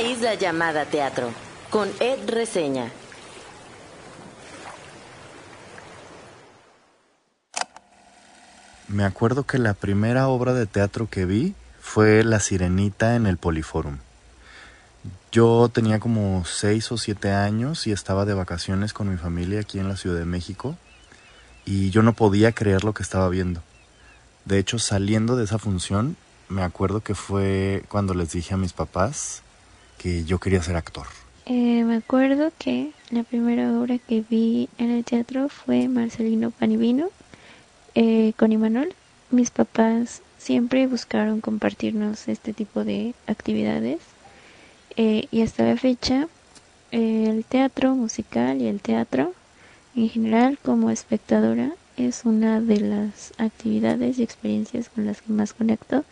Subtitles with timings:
[0.00, 1.30] isla llamada teatro,
[1.70, 2.90] con Ed Reseña.
[8.88, 13.36] Me acuerdo que la primera obra de teatro que vi fue La Sirenita en el
[13.36, 13.98] Poliforum.
[15.30, 19.78] Yo tenía como seis o siete años y estaba de vacaciones con mi familia aquí
[19.78, 20.76] en la Ciudad de México
[21.66, 23.62] y yo no podía creer lo que estaba viendo.
[24.46, 26.16] De hecho, saliendo de esa función,
[26.48, 29.42] me acuerdo que fue cuando les dije a mis papás
[29.98, 31.06] que yo quería ser actor.
[31.46, 37.08] Eh, me acuerdo que la primera obra que vi en el teatro fue Marcelino Panivino
[37.94, 38.94] eh, con Imanol.
[39.30, 43.98] Mis papás siempre buscaron compartirnos este tipo de actividades
[44.96, 46.28] eh, y hasta la fecha
[46.90, 49.34] el teatro musical y el teatro
[49.94, 55.52] en general como espectadora es una de las actividades y experiencias con las que más
[55.52, 56.04] conecto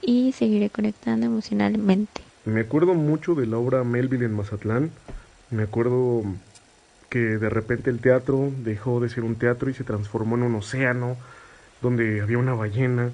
[0.00, 2.25] y seguiré conectando emocionalmente.
[2.46, 4.92] Me acuerdo mucho de la obra Melville en Mazatlán.
[5.50, 6.22] Me acuerdo
[7.10, 10.54] que de repente el teatro dejó de ser un teatro y se transformó en un
[10.54, 11.16] océano
[11.82, 13.10] donde había una ballena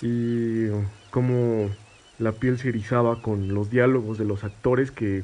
[0.00, 0.68] y
[1.10, 1.68] como
[2.18, 5.22] la piel se erizaba con los diálogos de los actores que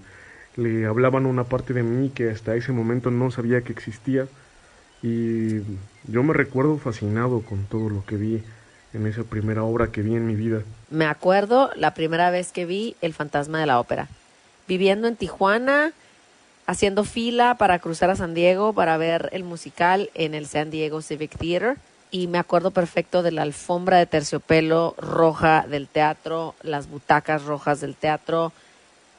[0.56, 4.28] le hablaban una parte de mí que hasta ese momento no sabía que existía
[5.02, 5.60] y
[6.06, 8.42] yo me recuerdo fascinado con todo lo que vi
[8.94, 10.62] en esa primera obra que vi en mi vida.
[10.90, 14.08] Me acuerdo la primera vez que vi El fantasma de la ópera.
[14.66, 15.92] Viviendo en Tijuana,
[16.66, 21.02] haciendo fila para cruzar a San Diego para ver el musical en el San Diego
[21.02, 21.76] Civic Theater.
[22.10, 27.80] Y me acuerdo perfecto de la alfombra de terciopelo roja del teatro, las butacas rojas
[27.80, 28.52] del teatro.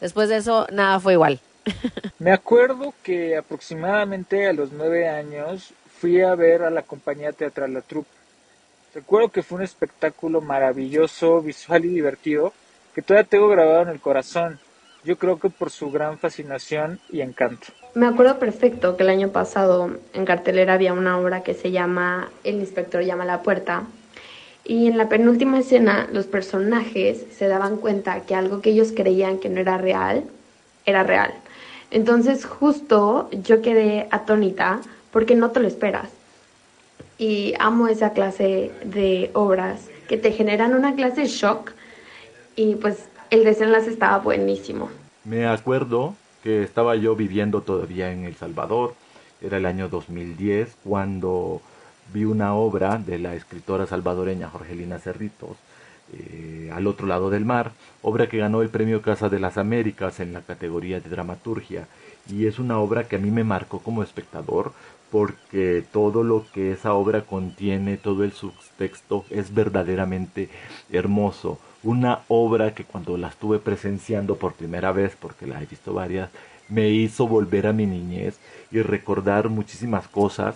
[0.01, 1.39] Después de eso, nada fue igual.
[2.19, 7.73] me acuerdo que aproximadamente a los nueve años fui a ver a la compañía teatral
[7.73, 8.18] La Troupe
[8.93, 12.53] Recuerdo que fue un espectáculo maravilloso, visual y divertido,
[12.95, 14.59] que todavía tengo grabado en el corazón.
[15.03, 17.67] Yo creo que por su gran fascinación y encanto.
[17.93, 22.29] Me acuerdo perfecto que el año pasado en cartelera había una obra que se llama
[22.43, 23.83] El inspector llama a la puerta.
[24.65, 29.37] Y en la penúltima escena los personajes se daban cuenta que algo que ellos creían
[29.37, 30.23] que no era real,
[30.85, 31.33] era real.
[31.91, 36.18] Entonces justo yo quedé atónita porque no te lo esperas
[37.19, 41.73] y amo esa clase de obras que te generan una clase de shock
[42.55, 44.89] y pues el desenlace estaba buenísimo.
[45.25, 48.95] Me acuerdo que estaba yo viviendo todavía en El Salvador,
[49.41, 51.61] era el año 2010 cuando
[52.13, 55.57] vi una obra de la escritora salvadoreña Jorgelina Cerritos,
[56.11, 60.19] eh, Al otro lado del mar, obra que ganó el premio Casa de las Américas
[60.19, 61.87] en la categoría de dramaturgia
[62.27, 64.73] y es una obra que a mí me marcó como espectador
[65.11, 70.49] porque todo lo que esa obra contiene, todo el subtexto es verdaderamente
[70.91, 71.59] hermoso.
[71.83, 76.29] Una obra que cuando la estuve presenciando por primera vez, porque la he visto varias,
[76.67, 78.39] me hizo volver a mi niñez
[78.71, 80.55] y recordar muchísimas cosas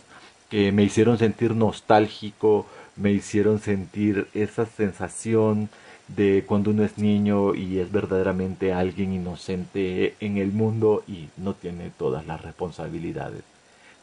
[0.50, 5.70] que me hicieron sentir nostálgico, me hicieron sentir esa sensación
[6.08, 11.54] de cuando uno es niño y es verdaderamente alguien inocente en el mundo y no
[11.54, 13.53] tiene todas las responsabilidades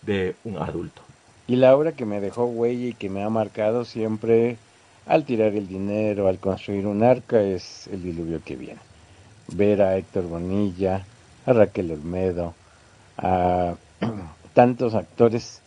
[0.02, 1.02] de un adulto.
[1.46, 4.56] Y la obra que me dejó huella y que me ha marcado siempre
[5.06, 8.80] al tirar el dinero, al construir un arca, es el diluvio que viene.
[9.48, 11.04] Ver a Héctor Bonilla,
[11.46, 12.54] a Raquel Olmedo,
[13.18, 13.74] a
[14.54, 15.60] tantos actores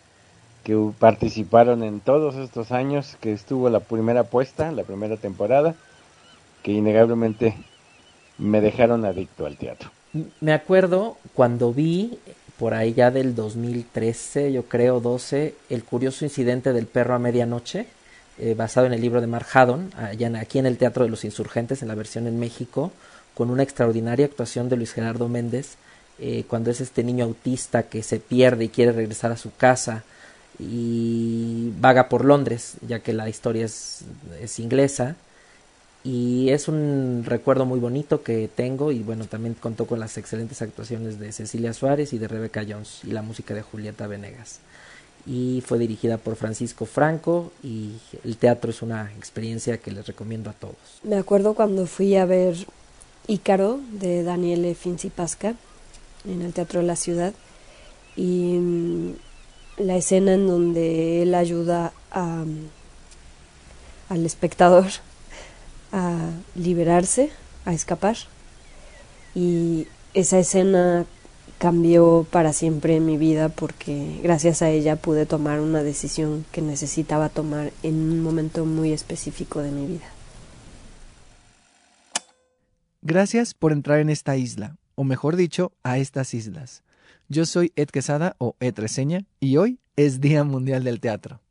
[0.62, 5.74] que participaron en todos estos años que estuvo la primera puesta, la primera temporada,
[6.62, 7.54] que innegablemente
[8.38, 9.90] me dejaron adicto al teatro.
[10.40, 12.18] Me acuerdo cuando vi
[12.58, 17.86] por ahí ya del 2013, yo creo, 12, El curioso incidente del perro a medianoche,
[18.38, 21.24] eh, basado en el libro de Mark Haddon, allá aquí en el Teatro de los
[21.24, 22.92] Insurgentes, en la versión en México,
[23.34, 25.76] con una extraordinaria actuación de Luis Gerardo Méndez,
[26.18, 30.04] eh, cuando es este niño autista que se pierde y quiere regresar a su casa
[30.58, 35.16] y vaga por Londres, ya que la historia es inglesa
[36.04, 40.60] y es un recuerdo muy bonito que tengo y bueno también contó con las excelentes
[40.60, 44.60] actuaciones de Cecilia Suárez y de Rebecca Jones y la música de Julieta Venegas
[45.26, 47.92] y fue dirigida por Francisco Franco y
[48.24, 50.76] el teatro es una experiencia que les recomiendo a todos.
[51.02, 52.54] Me acuerdo cuando fui a ver
[53.26, 54.76] Ícaro de Daniele
[55.14, 55.54] Pasca
[56.26, 57.32] en el Teatro de la Ciudad
[58.16, 59.14] y mm,
[59.78, 62.44] la escena en donde él ayuda a,
[64.10, 64.84] al espectador
[65.94, 67.30] a liberarse,
[67.64, 68.16] a escapar.
[69.34, 71.06] Y esa escena
[71.58, 77.28] cambió para siempre mi vida porque gracias a ella pude tomar una decisión que necesitaba
[77.28, 80.06] tomar en un momento muy específico de mi vida.
[83.00, 86.82] Gracias por entrar en esta isla, o mejor dicho, a estas islas.
[87.28, 91.43] Yo soy Ed Quesada o Ed Reseña y hoy es Día Mundial del Teatro.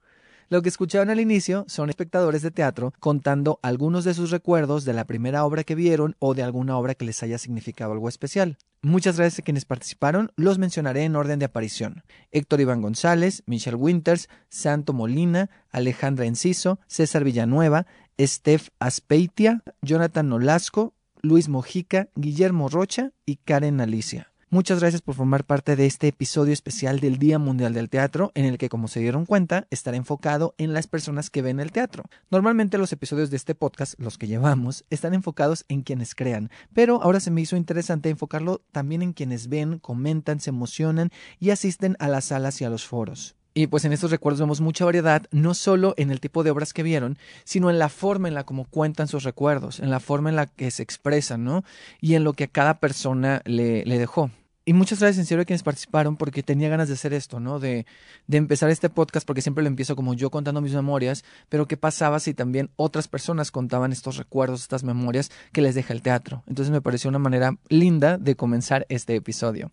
[0.50, 4.94] Lo que escucharon al inicio son espectadores de teatro contando algunos de sus recuerdos de
[4.94, 8.58] la primera obra que vieron o de alguna obra que les haya significado algo especial.
[8.82, 12.04] Muchas gracias a quienes participaron, los mencionaré en orden de aparición.
[12.32, 17.88] Héctor Iván González, Michelle Winters, Santo Molina, Alejandra Enciso, César Villanueva,
[18.20, 24.33] Steph Aspeitia, Jonathan Nolasco, Luis Mojica, Guillermo Rocha y Karen Alicia.
[24.54, 28.46] Muchas gracias por formar parte de este episodio especial del Día Mundial del Teatro, en
[28.46, 32.04] el que, como se dieron cuenta, estará enfocado en las personas que ven el teatro.
[32.30, 37.02] Normalmente los episodios de este podcast, los que llevamos, están enfocados en quienes crean, pero
[37.02, 41.10] ahora se me hizo interesante enfocarlo también en quienes ven, comentan, se emocionan
[41.40, 43.36] y asisten a las salas y a los foros.
[43.56, 46.74] Y pues en estos recuerdos vemos mucha variedad, no solo en el tipo de obras
[46.74, 50.30] que vieron, sino en la forma en la como cuentan sus recuerdos, en la forma
[50.30, 51.64] en la que se expresan, ¿no?
[52.02, 54.30] Y en lo que a cada persona le, le dejó.
[54.66, 57.60] Y muchas gracias en serio a quienes participaron porque tenía ganas de hacer esto, ¿no?
[57.60, 57.86] De,
[58.28, 61.76] de empezar este podcast porque siempre lo empiezo como yo contando mis memorias, pero ¿qué
[61.76, 66.44] pasaba si también otras personas contaban estos recuerdos, estas memorias que les deja el teatro?
[66.48, 69.70] Entonces me pareció una manera linda de comenzar este episodio.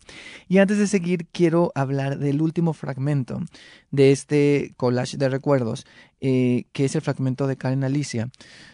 [0.49, 3.41] Y antes de seguir, quiero hablar del último fragmento
[3.93, 5.87] de este collage de recuerdos,
[6.21, 8.29] eh, que es el fragmento de Karen Alicia,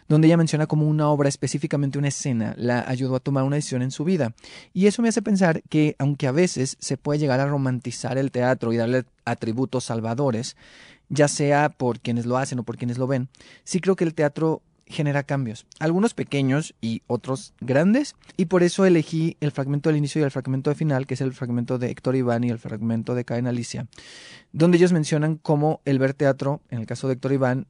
[0.08, 3.82] donde ella menciona como una obra, específicamente una escena, la ayudó a tomar una decisión
[3.82, 4.34] en su vida.
[4.72, 8.30] Y eso me hace pensar que, aunque a veces se puede llegar a romantizar el
[8.30, 10.56] teatro y darle atributos salvadores,
[11.08, 13.28] ya sea por quienes lo hacen o por quienes lo ven,
[13.64, 18.84] sí creo que el teatro genera cambios, algunos pequeños y otros grandes, y por eso
[18.84, 21.90] elegí el fragmento del inicio y el fragmento de final, que es el fragmento de
[21.90, 23.88] Héctor Iván y el fragmento de Karen Alicia,
[24.52, 27.66] donde ellos mencionan cómo el ver teatro, en el caso de Héctor Iván,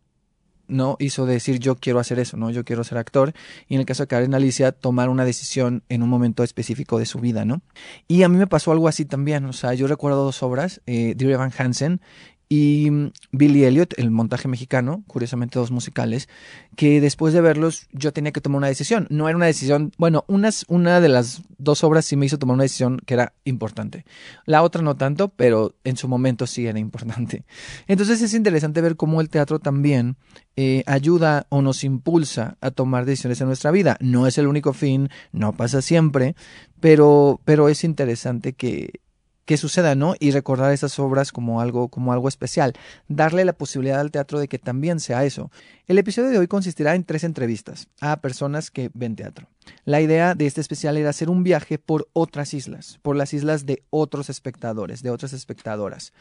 [0.69, 3.33] no hizo decir yo quiero hacer eso, no, yo quiero ser actor,
[3.69, 7.07] y en el caso de Karen Alicia, tomar una decisión en un momento específico de
[7.07, 7.63] su vida, ¿no?
[8.09, 11.15] Y a mí me pasó algo así también, o sea, yo recuerdo dos obras, eh,
[11.17, 12.01] Dear Evan Hansen
[12.49, 12.91] y
[13.33, 16.29] Billy Elliot, el montaje mexicano, curiosamente dos musicales,
[16.77, 19.09] que después de verlos yo tenía que tomar una decisión.
[19.11, 22.55] No era una decisión, bueno, unas, una de las dos obras sí me hizo tomar
[22.55, 24.05] una decisión que era importante.
[24.45, 27.45] La otra no tanto, pero en su momento sí era importante.
[27.89, 30.17] Entonces es interesante ver cómo el teatro también
[30.55, 33.97] eh, ayuda o nos impulsa a tomar decisiones en nuestra vida.
[34.01, 36.37] No es el único fin, no pasa siempre,
[36.79, 39.01] pero, pero es interesante que,
[39.47, 40.15] que suceda, ¿no?
[40.19, 42.75] Y recordar esas obras como algo, como algo especial.
[43.09, 45.51] Darle la posibilidad al teatro de que también sea eso.
[45.87, 49.47] El episodio de hoy consistirá en tres entrevistas a personas que ven teatro.
[49.85, 53.67] La idea de este especial era hacer un viaje por otras islas, por las islas
[53.67, 56.13] de otros espectadores, de otras espectadoras.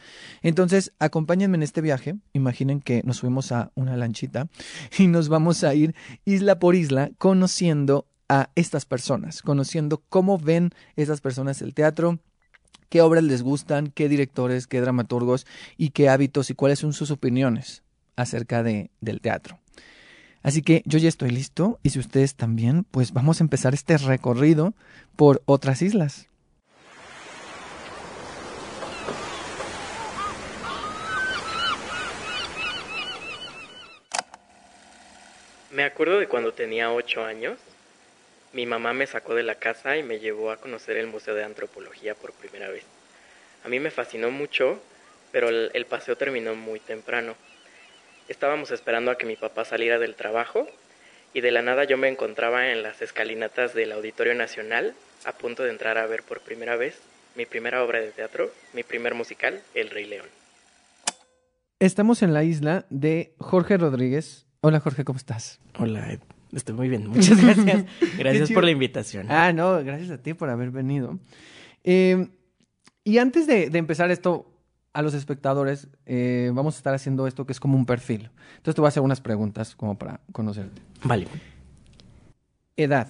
[0.42, 2.14] Entonces, acompáñenme en este viaje.
[2.32, 4.48] Imaginen que nos subimos a una lanchita
[4.98, 10.70] y nos vamos a ir isla por isla conociendo a estas personas, conociendo cómo ven
[10.96, 12.18] estas personas el teatro,
[12.88, 15.46] qué obras les gustan, qué directores, qué dramaturgos
[15.76, 17.82] y qué hábitos y cuáles son sus opiniones
[18.16, 19.58] acerca de, del teatro.
[20.42, 23.98] Así que yo ya estoy listo y si ustedes también, pues vamos a empezar este
[23.98, 24.74] recorrido
[25.16, 26.28] por otras islas.
[35.72, 37.58] Me acuerdo de cuando tenía ocho años
[38.56, 41.44] mi mamá me sacó de la casa y me llevó a conocer el Museo de
[41.44, 42.84] Antropología por primera vez.
[43.62, 44.80] A mí me fascinó mucho,
[45.30, 47.34] pero el, paseo terminó muy temprano.
[48.28, 50.66] Estábamos esperando a que mi papá saliera del trabajo
[51.34, 54.94] y de la nada yo me encontraba en las escalinatas del Auditorio Nacional
[55.26, 56.98] a punto de entrar a ver por primera vez
[57.34, 60.28] mi primera obra de teatro, mi primer musical, El Rey León.
[61.78, 64.46] Estamos en la isla de Jorge Rodríguez.
[64.62, 65.60] Hola Jorge, ¿cómo estás?
[65.78, 66.20] Hola Ed.
[66.56, 67.84] Estoy muy bien, muchas gracias.
[68.18, 69.26] Gracias por la invitación.
[69.30, 71.18] Ah, no, gracias a ti por haber venido.
[71.84, 72.28] Eh,
[73.04, 74.50] y antes de, empezar esto
[74.94, 78.30] a los espectadores, eh, vamos a estar haciendo esto que es como un perfil.
[78.56, 80.80] Entonces te voy a hacer unas preguntas como para conocerte.
[81.04, 81.28] Vale.
[82.74, 83.08] Edad.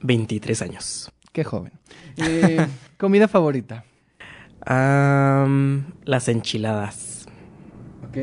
[0.00, 1.12] 23 años.
[1.32, 1.74] Qué joven.
[2.16, 3.84] Eh, comida favorita.
[4.64, 7.26] las enchiladas.
[8.08, 8.16] Ok.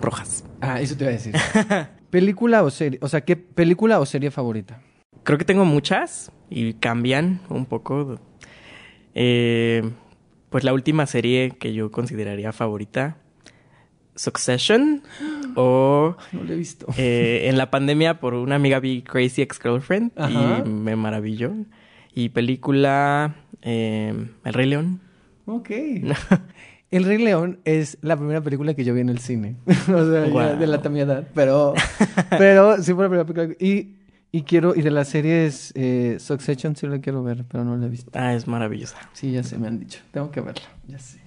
[0.00, 0.44] Rojas.
[0.62, 1.34] Ah, eso te iba a decir.
[2.10, 2.98] ¿Película o serie?
[3.02, 4.80] O sea, ¿qué película o serie favorita?
[5.24, 8.18] Creo que tengo muchas y cambian un poco.
[9.14, 9.82] Eh,
[10.48, 13.18] pues la última serie que yo consideraría favorita,
[14.14, 15.02] Succession,
[15.54, 16.16] o...
[16.32, 16.86] No la he visto.
[16.96, 21.52] Eh, en la pandemia por una amiga vi Crazy Ex-Girlfriend y me maravilló.
[22.14, 25.00] Y película eh, El Rey León.
[25.46, 25.70] Ok.
[26.90, 29.56] El Rey León es la primera película que yo vi en el cine.
[29.66, 31.28] o sea, de la también edad.
[31.34, 31.74] Pero,
[32.30, 33.56] pero sí fue la primera película.
[33.60, 33.94] Y
[34.30, 37.86] Y quiero, y de las series eh, Succession sí la quiero ver, pero no la
[37.86, 38.10] he visto.
[38.14, 38.96] Ah, es maravillosa.
[39.12, 40.00] Sí, ya sé, me han dicho.
[40.12, 41.18] Tengo que verla, ya sé.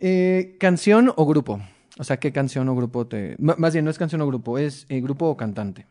[0.00, 1.60] Eh, ¿Canción o grupo?
[1.98, 3.36] O sea, ¿qué canción o grupo te...?
[3.38, 5.86] M- más bien, no es canción o grupo, es eh, grupo o cantante.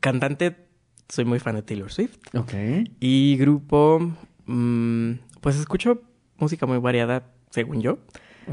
[0.00, 0.56] Cantante,
[1.08, 2.16] soy muy fan de Taylor Swift.
[2.34, 2.52] Ok.
[3.00, 4.00] Y grupo,
[4.46, 6.02] mm, pues escucho
[6.40, 7.98] música muy variada, según yo.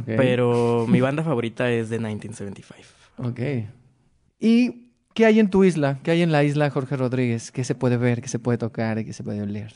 [0.06, 2.88] Pero mi banda favorita es de 1975.
[3.17, 3.39] Ok.
[4.39, 6.00] ¿Y qué hay en tu isla?
[6.03, 7.51] ¿Qué hay en la isla Jorge Rodríguez?
[7.51, 9.74] ¿Qué se puede ver, qué se puede tocar, qué se puede oler?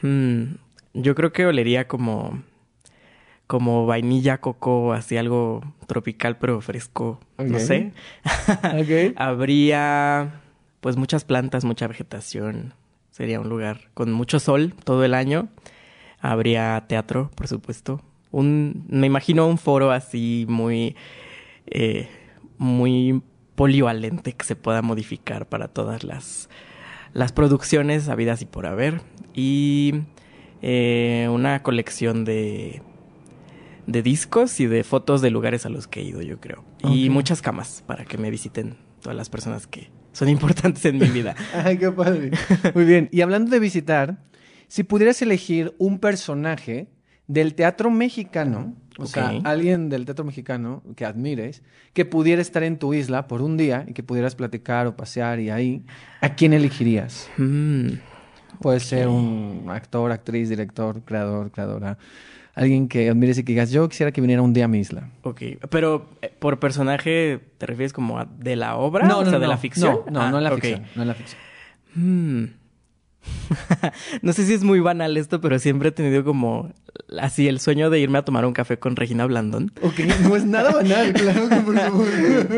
[0.00, 0.54] Mm,
[0.94, 2.42] yo creo que olería como,
[3.46, 7.92] como vainilla, coco, así algo tropical pero fresco, no sé.
[8.64, 9.14] Ok.
[9.16, 10.40] Habría
[10.80, 12.74] pues muchas plantas, mucha vegetación.
[13.10, 15.48] Sería un lugar con mucho sol todo el año.
[16.22, 18.00] Habría teatro, por supuesto.
[18.30, 20.96] Un, me imagino un foro así muy,
[21.66, 22.08] eh,
[22.58, 23.22] muy
[23.56, 26.48] polivalente que se pueda modificar para todas las,
[27.12, 29.00] las producciones habidas y por haber.
[29.34, 29.94] Y
[30.62, 32.82] eh, una colección de,
[33.88, 36.64] de discos y de fotos de lugares a los que he ido, yo creo.
[36.84, 41.06] Y muchas camas para que me visiten todas las personas que son importantes en mi
[41.06, 41.34] vida.
[41.64, 42.30] Ay, qué padre.
[42.74, 43.08] Muy bien.
[43.10, 44.22] Y hablando de visitar,
[44.72, 46.86] si pudieras elegir un personaje
[47.26, 51.62] del teatro mexicano, o sea, alguien del teatro mexicano que admires,
[51.92, 55.40] que pudiera estar en tu isla por un día y que pudieras platicar o pasear
[55.40, 55.84] y ahí,
[56.22, 57.28] ¿a quién elegirías?
[57.36, 57.88] Mm,
[58.62, 61.98] Puede ser un actor, actriz, director, creador, creadora.
[62.54, 65.10] Alguien que admires y que digas, yo quisiera que viniera un día a mi isla.
[65.22, 69.14] ok, pero eh, por personaje, ¿te refieres como a- de la obra?
[69.18, 70.00] o sea, de la ficción.
[70.06, 70.60] No, no, Ah, no en la ok.
[70.60, 70.82] ficción.
[70.96, 71.40] No en la ficción.
[71.94, 72.44] Hmm.
[74.22, 76.72] no sé si es muy banal esto, pero siempre he tenido como
[77.20, 79.72] así el sueño de irme a tomar un café con Regina Blandón.
[79.82, 82.06] Ok, no es nada banal, claro que por favor.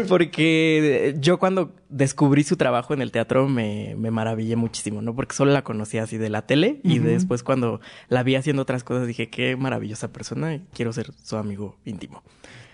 [0.09, 5.15] Porque yo cuando descubrí su trabajo en el teatro me, me maravillé muchísimo, ¿no?
[5.15, 8.85] Porque solo la conocía así de la tele y después cuando la vi haciendo otras
[8.85, 12.23] cosas dije, qué maravillosa persona y quiero ser su amigo íntimo.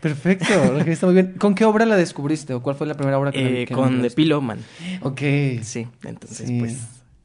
[0.01, 0.47] Perfecto,
[0.87, 1.35] está muy bien.
[1.39, 4.01] ¿Con qué obra la descubriste o cuál fue la primera obra que Eh, que con
[4.01, 4.11] The?
[4.11, 4.59] Pillow Man.
[5.03, 5.21] Ok.
[5.63, 6.59] Sí, entonces Sí.
[6.59, 6.79] pues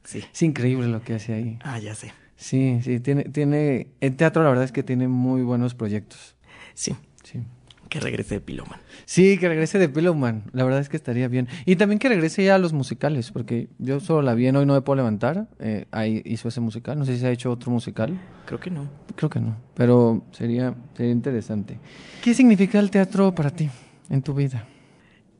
[0.06, 0.24] sí.
[0.32, 1.58] Es increíble lo que hace ahí.
[1.62, 2.12] Ah, ya sé.
[2.36, 6.34] Sí, sí, tiene, tiene, el teatro la verdad es que tiene muy buenos proyectos.
[6.74, 6.94] Sí.
[7.22, 7.40] Sí.
[7.88, 8.80] Que regrese de Pillow Man.
[9.04, 11.46] Sí, que regrese de Pillowman, la verdad es que estaría bien.
[11.66, 14.66] Y también que regrese ya a los musicales, porque yo solo la vi en Hoy
[14.66, 17.50] No Me Puedo Levantar, eh, ahí hizo ese musical, no sé si se ha hecho
[17.52, 18.88] otro musical, Creo que no.
[19.14, 21.78] creo que no, pero sería, sería interesante.
[22.24, 23.70] ¿Qué significa el teatro para ti
[24.10, 24.66] en tu vida?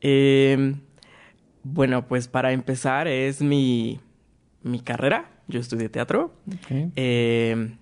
[0.01, 0.75] Eh,
[1.65, 3.99] bueno, pues para empezar es mi,
[4.67, 5.31] mi carrera.
[5.49, 6.35] Yo estudié teatro.
[6.97, 7.77] Eh,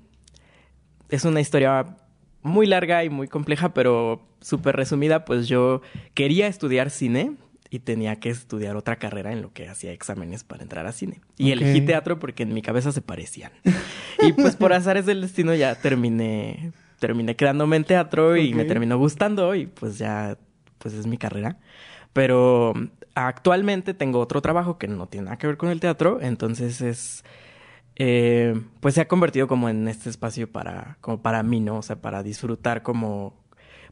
[1.08, 1.96] es una historia
[2.42, 5.80] muy larga y muy compleja, pero súper resumida, pues yo
[6.12, 7.32] quería estudiar cine
[7.70, 11.22] y tenía que estudiar otra carrera en lo que hacía exámenes para entrar a cine.
[11.38, 13.52] Y elegí teatro porque en mi cabeza se parecían.
[14.20, 18.98] y pues por azares del destino ya terminé, terminé quedándome en teatro y me terminó
[18.98, 20.36] gustando y pues ya,
[20.78, 21.58] pues es mi carrera.
[22.12, 22.74] Pero
[23.14, 27.24] actualmente tengo otro trabajo que no tiene nada que ver con el teatro, entonces es
[27.96, 31.78] eh, pues se ha convertido como en este espacio para, como para mí, ¿no?
[31.78, 33.34] O sea, para disfrutar como,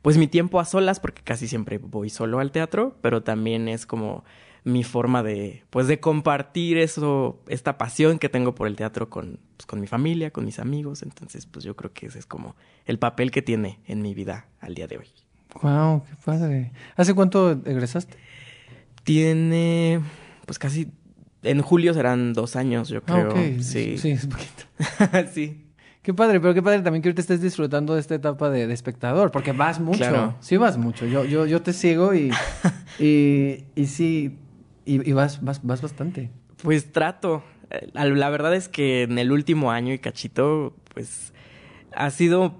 [0.02, 3.86] pues mi tiempo a solas, porque casi siempre voy solo al teatro, pero también es
[3.86, 4.24] como
[4.64, 9.40] mi forma de, pues de compartir eso, esta pasión que tengo por el teatro con,
[9.56, 12.54] pues, con mi familia, con mis amigos, entonces pues yo creo que ese es como
[12.86, 15.08] el papel que tiene en mi vida al día de hoy.
[15.62, 16.72] Wow, qué padre.
[16.96, 18.16] ¿Hace cuánto egresaste?
[19.04, 20.00] Tiene,
[20.46, 20.88] pues casi,
[21.42, 23.62] en julio serán dos años, yo Ah, creo.
[23.62, 23.98] Sí.
[23.98, 24.64] Sí, es poquito.
[25.32, 25.66] sí.
[26.02, 28.74] Qué padre, pero qué padre también que ahorita estés disfrutando de esta etapa de, de
[28.74, 29.98] espectador, porque vas mucho.
[29.98, 30.34] Claro.
[30.40, 31.06] Sí vas mucho.
[31.06, 32.30] Yo, yo, yo te sigo y,
[32.98, 34.36] y, y sí,
[34.84, 36.30] y, y vas, vas, vas bastante.
[36.62, 37.44] Pues trato.
[37.70, 41.32] Eh, la verdad es que en el último año y cachito, pues
[41.94, 42.54] ha sido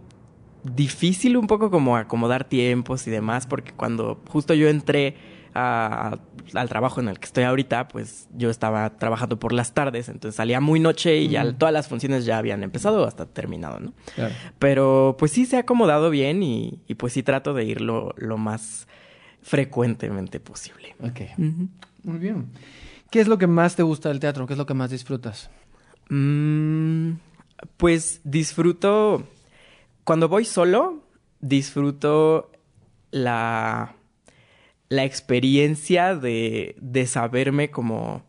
[0.63, 5.17] difícil un poco como acomodar tiempos y demás, porque cuando justo yo entré
[5.55, 6.19] a-
[6.55, 10.37] al trabajo en el que estoy ahorita, pues yo estaba trabajando por las tardes, entonces
[10.37, 13.93] salía muy noche y ya todas las funciones ya habían empezado o hasta terminado, ¿no?
[14.15, 14.35] Claro.
[14.59, 18.15] Pero pues sí se ha acomodado bien y, y pues sí trato de ir lo,
[18.17, 18.87] lo más
[19.43, 20.95] frecuentemente posible.
[21.01, 21.21] Ok.
[22.05, 22.47] Muy bien.
[23.11, 24.47] ¿Qué es lo que más te gusta del teatro?
[24.47, 25.51] ¿Qué es lo que más disfrutas?
[26.09, 27.13] Mm,
[27.77, 29.25] pues disfruto.
[30.05, 31.03] Cuando voy solo,
[31.41, 32.51] disfruto
[33.11, 33.95] la.
[34.93, 36.75] La experiencia de.
[36.81, 38.23] de saberme como.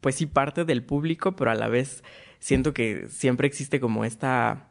[0.00, 2.02] Pues sí, parte del público, pero a la vez
[2.40, 4.68] siento que siempre existe como esta.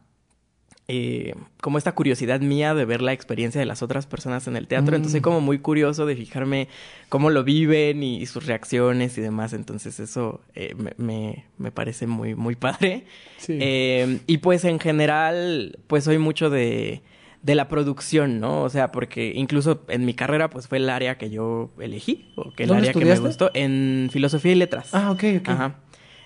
[0.87, 4.67] eh, como esta curiosidad mía de ver la experiencia de las otras personas en el
[4.67, 4.95] teatro.
[4.95, 5.23] Entonces soy Mm.
[5.23, 6.67] como muy curioso de fijarme
[7.07, 9.53] cómo lo viven y, sus reacciones y demás.
[9.53, 13.05] Entonces eso eh, me, me, me parece muy, muy padre.
[13.37, 13.57] Sí.
[13.61, 17.01] Eh, y pues en general, pues soy mucho de,
[17.43, 18.61] de la producción, ¿no?
[18.61, 22.51] O sea, porque incluso en mi carrera, pues fue el área que yo elegí, o
[22.51, 24.93] que el ¿Dónde área que me gustó, en filosofía y letras.
[24.93, 25.49] Ah, ok, ok.
[25.49, 25.75] Ajá.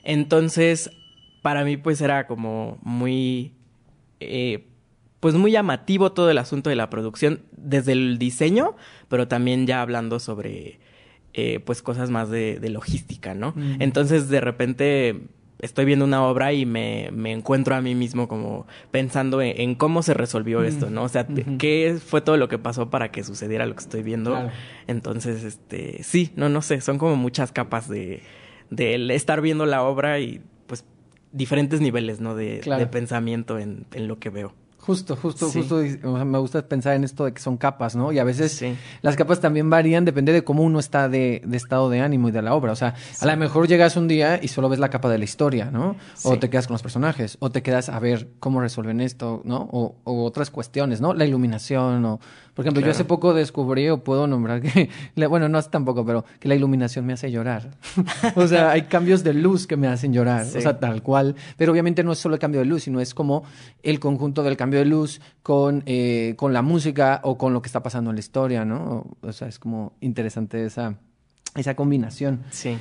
[0.04, 0.92] Entonces,
[1.42, 3.54] para mí, pues era como muy.
[4.20, 4.68] eh,
[5.22, 8.76] pues muy llamativo todo el asunto de la producción, desde el diseño,
[9.08, 10.80] pero también ya hablando sobre.
[11.34, 13.54] eh, pues cosas más de, de logística, ¿no?
[13.56, 13.82] Mm.
[13.82, 15.22] Entonces, de repente.
[15.60, 19.76] Estoy viendo una obra y me, me encuentro a mí mismo como pensando en, en
[19.76, 20.66] cómo se resolvió Mm.
[20.66, 21.04] esto, ¿no?
[21.04, 21.26] O sea,
[21.58, 24.32] qué fue todo lo que pasó para que sucediera lo que estoy viendo.
[24.32, 24.50] Claro.
[24.88, 28.22] Entonces, este, sí, no, no sé, son como muchas capas de,
[28.70, 30.84] de estar viendo la obra y pues
[31.32, 32.36] diferentes niveles, ¿no?
[32.36, 32.80] De, Claro.
[32.82, 34.54] de pensamiento en, en lo que veo.
[34.86, 35.60] Justo, justo, Sí.
[35.68, 35.82] justo.
[36.26, 38.12] me gusta pensar en esto de que son capas, ¿no?
[38.12, 38.76] Y a veces Sí.
[39.02, 42.32] las capas también varían, depende de cómo uno está de, de estado de ánimo y
[42.32, 42.72] de la obra.
[42.72, 45.24] O sea, a lo mejor llegas un día y solo ves la capa de la
[45.24, 45.96] historia, ¿no?
[46.24, 49.68] O te quedas con los personajes, o te quedas a ver cómo resuelven esto, ¿no?
[49.72, 51.14] O, o otras cuestiones, ¿no?
[51.14, 52.20] La iluminación, o...
[52.56, 56.06] Por ejemplo, yo hace poco descubrí, o puedo nombrar que, la- bueno, no hace tampoco,
[56.06, 57.72] pero que la iluminación me hace llorar.
[58.36, 60.60] o sea, hay cambios de luz que me hacen llorar, Sí.
[60.60, 61.36] o sea, tal cual.
[61.58, 63.44] Pero obviamente no es solo el cambio de luz, sino es como
[63.84, 67.68] el conjunto del cambio de luz con, eh, con la música o con lo que
[67.68, 69.06] está pasando en la historia, ¿no?
[69.22, 70.96] O, o sea, es como interesante esa,
[71.56, 72.40] esa combinación.
[72.52, 72.78] Sí.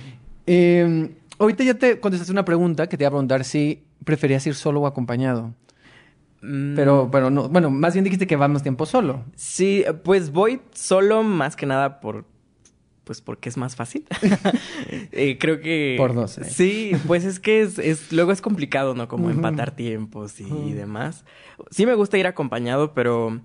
[0.46, 4.54] Eh, ahorita ya te contestaste una pregunta que te iba a preguntar si preferías ir
[4.54, 5.52] solo o acompañado.
[6.46, 9.24] Mm, Pero, pero no, bueno, más bien dijiste que vamos tiempo solo.
[9.34, 12.26] Sí, pues voy solo más que nada por.
[13.04, 14.04] Pues porque es más fácil.
[15.12, 15.94] Eh, creo que.
[15.98, 16.44] Por dos, ¿eh?
[16.44, 19.08] Sí, pues es que es, es- luego es complicado, ¿no?
[19.08, 21.24] Como empatar tiempos y demás.
[21.70, 23.40] Sí me gusta ir acompañado, pero.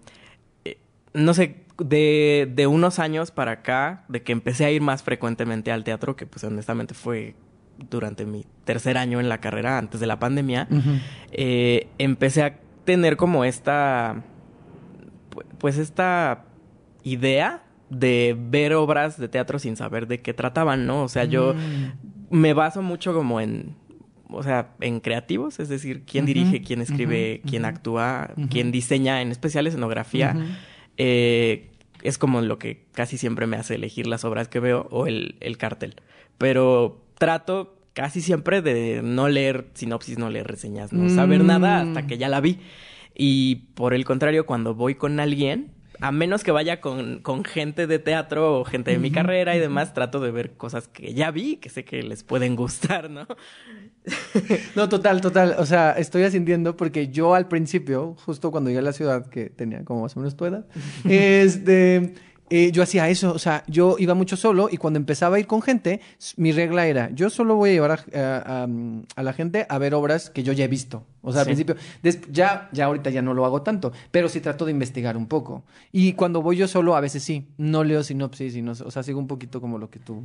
[0.65, 0.77] eh,
[1.13, 5.71] no sé, de, de unos años para acá, de que empecé a ir más frecuentemente
[5.71, 7.35] al teatro, que pues honestamente fue
[7.89, 10.67] durante mi tercer año en la carrera, antes de la pandemia,
[11.31, 14.23] eh, empecé a tener como esta,
[15.31, 16.45] pu- pues esta
[17.03, 21.03] idea de ver obras de teatro sin saber de qué trataban, ¿no?
[21.03, 22.35] O sea, yo Mm.
[22.37, 23.75] me baso mucho como en,
[24.29, 29.31] o sea, en creativos, es decir, quién dirige, quién escribe, quién actúa, quién diseña, en
[29.31, 30.35] especial escenografía.
[30.97, 31.71] Eh,
[32.03, 35.35] es como lo que casi siempre me hace elegir las obras que veo o el,
[35.39, 35.95] el cartel.
[36.37, 42.03] Pero trato casi siempre de no leer sinopsis, no leer reseñas, no saber nada hasta
[42.03, 42.07] Mm.
[42.07, 42.59] que ya la vi.
[43.13, 47.87] Y por el contrario, cuando voy con alguien, a menos que vaya con, con gente
[47.87, 51.29] de teatro o gente de mi carrera y demás, trato de ver cosas que ya
[51.31, 53.27] vi, que sé que les pueden gustar, ¿no?
[54.77, 55.55] No, total, total.
[55.59, 59.49] O sea, estoy asintiendo porque yo al principio, justo cuando llegué a la ciudad, que
[59.49, 60.65] tenía como más o menos tu edad,
[61.03, 62.13] este,
[62.49, 63.31] eh, yo hacía eso.
[63.33, 66.01] O sea, yo iba mucho solo y cuando empezaba a ir con gente,
[66.37, 68.67] mi regla era, yo solo voy a llevar a, a- a-
[69.15, 71.03] a la gente a ver obras que yo ya he visto.
[71.21, 74.39] O sea, al principio, des- ya, ya ahorita ya no lo hago tanto, pero sí
[74.41, 75.63] trato de investigar un poco.
[75.91, 79.03] Y cuando voy yo solo, a veces sí, no leo sinopsis y no, o sea,
[79.03, 80.23] sigo un poquito como lo que tú,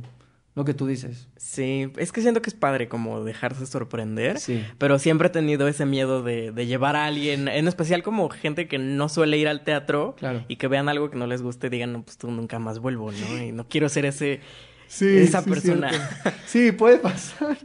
[0.55, 1.27] lo que tú dices.
[1.37, 4.63] Sí, es que siento que es padre como dejarse sorprender, Sí.
[4.77, 8.67] pero siempre he tenido ese miedo de, de llevar a alguien, en especial como gente
[8.67, 10.45] que no suele ir al teatro Claro.
[10.47, 12.79] y que vean algo que no les guste y digan, no, pues tú nunca más
[12.79, 13.43] vuelvo, ¿no?
[13.43, 14.39] Y no quiero ser ese,
[14.87, 15.89] Sí, esa sí, persona.
[15.89, 16.39] cierto.
[16.47, 17.57] Sí, puede pasar.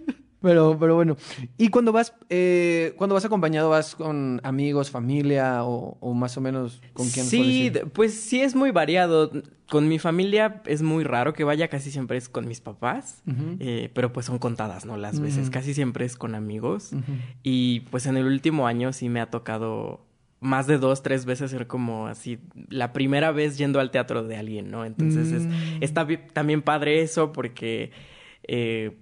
[0.42, 1.16] Pero, pero bueno.
[1.58, 6.40] Y cuando vas, eh, cuando vas acompañado, vas con amigos, familia o, o más o
[6.40, 9.30] menos con quién Sí, pues sí es muy variado.
[9.68, 13.22] Con mi familia es muy raro que vaya, casi siempre es con mis papás,
[13.60, 14.96] eh, pero pues son contadas, ¿no?
[14.96, 15.50] Las veces, Ujú.
[15.52, 16.92] casi siempre es con amigos.
[17.42, 20.00] Y pues en el último año sí me ha tocado
[20.40, 22.38] más de dos, tres veces ser como así,
[22.70, 24.86] la primera vez yendo al teatro de alguien, ¿no?
[24.86, 25.50] Entonces es, Mm.
[25.82, 27.90] está bi- también padre eso porque...
[28.44, 28.96] eh,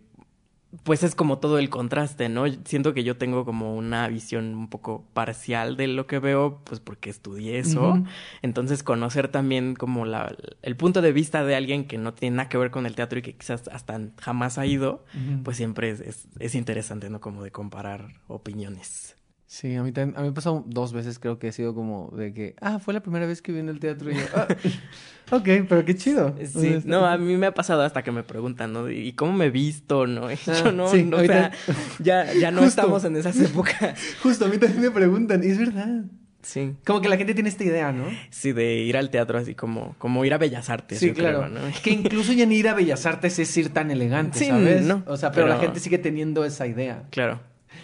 [0.83, 2.44] pues es como todo el contraste, ¿no?
[2.64, 6.81] Siento que yo tengo como una visión un poco parcial de lo que veo, pues
[6.81, 8.02] porque estudié eso.
[8.42, 12.48] Entonces conocer también como la, el punto de vista de alguien que no tiene nada
[12.50, 15.04] que ver con el teatro y que quizás hasta jamás ha ido,
[15.42, 17.20] pues siempre es, es, es interesante, ¿no?
[17.20, 19.17] Como de comparar opiniones.
[19.50, 21.74] Sí, a mí también, a mí me ha pasado dos veces, creo que he sido
[21.74, 24.20] como de que, ah, fue la primera vez que vi en el teatro y yo,
[24.34, 24.46] ah,
[25.30, 26.37] ok, pero qué chido.
[26.38, 28.90] O Sí, sea, no, a mí me ha pasado hasta que me preguntan, ¿no?
[28.90, 30.30] ¿Y cómo me he visto, no?
[30.32, 32.82] Y Ah, yo no, sí, no, o ahorita- sea, ya, ya no Justo.
[32.82, 33.98] estamos en esas épocas.
[34.22, 36.02] Justo, a mí también me preguntan, y es verdad.
[36.42, 36.74] Sí.
[36.87, 38.04] Como que la gente tiene esta idea, ¿no?
[38.30, 40.98] Sí, de ir al teatro así como, como ir a Bellas Artes.
[40.98, 41.48] Sí, yo creo, claro.
[41.48, 41.61] ¿no?
[41.82, 44.82] Que incluso ya ni ir a Bellas Artes es ir tan elegante, Sí, ¿sabes?
[44.84, 47.04] no, o sea, pero, la gente sigue teniendo esa idea.
[47.11, 47.40] Claro.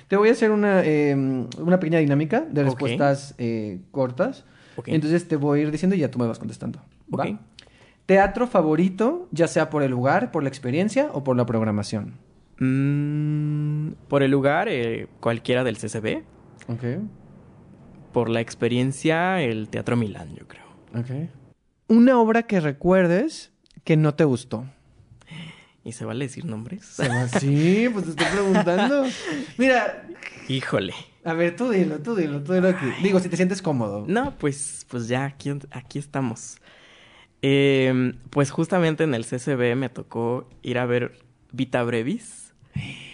[0.09, 4.45] Te voy a hacer una, eh, una pequeña dinámica de respuestas eh, cortas.
[4.77, 4.89] Ok.
[4.89, 6.81] Entonces te voy a ir diciendo y ya tú me vas contestando.
[7.13, 7.25] ¿va?
[7.25, 7.39] Ok.
[8.07, 12.15] Teatro favorito, ya sea por el lugar, por la experiencia o por la programación.
[12.59, 16.23] Mm, por el lugar, eh, cualquiera del CCB.
[16.69, 17.03] Ok.
[18.13, 20.65] Por la experiencia, el Teatro Milán, yo creo.
[20.95, 21.31] Ok.
[21.89, 23.53] Una obra que recuerdes
[23.85, 24.67] que no te gustó.
[25.85, 26.85] ¿Y se vale decir nombres?
[27.39, 29.05] Sí, pues te estoy preguntando.
[29.59, 30.07] Mira,
[30.49, 30.95] Híjole.
[31.25, 32.87] a ver, tú dilo, tú dilo, tú dilo aquí.
[33.03, 34.05] Digo, si te sientes cómodo.
[34.09, 36.57] No, pues, pues ya, aquí, aquí estamos.
[37.43, 41.19] Eh, pues justamente en el CCB me tocó ir a ver
[41.53, 42.53] Vita Brevis.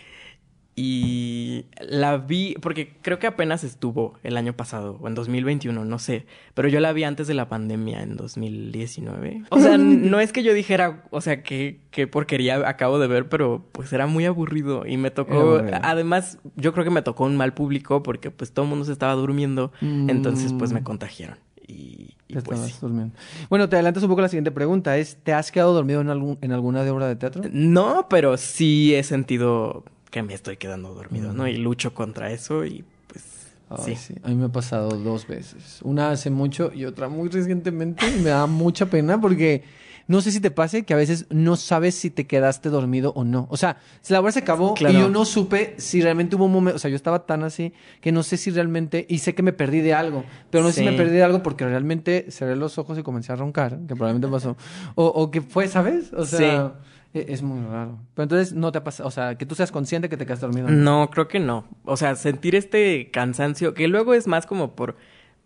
[0.83, 5.99] Y la vi, porque creo que apenas estuvo el año pasado, o en 2021, no
[5.99, 6.25] sé.
[6.55, 9.43] Pero yo la vi antes de la pandemia, en 2019.
[9.51, 13.29] O sea, no es que yo dijera, o sea, que, que porquería acabo de ver,
[13.29, 14.87] pero pues era muy aburrido.
[14.87, 18.65] Y me tocó, además, yo creo que me tocó un mal público, porque pues todo
[18.65, 19.73] el mundo se estaba durmiendo.
[19.83, 20.85] Entonces, pues me Mm.
[20.85, 21.37] contagiaron.
[21.69, 22.79] Y, y Te pues estabas sí.
[22.81, 23.15] durmiendo.
[23.51, 24.97] Bueno, te adelantas un poco la siguiente pregunta.
[24.97, 27.43] Es, ¿te has quedado dormido en, algún, en alguna de obra de teatro?
[27.53, 31.47] No, pero sí he sentido que me estoy quedando dormido, ¿no?
[31.47, 33.25] Y lucho contra eso y pues
[33.69, 34.15] Ay, sí.
[34.15, 34.15] sí.
[34.25, 35.81] A mí me ha pasado dos veces.
[35.83, 38.07] Una hace mucho y otra muy recientemente.
[38.09, 39.63] Y me da mucha pena porque
[40.09, 43.23] no sé si te pase que a veces no sabes si te quedaste dormido o
[43.23, 43.47] no.
[43.49, 44.99] O sea, si la obra se acabó Claro.
[44.99, 46.75] y yo no supe si realmente hubo un momento.
[46.77, 49.07] O sea, yo estaba tan así que no sé si realmente.
[49.09, 50.25] Y sé que me perdí de algo.
[50.51, 50.91] Pero no sé si Sí.
[50.91, 54.27] me perdí de algo porque realmente cerré los ojos y comencé a roncar, que probablemente
[54.27, 54.57] pasó.
[54.97, 56.13] O, o que fue, ¿sabes?
[56.13, 56.75] O sea.
[56.87, 57.99] e- Es muy raro.
[58.15, 60.47] Pero entonces no te ha pasado, o sea, que tú seas consciente que te quedaste
[60.47, 60.69] dormido.
[60.69, 61.67] No, creo que no.
[61.85, 64.97] O sea, sentir este cansancio, que luego es más como por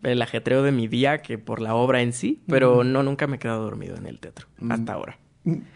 [0.03, 3.37] el ajetreo de mi día que por la obra en sí, pero no, nunca me
[3.37, 4.73] he quedado dormido en el teatro, Mm.
[4.73, 5.19] hasta ahora.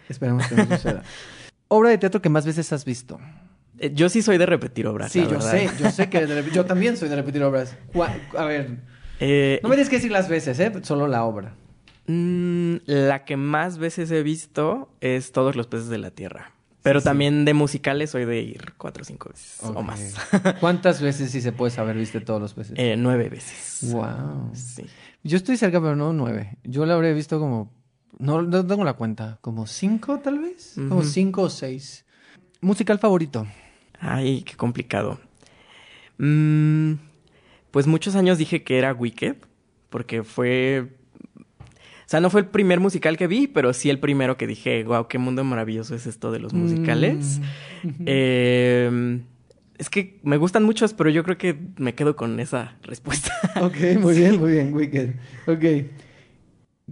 [0.08, 1.02] Esperemos que no suceda.
[1.68, 3.18] Obra de teatro que más veces has visto.
[3.78, 5.12] Eh, Yo sí soy de repetir obras.
[5.12, 5.50] Sí, la yo verdad.
[5.50, 7.76] sé, yo sé que de yo también soy de repetir obras.
[8.36, 8.78] A ver,
[9.20, 10.72] Eh, no me tienes que decir las veces, ¿eh?
[10.82, 11.54] Solo la obra.
[12.08, 16.50] Mm, la que más veces he visto es Todos los peces de la tierra.
[16.82, 17.08] Pero Sí, sí.
[17.08, 20.14] también de musicales soy de ir cuatro o cinco veces o más.
[20.60, 22.74] ¿Cuántas veces, si se puede saber, viste todos los peces?
[22.78, 23.92] Eh, nueve veces.
[23.92, 24.50] Wow.
[24.54, 24.84] Sí.
[25.24, 26.56] Yo estoy cerca, pero no nueve.
[26.64, 27.72] Yo la habré visto como.
[28.18, 29.38] No, no tengo la cuenta.
[29.42, 30.74] ¿Como cinco, tal vez?
[30.88, 32.04] Como cinco o seis.
[32.60, 33.46] Musical favorito.
[34.00, 35.18] Ay, qué complicado.
[36.18, 36.94] Mm,
[37.70, 39.36] pues muchos años dije que era Wicked,
[39.90, 40.96] porque fue...
[42.08, 44.82] O sea, no fue el primer musical que vi, pero sí el primero que dije,
[44.82, 47.38] wow, qué mundo maravilloso es esto de los musicales.
[47.82, 47.90] Mm.
[48.06, 49.20] Eh,
[49.76, 53.30] es que me gustan muchos, pero yo creo que me quedo con esa respuesta.
[53.60, 55.16] Ok, muy bien, muy bien, Wicked.
[55.46, 55.90] Ok.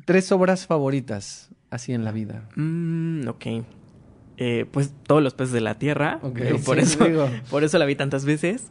[0.05, 2.47] Tres obras favoritas, así en la vida.
[2.55, 3.47] Mm, ok.
[4.37, 6.19] Eh, pues todos los peces de la tierra.
[6.21, 8.71] Ok, Digo, por, sí, eso, por eso la vi tantas veces.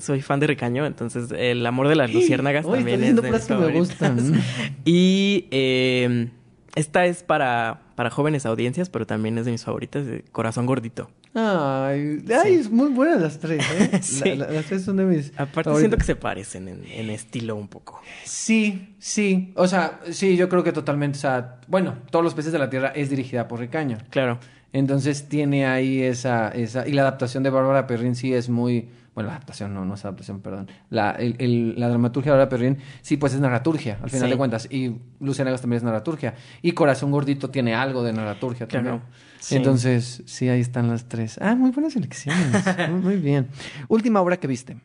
[0.00, 3.44] Soy fan de Ricaño, entonces el amor de las luciérnagas Uy, también es de mis
[3.44, 4.40] que me gustan.
[4.84, 6.28] Y eh,
[6.74, 11.10] esta es para, para jóvenes audiencias, pero también es de mis favoritas, de Corazón Gordito.
[11.34, 13.98] Ay, ay, es muy buenas las tres, ¿eh?
[14.02, 14.34] Sí.
[14.34, 15.28] La- la- las tres son de mis.
[15.36, 15.78] Aparte favoritas.
[15.78, 18.00] siento que se parecen en, en estilo un poco.
[18.24, 19.52] Sí, sí.
[19.54, 21.18] O sea, sí, yo creo que totalmente.
[21.18, 23.98] O sea, bueno, Todos los peces de la tierra es dirigida por Ricaño.
[24.10, 24.40] Claro.
[24.72, 26.86] Entonces tiene ahí esa, esa.
[26.88, 28.88] Y la adaptación de Bárbara Perrin sí es muy.
[29.20, 30.68] Bueno, la adaptación no, no es adaptación, perdón.
[30.90, 34.30] La, el- el- la dramaturgia de Bárbara Perrin, sí, pues es narraturgia, al final Sí.
[34.32, 34.66] de cuentas.
[34.70, 36.34] Y Luciana también es narraturgia.
[36.62, 38.86] Y Corazón Gordito tiene algo de narraturgia Claro.
[38.88, 39.08] también.
[39.40, 39.56] Sí.
[39.56, 41.38] Entonces, sí, ahí están las tres.
[41.40, 42.64] Ah, muy buenas elecciones.
[42.90, 43.48] muy, muy bien.
[43.88, 44.76] Última obra que viste.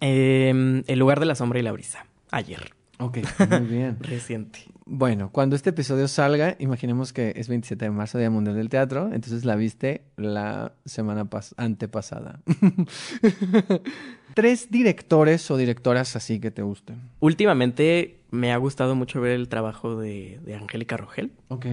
[0.00, 2.06] Eh, el lugar de la sombra y la brisa.
[2.30, 2.72] Ayer.
[3.00, 3.18] Ok,
[3.50, 3.96] muy bien.
[4.00, 4.60] Reciente.
[4.84, 9.06] Bueno, cuando este episodio salga, imaginemos que es 27 de marzo, Día Mundial del Teatro,
[9.12, 12.40] entonces la viste la semana pas- antepasada.
[14.34, 17.00] Tres directores o directoras así que te gusten.
[17.20, 21.32] Últimamente me ha gustado mucho ver el trabajo de, de Angélica Rogel.
[21.48, 21.66] Ok.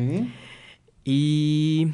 [1.04, 1.90] Y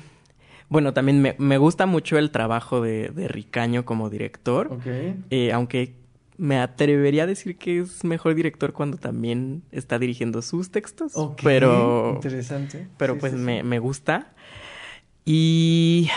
[0.70, 4.68] bueno, también me, me gusta mucho el trabajo de, de Ricaño como director.
[4.72, 4.88] Ok.
[5.30, 5.94] Eh, aunque
[6.38, 11.14] me atrevería a decir que es mejor director cuando también está dirigiendo sus textos.
[11.44, 12.14] Pero.
[12.16, 12.88] interesante.
[12.98, 13.44] Pero Sí, pues sí, sí.
[13.44, 14.34] me, me gusta.
[15.26, 16.10] Y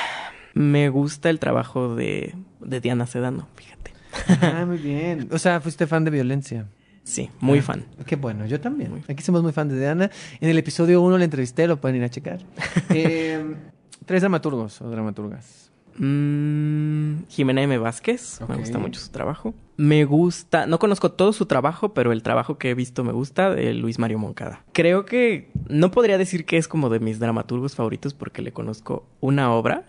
[0.55, 3.93] me gusta el trabajo de, de Diana Sedano, fíjate.
[4.41, 5.29] Ah, muy bien.
[5.33, 6.67] O sea, fuiste fan de violencia.
[7.05, 7.85] Sí, muy Ah, fan.
[8.07, 9.05] Qué bueno, yo también.
[9.09, 10.11] Aquí somos muy fan de Diana.
[10.41, 12.41] En el episodio 1 la entrevisté, lo pueden ir a checar.
[12.91, 13.45] Eh,
[14.07, 15.66] tres dramaturgos o dramaturgas.
[15.99, 17.79] Mm, Jimena M.
[17.79, 19.55] Vázquez, me gusta mucho su trabajo.
[19.77, 23.55] Me gusta, no conozco todo su trabajo, pero el trabajo que he visto me gusta
[23.55, 24.65] de Luis Mario Moncada.
[24.73, 29.07] Creo que no podría decir que es como de mis dramaturgos favoritos porque le conozco
[29.21, 29.85] una obra,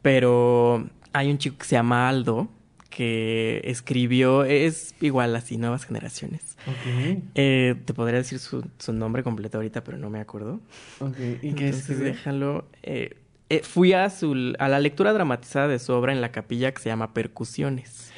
[0.00, 2.48] pero hay un chico que se llama Aldo
[2.94, 6.56] que escribió, es igual así, Nuevas Generaciones.
[7.34, 10.60] Eh, te podría decir su, su, nombre completo ahorita, pero no me acuerdo.
[11.00, 12.68] Ok, ¿y qué Entonces, déjalo.
[12.84, 13.16] Eh,
[13.54, 16.82] eh, fui a, su, a la lectura dramatizada de su obra en la capilla que
[16.82, 18.12] se llama Percusiones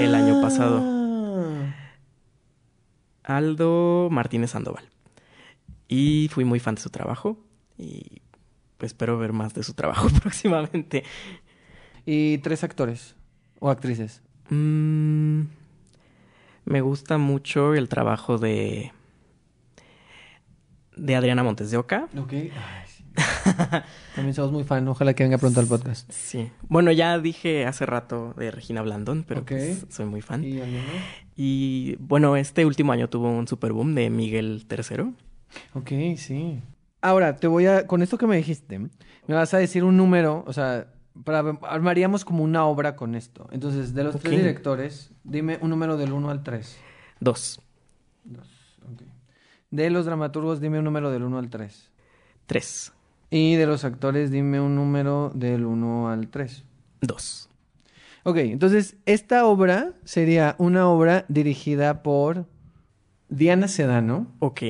[0.00, 0.80] el año pasado.
[0.82, 1.74] Ah.
[3.24, 4.88] Aldo Martínez Sandoval.
[5.88, 7.38] Y fui muy fan de su trabajo
[7.78, 8.22] y
[8.78, 11.04] pues, espero ver más de su trabajo próximamente.
[12.04, 13.14] ¿Y tres actores
[13.60, 14.22] o actrices?
[14.48, 15.42] Mm,
[16.64, 18.90] me gusta mucho el trabajo de
[20.96, 22.08] de Adriana Montes de Oca.
[22.18, 22.32] Ok.
[24.14, 24.86] También somos muy fan.
[24.88, 26.10] Ojalá que venga pronto al podcast.
[26.10, 26.50] Sí.
[26.68, 29.48] Bueno, ya dije hace rato de Regina Blandón, pero Ok.
[29.48, 30.44] pues, soy muy fan.
[30.44, 30.60] ¿Y?
[31.36, 35.14] Y bueno, este último año tuvo un super boom de Miguel III.
[35.74, 36.60] Ok, sí.
[37.00, 40.44] Ahora, te voy a, con esto que me dijiste, me vas a decir un número,
[40.46, 40.86] o sea,
[41.24, 43.48] para, armaríamos como una obra con esto.
[43.50, 44.38] Entonces, de los tres Ok.
[44.38, 46.78] directores, dime un número del 1 al 3.
[47.20, 47.60] Dos.
[49.70, 51.90] De los dramaturgos, dime un número del 1 al 3.
[52.46, 52.92] Tres.
[53.32, 56.64] Y de los actores, dime un número del 1 al 3.
[57.00, 57.48] Dos.
[58.24, 62.44] Ok, entonces esta obra sería una obra dirigida por
[63.30, 64.26] Diana Sedano.
[64.38, 64.60] Ok.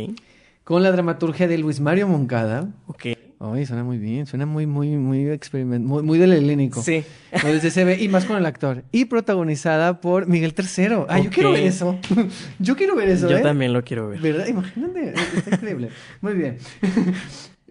[0.63, 2.69] Con la dramaturgia de Luis Mario Moncada.
[2.87, 3.07] Ok.
[3.41, 6.81] Ay, suena muy bien, suena muy, muy, muy experiment, muy, muy del helénico.
[6.83, 7.03] Sí.
[7.45, 8.85] O desde CB, y más con el actor.
[8.93, 11.07] Y protagonizada por Miguel III.
[11.09, 11.99] Ay, yo quiero ver eso.
[12.61, 13.43] yo quiero ver eso, Yo ¿eh?
[13.43, 14.21] también lo quiero ver.
[14.21, 14.47] ¿Verdad?
[14.47, 15.89] Imagínate, está increíble.
[16.21, 16.59] Muy bien.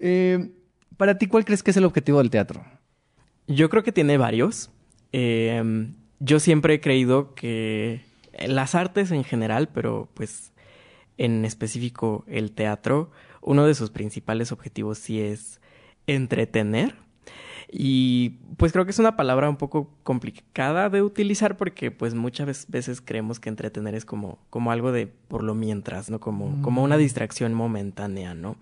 [0.04, 0.50] Eh,
[1.02, 2.64] para ti, ¿cuál crees que es el objetivo del teatro?
[3.48, 4.70] Yo creo que tiene varios.
[5.14, 8.04] Eh, yo siempre he creído que
[8.48, 10.52] las artes en general, pero pues
[11.18, 13.10] en específico el teatro,
[13.42, 15.60] uno de sus principales objetivos sí es
[16.06, 16.94] entretener.
[17.72, 22.68] Y pues creo que es una palabra un poco complicada de utilizar porque pues muchas
[22.70, 26.20] veces creemos que entretener es como, como algo de por lo mientras, ¿no?
[26.20, 27.00] Como, como una Mm.
[27.00, 28.56] distracción momentánea, ¿no?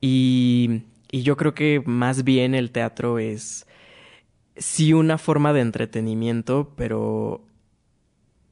[0.00, 3.66] Y, y yo creo que más bien el teatro es
[4.56, 7.44] sí una forma de entretenimiento, pero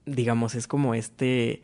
[0.07, 1.62] digamos, es como este,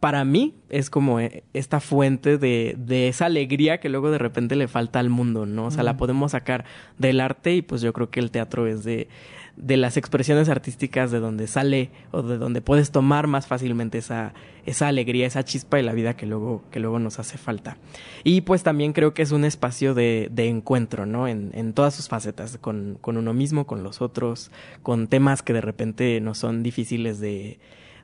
[0.00, 4.56] para mí es como eh, esta fuente de, de esa alegría que luego de repente
[4.56, 5.66] le falta al mundo, ¿no?
[5.66, 6.64] O sea, la podemos sacar
[6.98, 9.08] del arte y pues yo creo que el teatro es de,
[9.56, 14.34] de las expresiones artísticas de donde sale o de donde puedes tomar más fácilmente esa,
[14.66, 17.78] esa alegría, esa chispa de la vida que luego, que luego nos hace falta.
[18.22, 21.26] Y pues también creo que es un espacio de, de encuentro, ¿no?
[21.26, 24.50] En, en todas sus facetas, con, con uno mismo, con los otros,
[24.82, 27.58] con temas que de repente nos son difíciles de,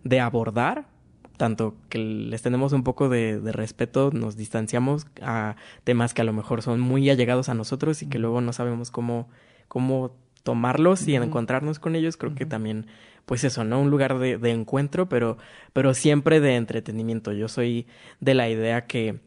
[0.04, 0.86] de abordar,
[1.36, 6.24] tanto que les tenemos un poco de, de respeto, nos distanciamos a temas que a
[6.24, 9.28] lo mejor son muy allegados a nosotros y que luego no sabemos cómo,
[9.68, 12.16] cómo tomarlos y encontrarnos con ellos.
[12.16, 12.86] Creo que también,
[13.26, 13.80] pues eso, ¿no?
[13.80, 15.38] Un lugar de, de encuentro, pero,
[15.72, 17.32] pero siempre de entretenimiento.
[17.32, 17.86] Yo soy
[18.20, 19.20] de la idea que,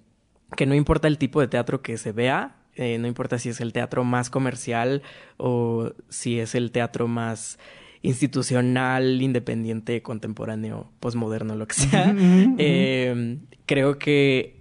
[0.56, 3.62] que no importa el tipo de teatro que se vea, eh, no importa si es
[3.62, 5.01] el teatro más comercial
[5.38, 7.58] o si es el teatro más
[8.01, 12.13] institucional, independiente, contemporáneo, posmoderno, lo que sea.
[12.58, 14.55] Eh, creo que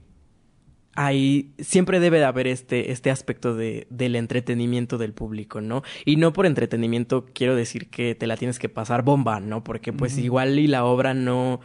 [0.97, 5.83] hay siempre debe de haber este este aspecto de del entretenimiento del público, ¿no?
[6.05, 9.65] Y no por entretenimiento quiero decir que te la tienes que pasar bomba, ¿no?
[9.65, 11.61] Porque pues igual y la obra no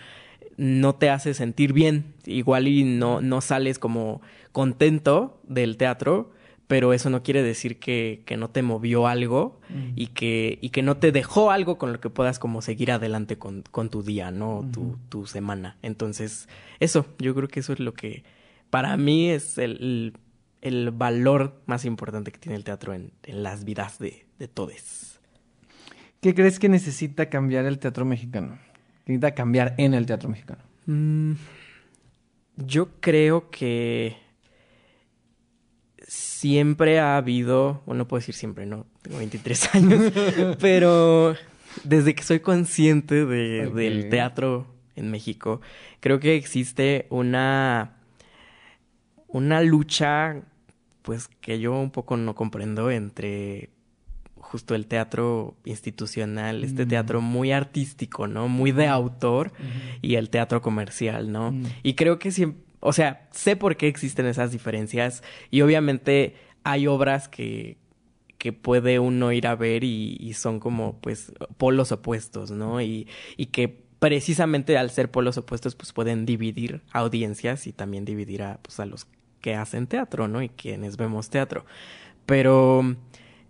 [0.57, 6.31] no te hace sentir bien, igual y no no sales como contento del teatro,
[6.67, 9.59] pero eso no quiere decir que, que no te movió algo
[9.95, 13.37] y que y que no te dejó algo con lo que puedas como seguir adelante
[13.37, 14.67] con, con tu día, ¿no?
[14.71, 15.77] Tu, tu semana.
[15.81, 16.47] Entonces,
[16.79, 18.23] eso, yo creo que eso es lo que
[18.69, 20.17] para mí es el,
[20.61, 25.19] el, valor más importante que tiene el teatro en, en las vidas de, de todos.
[26.21, 28.59] ¿Qué crees que necesita cambiar el teatro mexicano?
[29.05, 30.61] ¿Qué necesita cambiar en el teatro mexicano?
[30.85, 31.33] Mm,
[32.57, 34.17] yo creo que
[36.07, 40.13] siempre ha habido, bueno, no puedo decir siempre, no, tengo 23 años,
[40.59, 41.35] pero
[41.83, 45.61] desde que soy consciente de, del teatro en México,
[45.99, 47.98] creo que existe una,
[49.29, 50.41] una lucha,
[51.01, 53.69] pues que yo un poco no comprendo entre
[54.35, 56.89] justo el teatro institucional, este Mm.
[56.89, 58.47] teatro muy artístico, ¿no?
[58.47, 59.51] Muy de autor
[60.01, 61.51] y el teatro comercial, ¿no?
[61.51, 61.63] Mm.
[61.83, 66.87] Y creo que siempre, o sea, sé por qué existen esas diferencias y obviamente hay
[66.87, 67.77] obras que,
[68.39, 72.81] que puede uno ir a ver y, y son como pues polos opuestos, ¿no?
[72.81, 78.41] Y, y que precisamente al ser polos opuestos pues pueden dividir audiencias y también dividir
[78.43, 79.05] a, pues, a los
[79.41, 80.41] que hacen teatro, ¿no?
[80.41, 81.65] Y quienes vemos teatro.
[82.25, 82.95] Pero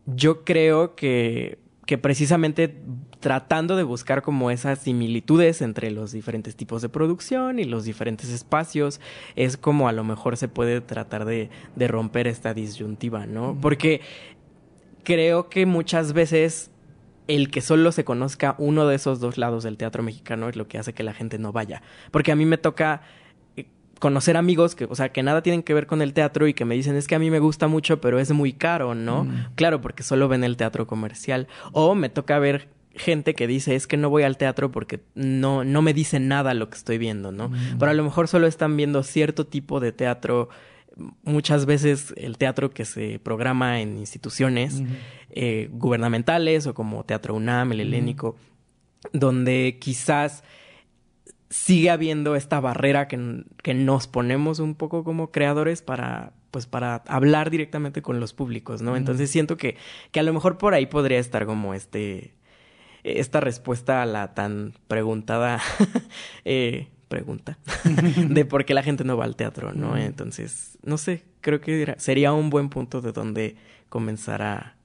[0.06, 2.76] yo creo que, que precisamente
[3.20, 8.30] tratando de buscar como esas similitudes entre los diferentes tipos de producción y los diferentes
[8.30, 9.02] espacios,
[9.36, 13.58] es como a lo mejor se puede tratar de, de romper esta disyuntiva, ¿no?
[13.60, 14.02] Porque
[15.04, 16.72] creo que muchas veces
[17.28, 20.68] el que solo se conozca uno de esos dos lados del teatro mexicano es lo
[20.68, 21.84] que hace que la gente no vaya.
[22.10, 23.02] Porque a mí me toca
[24.00, 26.66] conocer amigos que, o sea, que nada tienen que ver con el teatro y que
[26.66, 29.28] me dicen es que a mí me gusta mucho, pero es muy caro, ¿no?
[29.56, 31.48] Claro, porque solo ven el teatro comercial.
[31.72, 35.64] O me toca ver gente que dice es que no voy al teatro porque no,
[35.64, 37.52] no me dice nada lo que estoy viendo, ¿no?
[37.78, 40.50] Pero a lo mejor solo están viendo cierto tipo de teatro
[41.24, 44.82] muchas veces el teatro que se programa en instituciones
[45.30, 48.36] eh, gubernamentales o como Teatro UNAM, el helénico,
[49.14, 50.44] donde quizás
[51.50, 57.04] sigue habiendo esta barrera que, que, nos ponemos un poco como creadores para pues para
[57.08, 58.96] hablar directamente con los públicos, ¿no?
[58.96, 59.78] Entonces siento que,
[60.12, 62.34] que a lo mejor por ahí podría estar como este
[63.04, 65.62] esta respuesta a la tan preguntada
[66.46, 67.58] eh, pregunta
[68.30, 69.98] de por qué la gente no va al teatro, ¿no?
[69.98, 73.56] Entonces, no sé, creo que sería un buen punto de donde
[73.90, 74.76] comenzar a,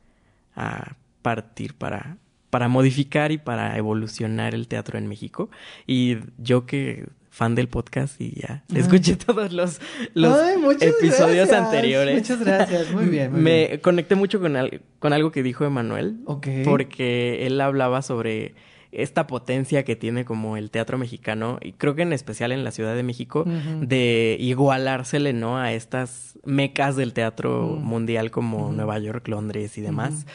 [0.55, 2.17] a partir para,
[2.55, 5.51] para modificar y para evolucionar el teatro en México.
[5.89, 9.81] Y yo que fan del podcast y ya escuché todos los,
[10.15, 10.39] los
[10.81, 12.15] episodios anteriores.
[12.15, 13.33] Muchas gracias, muy bien.
[13.43, 14.57] Me conecté mucho con,
[15.01, 16.19] con algo que dijo Emanuel.
[16.65, 18.55] Porque él hablaba sobre
[18.95, 22.71] esta potencia que tiene como el teatro mexicano, y creo que en especial en la
[22.71, 23.45] Ciudad de México,
[23.81, 25.59] de igualársele, ¿no?
[25.59, 30.27] A estas mecas del teatro mundial como Nueva York, Londres y demás.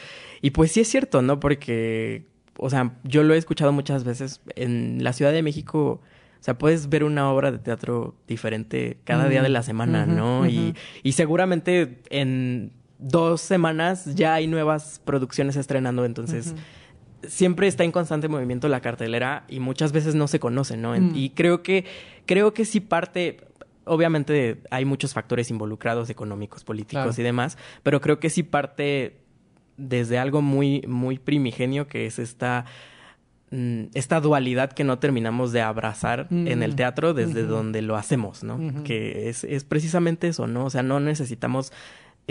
[0.42, 1.40] Y pues sí es cierto, ¿no?
[1.40, 2.26] Porque,
[2.58, 6.00] o sea, yo lo he escuchado muchas veces en la Ciudad de México.
[6.40, 10.46] O sea, puedes ver una obra de teatro diferente cada día de la semana, ¿no?
[10.46, 16.54] y, y seguramente en dos semanas ya hay nuevas producciones estrenando, entonces
[17.26, 20.98] siempre está en constante movimiento la cartelera y muchas veces no se conoce, ¿no?
[20.98, 21.12] Mm.
[21.14, 21.84] Y creo que,
[22.26, 23.38] creo que sí parte,
[23.84, 29.18] obviamente hay muchos factores involucrados, económicos, políticos y demás, pero creo que sí parte
[29.76, 32.66] desde algo muy, muy primigenio que es esta
[33.50, 36.76] mm, esta dualidad que no terminamos de abrazar en el mm.
[36.76, 38.84] teatro desde donde lo hacemos, ¿no?
[38.84, 40.66] Que es, es precisamente eso, ¿no?
[40.66, 41.72] O sea, no necesitamos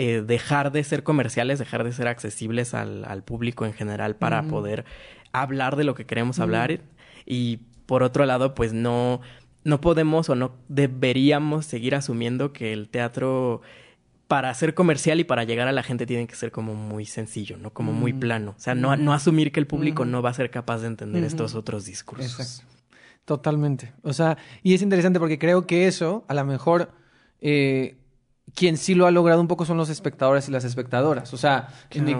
[0.02, 4.44] eh, dejar de ser comerciales, dejar de ser accesibles al, al público en general para
[4.44, 4.86] poder
[5.30, 6.80] hablar de lo que queremos hablar.
[7.26, 9.20] Y por otro lado, pues no,
[9.62, 13.60] no podemos o no deberíamos seguir asumiendo que el teatro
[14.26, 17.58] para ser comercial y para llegar a la gente tiene que ser como muy sencillo,
[17.58, 17.68] ¿no?
[17.74, 18.54] Como muy plano.
[18.56, 21.24] O sea, no, no asumir que el público no va a ser capaz de entender
[21.24, 22.64] estos otros discursos.
[23.26, 23.92] Totalmente.
[24.00, 26.90] O sea, y es interesante porque creo que eso, a lo mejor,
[27.42, 27.99] eh,
[28.54, 31.32] quien sí lo ha logrado un poco son los espectadores y las espectadoras.
[31.34, 31.68] O sea,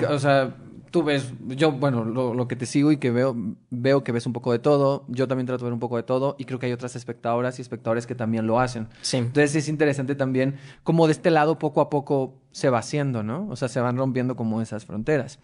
[0.09, 0.55] o sea
[0.90, 3.37] tú ves, yo, bueno, lo, que te sigo y que veo,
[3.71, 5.05] veo que ves un poco de todo.
[5.09, 7.59] Yo también trato de ver un poco de todo y creo que hay otras espectadoras
[7.59, 8.88] y espectadores que también lo hacen.
[9.03, 9.19] Sí.
[9.19, 13.47] Entonces es interesante también cómo de este lado poco a poco se va haciendo, ¿no?
[13.49, 15.38] O sea, se van rompiendo como esas fronteras.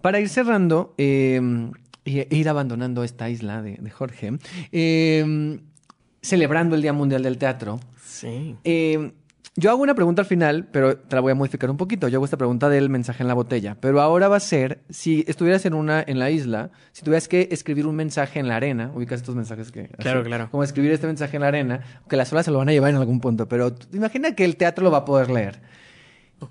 [0.00, 1.40] Para ir cerrando eh,
[2.04, 4.38] e ir abandonando esta isla de, Jorge,
[4.70, 5.60] eh,
[6.22, 7.80] celebrando el Día Mundial del Teatro.
[8.04, 8.56] Sí.
[8.64, 9.12] Eh,
[9.56, 12.08] yo hago una pregunta al final, pero te la voy a modificar un poquito.
[12.08, 13.76] Yo hago esta pregunta del mensaje en la botella.
[13.80, 17.48] Pero ahora va a ser, si estuvieras en una, en la isla, si tuvieras que
[17.52, 19.88] escribir un mensaje en la arena, ubicas estos mensajes que.
[19.98, 20.48] Claro, claro.
[20.50, 22.90] Como escribir este mensaje en la arena, que las olas se lo van a llevar
[22.90, 25.60] en algún punto, pero imagina que el teatro lo va a poder leer.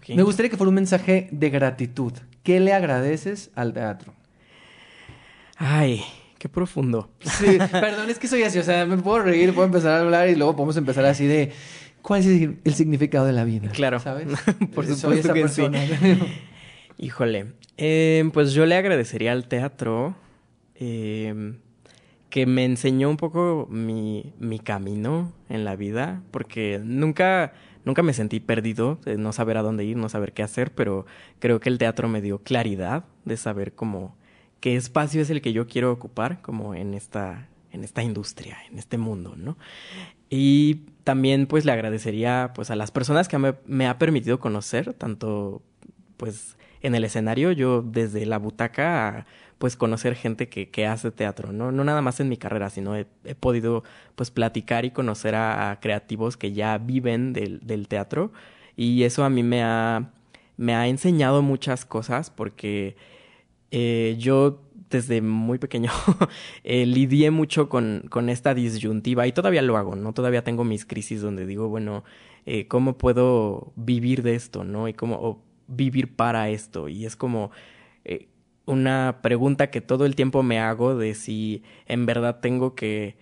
[0.08, 2.14] Me gustaría que fuera un mensaje de gratitud.
[2.42, 4.14] ¿Qué le agradeces al teatro?
[5.58, 6.04] Ay,
[6.40, 7.10] qué profundo.
[7.20, 10.30] Sí, perdón, es que soy así, o sea, me puedo reír, puedo empezar a hablar
[10.30, 11.52] y luego podemos empezar así de
[12.04, 13.70] ¿Cuál es el significado de la vida?
[13.70, 13.98] Claro.
[14.00, 14.28] ¿Sabes?
[14.76, 15.64] Por supuesto que sí.
[16.98, 17.54] Híjole.
[17.78, 20.14] Em, pues yo le agradecería al teatro
[20.76, 21.60] em,
[22.30, 27.54] que me enseñó un poco mi, mi, camino en la vida, porque nunca,
[27.86, 31.06] nunca me sentí perdido, de no saber a dónde ir, no saber qué hacer, pero
[31.40, 34.16] creo que el teatro me dio claridad de saber cómo
[34.60, 38.80] qué espacio es el que yo quiero ocupar como en esta en esta industria, en
[38.80, 39.58] este mundo, ¿no?
[40.30, 44.94] Y también pues le agradecería pues a las personas que me, me ha permitido conocer,
[44.94, 45.62] tanto
[46.18, 49.26] pues en el escenario, yo desde la butaca a
[49.58, 51.72] pues conocer gente que, que hace teatro, ¿no?
[51.72, 53.06] No nada más en mi carrera, sino he,
[53.40, 53.84] podido
[54.16, 58.34] pues platicar y conocer a, creativos que ya viven del, del, teatro
[58.76, 60.12] y eso a mí me ha,
[60.58, 62.98] me ha enseñado muchas cosas porque
[63.72, 64.62] eh, yo
[64.94, 65.92] desde muy pequeño
[66.64, 70.14] eh, lidié mucho con, con, esta disyuntiva y todavía lo hago, ¿no?
[70.14, 72.06] Todavía tengo mis crisis donde digo, bueno,
[72.46, 74.88] eh, ¿cómo puedo vivir de esto, ¿no?
[74.88, 76.88] Y cómo vivir para esto.
[76.88, 77.52] Y es como,
[78.06, 78.28] eh,
[78.66, 83.18] una pregunta que todo el tiempo me hago de si en verdad tengo que,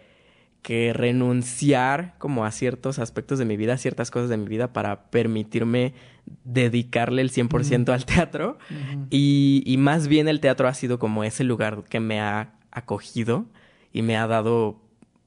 [0.61, 4.73] que renunciar como a ciertos aspectos de mi vida, a ciertas cosas de mi vida
[4.73, 5.93] para permitirme
[6.43, 8.57] dedicarle el 100% al teatro.
[9.09, 13.45] y, y más bien el teatro ha sido como ese lugar que me ha acogido
[13.91, 14.79] y me ha dado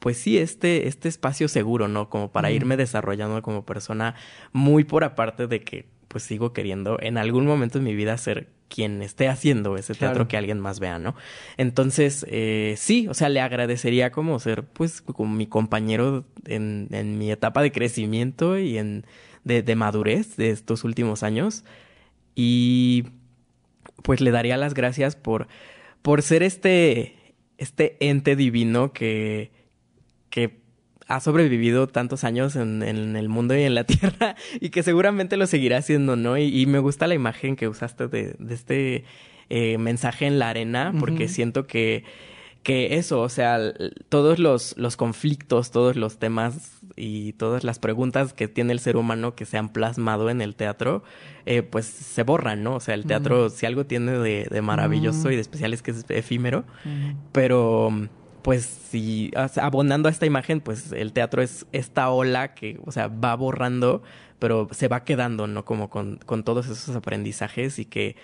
[0.04, 2.10] pues sí, este, este espacio seguro, ¿no?
[2.10, 4.14] Como para irme desarrollando como persona
[4.52, 8.46] muy por aparte de que pues sigo queriendo en algún momento de mi vida ser
[8.68, 11.16] quien esté haciendo ese teatro que alguien más vea, ¿no?
[11.56, 17.18] Entonces, eh, sí, o sea, le agradecería como ser, pues, como mi compañero en, en
[17.18, 19.04] mi etapa de crecimiento y en
[19.42, 21.64] de, de madurez de estos últimos años.
[22.36, 23.06] Y
[24.04, 25.48] pues le daría las gracias por,
[26.00, 29.50] por ser este, este ente divino que,
[30.30, 30.62] que
[31.06, 35.36] ha sobrevivido tantos años en, en, el mundo y en la tierra y que seguramente
[35.36, 36.38] lo seguirá haciendo, ¿no?
[36.38, 39.04] Y, y me gusta la imagen que usaste de, de este
[39.50, 42.04] eh, mensaje en la arena porque siento que
[42.64, 43.60] que eso, o sea,
[44.08, 48.96] todos los, los conflictos, todos los temas y todas las preguntas que tiene el ser
[48.96, 51.04] humano que se han plasmado en el teatro,
[51.44, 52.76] eh, pues se borran, ¿no?
[52.76, 55.90] O sea, el teatro, si algo tiene de, de maravilloso y de especial es que
[55.90, 56.64] es efímero,
[57.32, 57.92] pero
[58.44, 63.08] pues si abonando a esta imagen, pues el teatro es esta ola que, o sea,
[63.08, 64.02] va borrando,
[64.38, 65.64] pero se va quedando, ¿no?
[65.64, 68.16] Como con, con todos esos aprendizajes y que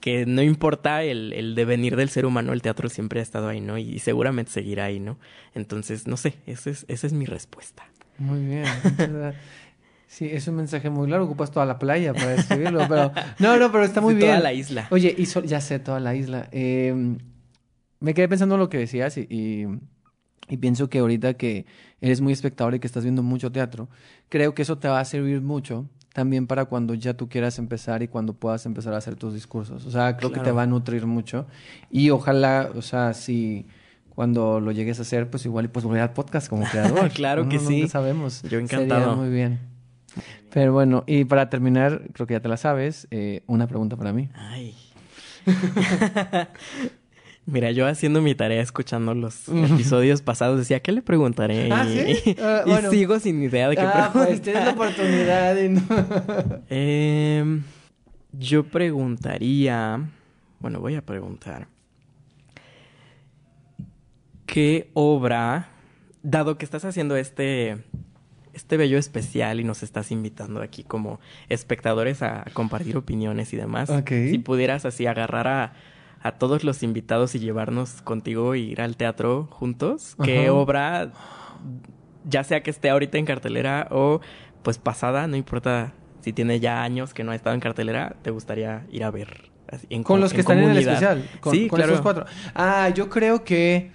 [0.00, 3.60] que no importa el, el, devenir del ser humano, el teatro siempre ha estado ahí,
[3.60, 3.78] ¿no?
[3.78, 5.18] Y, seguramente seguirá ahí, ¿no?
[5.54, 7.84] Entonces, no sé, esa es, esa es mi respuesta.
[8.18, 8.64] Muy bien.
[10.06, 13.12] sí, es un mensaje muy largo, ocupas toda la playa para escribirlo, pero...
[13.38, 14.28] No, no, pero está muy bien.
[14.28, 14.88] Toda la isla.
[14.90, 16.48] Oye, y ya sé, toda la isla.
[16.52, 17.16] Eh,
[18.00, 19.66] me quedé pensando en lo que decías y, y,
[20.48, 21.66] y pienso que ahorita que
[22.00, 23.88] eres muy espectador y que estás viendo mucho teatro,
[24.28, 28.02] creo que eso te va a servir mucho también para cuando ya tú quieras empezar
[28.02, 29.86] y cuando puedas empezar a hacer tus discursos.
[29.86, 31.46] O sea, creo que te va a nutrir mucho.
[31.90, 33.66] Y ojalá, o sea, si
[34.16, 37.10] cuando lo llegues a hacer, pues igual y pues volver al podcast como creador.
[37.10, 37.86] claro que sí.
[37.86, 38.42] sabemos.
[38.42, 39.00] Yo encantado.
[39.00, 39.60] Sería muy bien.
[40.50, 44.12] Pero bueno, y para terminar, creo que ya te la sabes, eh, una pregunta para
[44.12, 44.28] mí.
[44.34, 44.74] Ay.
[47.50, 51.68] Mira, yo haciendo mi tarea, escuchando los episodios pasados, decía, ¿qué le preguntaré?
[51.72, 52.36] ¿Ah, sí?
[52.38, 52.90] Uh, y bueno.
[52.90, 54.26] sigo sin idea de qué ah, preguntar.
[54.26, 55.56] Pues tienes la oportunidad.
[55.56, 55.80] Y no...
[56.68, 57.60] eh,
[58.32, 60.10] yo preguntaría,
[60.60, 61.68] bueno, voy a preguntar,
[64.44, 65.70] ¿qué obra,
[66.22, 67.78] dado que estás haciendo este,
[68.52, 71.18] este bello especial y nos estás invitando aquí como
[71.48, 74.32] espectadores a compartir opiniones y demás, okay.
[74.32, 75.72] si pudieras así agarrar a
[76.22, 80.14] a todos los invitados y llevarnos contigo e ir al teatro juntos.
[80.18, 80.26] Ajá.
[80.26, 81.12] ¿Qué obra,
[82.24, 84.20] ya sea que esté ahorita en cartelera o
[84.62, 88.30] pues pasada, no importa si tiene ya años que no ha estado en cartelera, te
[88.30, 89.50] gustaría ir a ver?
[89.70, 90.82] Así, en con los que en están comunidad.
[90.82, 91.40] en el especial.
[91.40, 91.92] Con, sí, con claro.
[91.92, 92.26] esos cuatro.
[92.54, 93.92] Ah, yo creo que.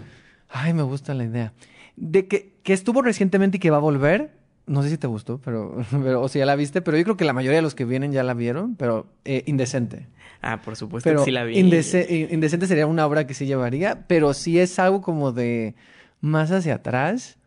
[0.49, 1.53] Ay, me gusta la idea.
[1.95, 4.42] De que, que estuvo recientemente y que va a volver.
[4.66, 7.18] No sé si te gustó, pero, pero o si ya la viste, pero yo creo
[7.18, 10.07] que la mayoría de los que vienen ya la vieron, pero eh, Indecente.
[10.41, 11.57] Ah, por supuesto pero que sí la vi.
[11.57, 15.76] Indece Indecente sería una obra que sí llevaría, pero sí es algo como de
[16.22, 17.38] más hacia atrás.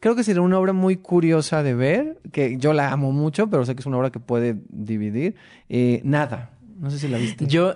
[0.00, 3.64] Creo que sería una obra muy curiosa de ver, que yo la amo mucho, pero
[3.64, 5.36] sé que es una obra que puede dividir.
[5.68, 7.46] Eh, nada, no sé si la viste.
[7.46, 7.74] Yo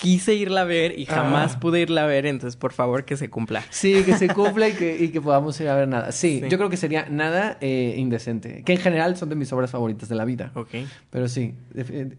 [0.00, 1.60] quise irla a ver y jamás ah.
[1.60, 3.62] pude irla a ver, entonces por favor que se cumpla.
[3.70, 6.12] Sí, que se cumpla y que, y que podamos ir a ver nada.
[6.12, 6.48] Sí, sí.
[6.48, 10.08] yo creo que sería nada eh, indecente, que en general son de mis obras favoritas
[10.08, 10.52] de la vida.
[10.54, 10.70] Ok.
[11.10, 11.54] Pero sí,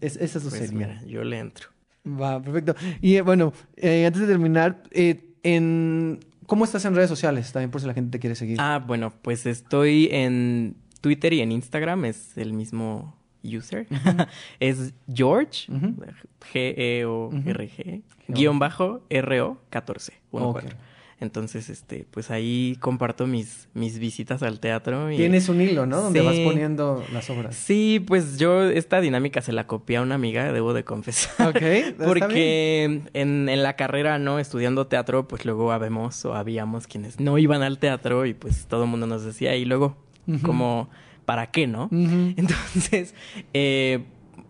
[0.00, 0.90] es, esas dos pues serían.
[0.90, 1.68] Mira, yo le entro.
[2.06, 2.74] Va, perfecto.
[3.00, 6.20] Y eh, bueno, eh, antes de terminar, en...
[6.46, 7.52] ¿cómo estás en redes sociales?
[7.52, 8.58] También por si la gente te quiere seguir.
[8.60, 13.86] Ah, bueno, pues estoy en Twitter y en Instagram, es el mismo user.
[13.90, 14.28] Uh -huh.
[14.60, 16.14] es George, uh -huh.
[16.52, 18.02] G-E-O-R-G, uh -huh.
[18.28, 20.12] guion bajo R-O 14.
[20.30, 20.70] Okay.
[21.22, 25.08] Entonces, este, pues ahí comparto mis, mis visitas al teatro.
[25.08, 25.16] Y...
[25.16, 26.02] Tienes un hilo, ¿no?
[26.02, 26.26] Donde sí.
[26.26, 27.54] vas poniendo las obras.
[27.54, 31.50] Sí, pues yo esta dinámica se la copié a una amiga, debo de confesar.
[31.50, 31.62] Ok.
[32.04, 34.40] Porque en, en, la carrera, ¿no?
[34.40, 38.82] Estudiando teatro, pues luego habemos o habíamos quienes no iban al teatro y pues todo
[38.82, 40.42] el mundo nos decía, y luego, uh -huh.
[40.42, 40.90] como
[41.24, 41.84] ¿para qué, no?
[41.84, 42.34] Uh -huh.
[42.36, 43.14] Entonces,
[43.54, 44.04] eh,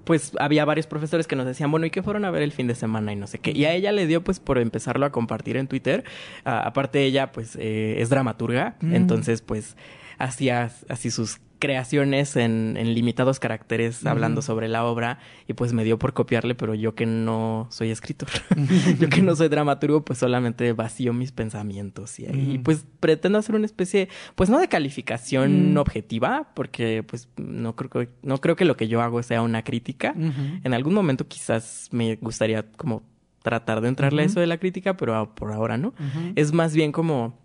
[0.04, 2.66] pues había varios profesores que nos decían, bueno, ¿y qué fueron a ver el fin
[2.66, 3.12] de semana?
[3.12, 3.52] Y no sé qué.
[3.52, 6.04] Y a ella le dio, pues, por empezarlo a compartir en Twitter.
[6.44, 8.76] Uh, aparte, ella, pues, eh, es dramaturga.
[8.80, 8.94] Mm.
[8.94, 9.76] Entonces, pues,
[10.18, 14.46] hacía así sus creaciones en, en limitados caracteres hablando uh -huh.
[14.46, 18.28] sobre la obra y pues me dio por copiarle, pero yo que no soy escritor,
[18.98, 23.54] yo que no soy dramaturgo, pues solamente vacío mis pensamientos y, ahí, pues pretendo hacer
[23.54, 28.64] una especie, pues no de calificación objetiva, porque pues no creo, que, no creo que
[28.64, 30.16] lo que yo hago sea una crítica.
[30.16, 33.04] En algún momento quizás me gustaría como
[33.44, 35.94] tratar de entrarle a eso de la crítica, pero por ahora no.
[36.34, 37.38] Es más bien como,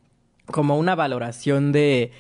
[0.48, 2.12] como una valoración de,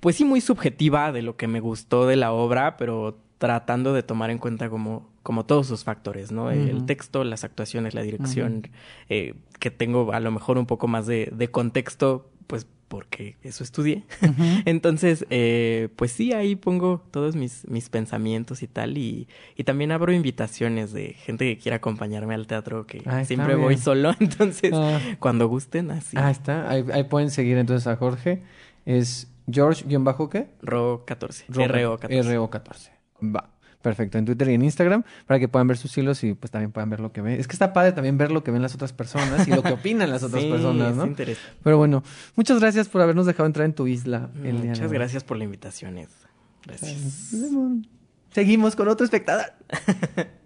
[0.00, 4.02] pues sí, muy subjetiva de lo que me gustó de la obra, pero tratando de
[4.02, 6.50] tomar en cuenta como, como todos sus factores, ¿no?
[6.50, 8.68] El texto, las actuaciones, la dirección,
[9.08, 13.64] eh, que tengo a lo mejor un poco más de, de contexto, pues porque eso
[13.64, 14.04] estudié.
[14.66, 18.98] Entonces, eh, pues sí, ahí pongo todos mis, mis pensamientos y tal.
[18.98, 23.54] Y, y, también abro invitaciones de gente que quiera acompañarme al teatro, que ah, siempre
[23.54, 24.14] voy solo.
[24.20, 25.00] Entonces, ah.
[25.20, 26.18] cuando gusten, así.
[26.20, 26.68] Ah, está.
[26.68, 28.42] Ahí, pueden seguir entonces a Jorge.
[28.84, 29.98] Es George-qué?
[29.98, 31.46] RO14.
[31.48, 32.08] RO14.
[32.08, 32.90] RO14.
[33.34, 33.48] Va.
[33.82, 36.70] Perfecto, en Twitter y en Instagram, para que puedan ver sus hilos y pues también
[36.70, 37.40] puedan ver lo que ven.
[37.40, 39.72] Es que está padre también ver lo que ven las otras personas y lo que
[39.72, 41.04] opinan las otras personas, ¿no?
[41.04, 42.04] Es Pero bueno,
[42.36, 44.30] muchas gracias por habernos dejado entrar en tu isla.
[44.44, 46.08] El muchas gracias por la invitación, Ed.
[46.64, 47.34] Gracias.
[48.30, 49.46] Seguimos con otro espectador.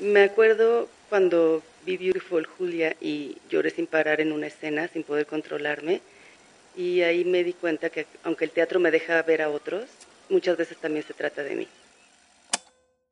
[0.00, 5.26] Me acuerdo cuando vi Beautiful Julia y lloré sin parar en una escena, sin poder
[5.26, 6.00] controlarme.
[6.76, 9.84] Y ahí me di cuenta que aunque el teatro me deja ver a otros,
[10.28, 11.68] muchas veces también se trata de mí.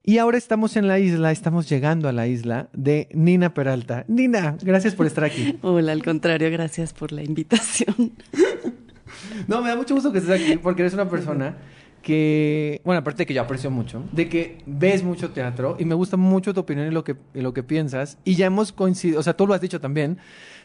[0.06, 4.04] Y ahora estamos en la isla, estamos llegando a la isla de Nina Peralta.
[4.06, 5.58] Nina, gracias por estar aquí.
[5.62, 8.12] Hola, al contrario, gracias por la invitación.
[9.48, 11.56] no, me da mucho gusto que estés aquí porque eres una persona
[12.04, 15.94] que, bueno, aparte de que yo aprecio mucho, de que ves mucho teatro y me
[15.94, 18.18] gusta mucho tu opinión y lo que, lo que piensas.
[18.24, 20.18] Y ya hemos coincidido, o sea, tú lo has dicho también,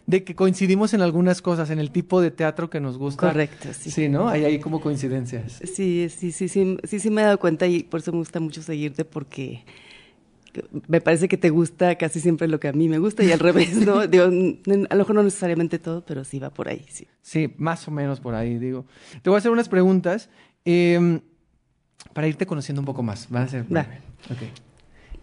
[0.05, 3.27] de que coincidimos en algunas cosas, en el tipo de teatro que nos gusta.
[3.27, 3.89] Correcto, sí.
[3.89, 4.27] Sí, ¿no?
[4.27, 5.61] Hay ahí como coincidencias.
[5.63, 8.41] Sí, sí, sí, sí, sí, sí me he dado cuenta y por eso me gusta
[8.41, 9.63] mucho seguirte porque
[10.87, 13.39] me parece que te gusta casi siempre lo que a mí me gusta y al
[13.39, 14.07] revés, ¿no?
[14.07, 17.07] Digo, a lo mejor no necesariamente todo, pero sí va por ahí, sí.
[17.21, 18.85] Sí, más o menos por ahí, digo.
[19.21, 20.29] Te voy a hacer unas preguntas.
[20.65, 21.21] Eh,
[22.13, 23.27] para irte conociendo un poco más.
[23.33, 23.65] Va a ser.
[23.73, 23.87] Va.
[24.29, 24.41] Ok.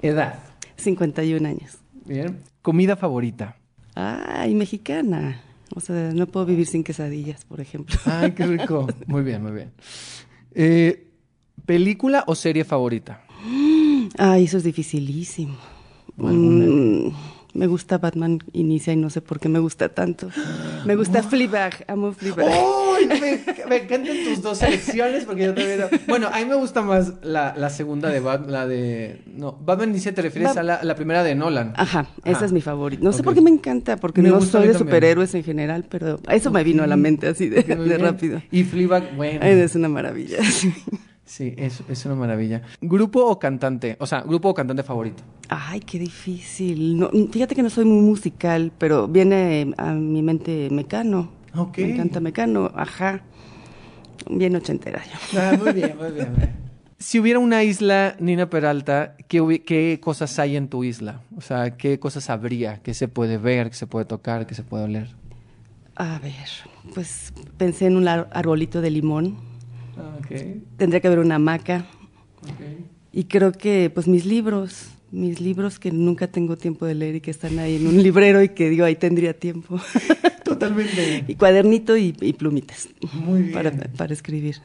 [0.02, 0.38] Edad.
[0.76, 1.78] 51 años.
[2.04, 2.38] Bien.
[2.62, 3.56] Comida favorita.
[3.94, 5.40] Ay, mexicana.
[5.74, 7.96] O sea, no puedo vivir sin quesadillas, por ejemplo.
[8.04, 8.86] Ay, qué rico.
[9.06, 9.72] Muy bien, muy bien.
[10.54, 11.08] Eh,
[11.64, 13.24] ¿Película o serie favorita?
[14.18, 15.56] Ay, eso es dificilísimo.
[16.16, 17.08] Mm,
[17.56, 20.28] me gusta Batman Inicia y no sé por qué me gusta tanto.
[20.84, 22.46] Me gusta Fleabag, amo Fleabag.
[22.46, 23.06] ¡Ay!
[23.68, 25.80] Me, encantan tus dos selecciones porque yo también...
[26.06, 29.22] Bueno, a mí me gusta más la, la segunda de Batman, la de...
[29.26, 31.72] No, Batman Inicia te refieres a la, la, primera de Nolan.
[31.76, 33.02] Ajá, esa es mi favorita.
[33.02, 36.50] No sé por qué me encanta, porque no soy de superhéroes en general, pero eso
[36.50, 38.40] me vino a la mente así de, de rápido.
[38.50, 39.42] Y Fleabag, bueno.
[39.42, 40.38] es una maravilla.
[40.44, 40.72] Sí,
[41.26, 42.62] es, es, una maravilla.
[42.80, 43.96] ¿Grupo o cantante?
[43.98, 45.22] O sea, ¿grupo o cantante favorito?
[45.48, 46.98] Ay, qué difícil.
[46.98, 51.32] No, fíjate que no soy muy musical, pero viene a mi mente Mecano.
[51.54, 51.78] Ok.
[51.78, 53.22] Me encanta Mecano, ajá.
[54.30, 55.40] Bien ochentera yo.
[55.40, 56.32] Ah, muy bien, muy bien.
[56.98, 61.22] si hubiera una isla, Nina Peralta, ¿qué, ¿qué cosas hay en tu isla?
[61.36, 62.82] O sea, ¿qué cosas habría?
[62.82, 63.70] ¿Qué se puede ver?
[63.70, 64.46] ¿Qué se puede tocar?
[64.46, 65.08] ¿Qué se puede oler?
[65.96, 66.34] A ver,
[66.94, 69.55] pues pensé en un arbolito de limón
[70.76, 71.86] Tendría que haber una hamaca.
[73.12, 77.20] Y creo que, pues, mis libros, mis libros que nunca tengo tiempo de leer y
[77.20, 79.80] que están ahí en un librero y que digo, ahí tendría tiempo.
[80.44, 81.24] Totalmente.
[81.26, 82.88] y cuadernito y, plumitas.
[83.52, 84.56] Para, escribir.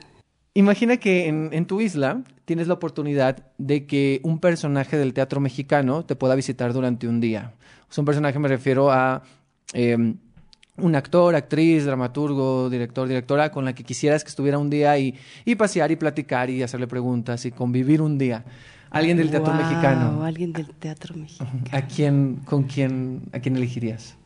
[0.53, 6.03] Imagina que en, tu isla tienes la oportunidad de que un personaje del teatro mexicano
[6.05, 7.53] te pueda visitar durante un día.
[7.89, 9.23] O sea, un personaje me refiero a...
[9.73, 10.17] Em,
[10.77, 15.15] un actor, actriz, dramaturgo, director, directora con la que quisieras que estuviera un día y,
[15.45, 18.43] y pasear y platicar y hacerle preguntas y convivir un día.
[18.89, 20.23] Alguien del teatro mexicano.
[20.23, 21.61] Alguien del teatro mexicano.
[21.71, 24.17] ¿A quién, con quién, a quién elegirías?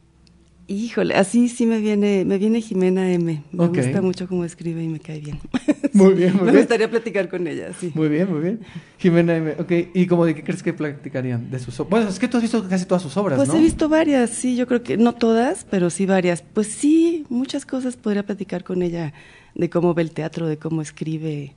[0.68, 3.43] Híjole, así sí me viene, me viene Jimena M.
[3.51, 5.39] Me gusta mucho cómo escribe y me cae bien.
[5.93, 6.53] Muy bien, muy bien.
[6.55, 7.89] Me gustaría platicar con ella, sí.
[7.93, 8.59] Muy bien, muy bien.
[8.97, 9.55] Jimena M.
[9.59, 11.49] Ok, ¿y cómo de qué crees que platicarían?
[11.49, 13.53] De sus Bueno, es que tú has visto casi todas sus obras, pues ¿no?
[13.53, 16.41] Pues he visto varias, sí, yo creo que no todas, pero sí varias.
[16.41, 19.13] Pues sí, muchas cosas podría platicar con ella
[19.53, 21.53] de cómo ve el teatro, de cómo escribe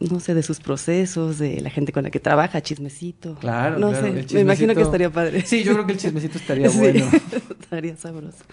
[0.00, 3.34] no sé, de sus procesos, de la gente con la que trabaja, chismecito.
[3.36, 5.44] Claro, no sé, me imagino que estaría padre.
[5.44, 7.04] Sí, yo creo que el chismecito estaría bueno.
[7.60, 8.44] estaría sabroso.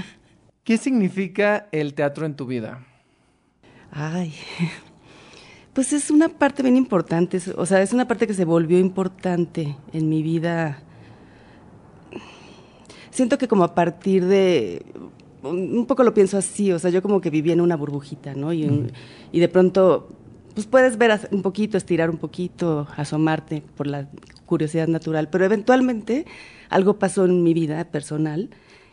[0.64, 2.86] ¿Qué significa el teatro en tu vida?
[3.90, 4.34] Ay,
[5.72, 9.76] pues es una parte bien importante, o sea, es una parte que se volvió importante
[9.92, 10.82] en mi vida.
[13.10, 14.84] Siento que como a partir de,
[15.42, 18.52] un poco lo pienso así, o sea, yo como que vivía en una burbujita, ¿no?
[18.52, 18.90] Y,
[19.30, 20.08] y de pronto
[20.54, 24.08] pues puedes ver un poquito, estirar un poquito, asomarte por la
[24.46, 26.26] curiosidad natural, pero eventualmente
[26.70, 28.50] algo pasó en mi vida personal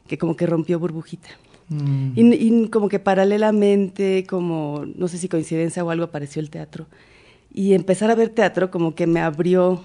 [0.07, 1.30] que como que rompió burbujita.
[1.70, 2.12] Mm.
[2.16, 6.88] Y, y, como que paralelamente, como no sé si coincidencia o algo, apareció el teatro.
[7.53, 9.82] Y empezar a ver teatro como que me abrió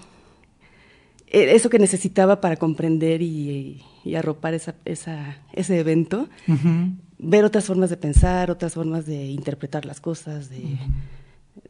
[1.29, 3.83] eh, eso que necesitaba para comprender y,
[4.17, 6.29] arropar esa, esa, ese evento.
[7.19, 10.79] Ver otras formas de pensar, otras formas de interpretar las cosas, de,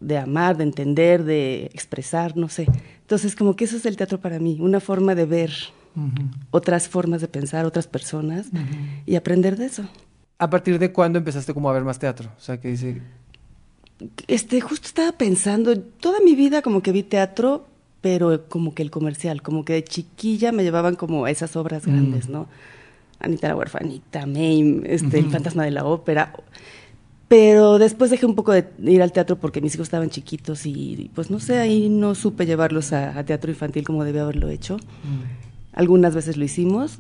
[0.00, 2.66] de amar, de entender, de expresar, no sé.
[3.00, 5.52] Entonces, como que eso es el teatro para mí, una forma de ver
[6.50, 8.48] otras formas de pensar, otras personas
[9.06, 9.84] y aprender de eso.
[10.38, 12.30] ¿A partir de cuándo empezaste como a ver más teatro?
[12.36, 13.00] O sea, que dice...
[14.26, 17.66] Este, justo estaba pensando, toda mi vida como que vi teatro,
[18.02, 21.86] pero como que el comercial, como que de chiquilla me llevaban como a esas obras
[21.86, 22.46] grandes, ¿no?
[23.18, 26.34] Anita la huerfanita, Mame, este, El fantasma de la ópera.
[27.28, 31.10] Pero después dejé un poco de ir al teatro porque mis hijos estaban chiquitos y
[31.14, 34.76] pues no sé, ahí no supe llevarlos a, teatro infantil como debía haberlo hecho.
[35.72, 36.98] Algunas veces lo hicimos.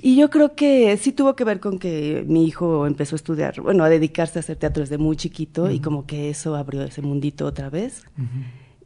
[0.00, 3.60] Y yo creo que sí tuvo que ver con que mi hijo empezó a estudiar,
[3.60, 7.02] bueno, a dedicarse a hacer teatro desde muy chiquito y como que eso abrió ese
[7.02, 8.04] mundito otra vez.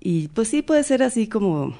[0.00, 1.74] Y pues sí puede ser así como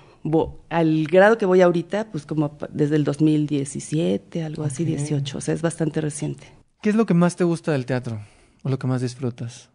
[0.68, 5.54] al grado que voy ahorita, pues como desde el 2017, algo así, 18, o sea,
[5.54, 6.48] es bastante reciente.
[6.82, 8.20] ¿Qué es lo que más te gusta del teatro
[8.62, 9.70] o lo que más disfrutas?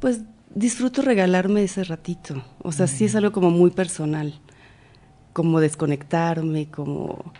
[0.00, 0.22] Pues
[0.54, 4.40] disfruto regalarme ese ratito, o sea, sí es algo como muy personal
[5.38, 7.32] como desconectarme, como...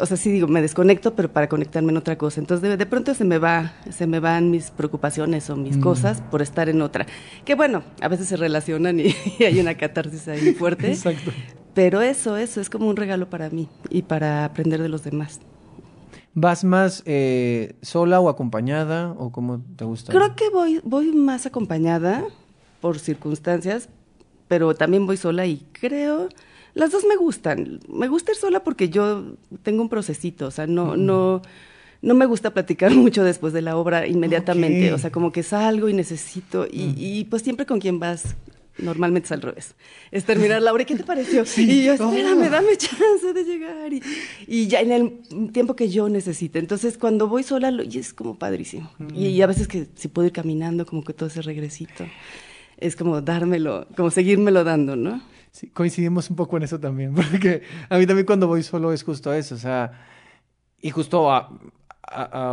[0.00, 2.40] o sea, sí digo, me desconecto, pero para conectarme en otra cosa.
[2.40, 5.80] Entonces, de, pronto se me va, se me van mis preocupaciones o mis mm.
[5.80, 7.06] cosas por estar en otra.
[7.44, 10.88] Que bueno, a veces se relacionan y, hay una catarsis ahí fuerte.
[10.90, 11.30] Exacto.
[11.72, 15.38] Pero eso, eso es como un regalo para mí y para aprender de los demás.
[16.34, 20.12] ¿Vas más eh, sola o acompañada o cómo te gusta?
[20.12, 22.24] Creo que voy, voy más acompañada
[22.80, 23.88] por circunstancias,
[24.48, 26.28] pero también voy sola y creo
[26.74, 27.80] las dos me gustan.
[27.88, 31.40] Me gusta ir sola porque yo tengo un procesito, o sea, no, no,
[32.02, 35.88] no me gusta platicar mucho después de la obra inmediatamente, o sea, como que salgo
[35.88, 38.34] y necesito, y, y pues siempre con quien vas,
[38.78, 39.74] normalmente es al revés.
[40.10, 41.44] Es terminar la obra, ¿y qué te pareció?
[41.56, 43.92] y yo, espérame, dame chance de llegar.
[43.92, 44.02] Y,
[44.46, 46.58] y, ya en el tiempo que yo necesite.
[46.58, 48.90] Entonces, cuando voy sola, lo, y es como padrísimo.
[49.14, 52.04] Y, y, a veces que si puedo ir caminando, como que todo ese regresito,
[52.76, 55.22] es como dármelo, como seguírmelo dando, ¿no?
[55.52, 59.04] Sí, coincidimos un poco en eso también, porque a mí también cuando voy solo es
[59.04, 59.92] justo eso, o sea,
[60.80, 61.48] y justo a,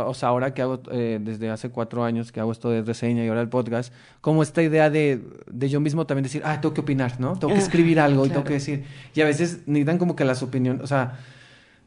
[0.06, 3.24] o sea, ahora que hago, eh, desde hace cuatro años que hago esto de reseña
[3.24, 6.74] y ahora el podcast, como esta idea de, de yo mismo también decir, ah, tengo
[6.74, 7.38] que opinar, ¿no?
[7.38, 8.84] Tengo que escribir algo y tengo que decir,
[9.14, 11.18] y a veces necesitan como que las opiniones, o sea,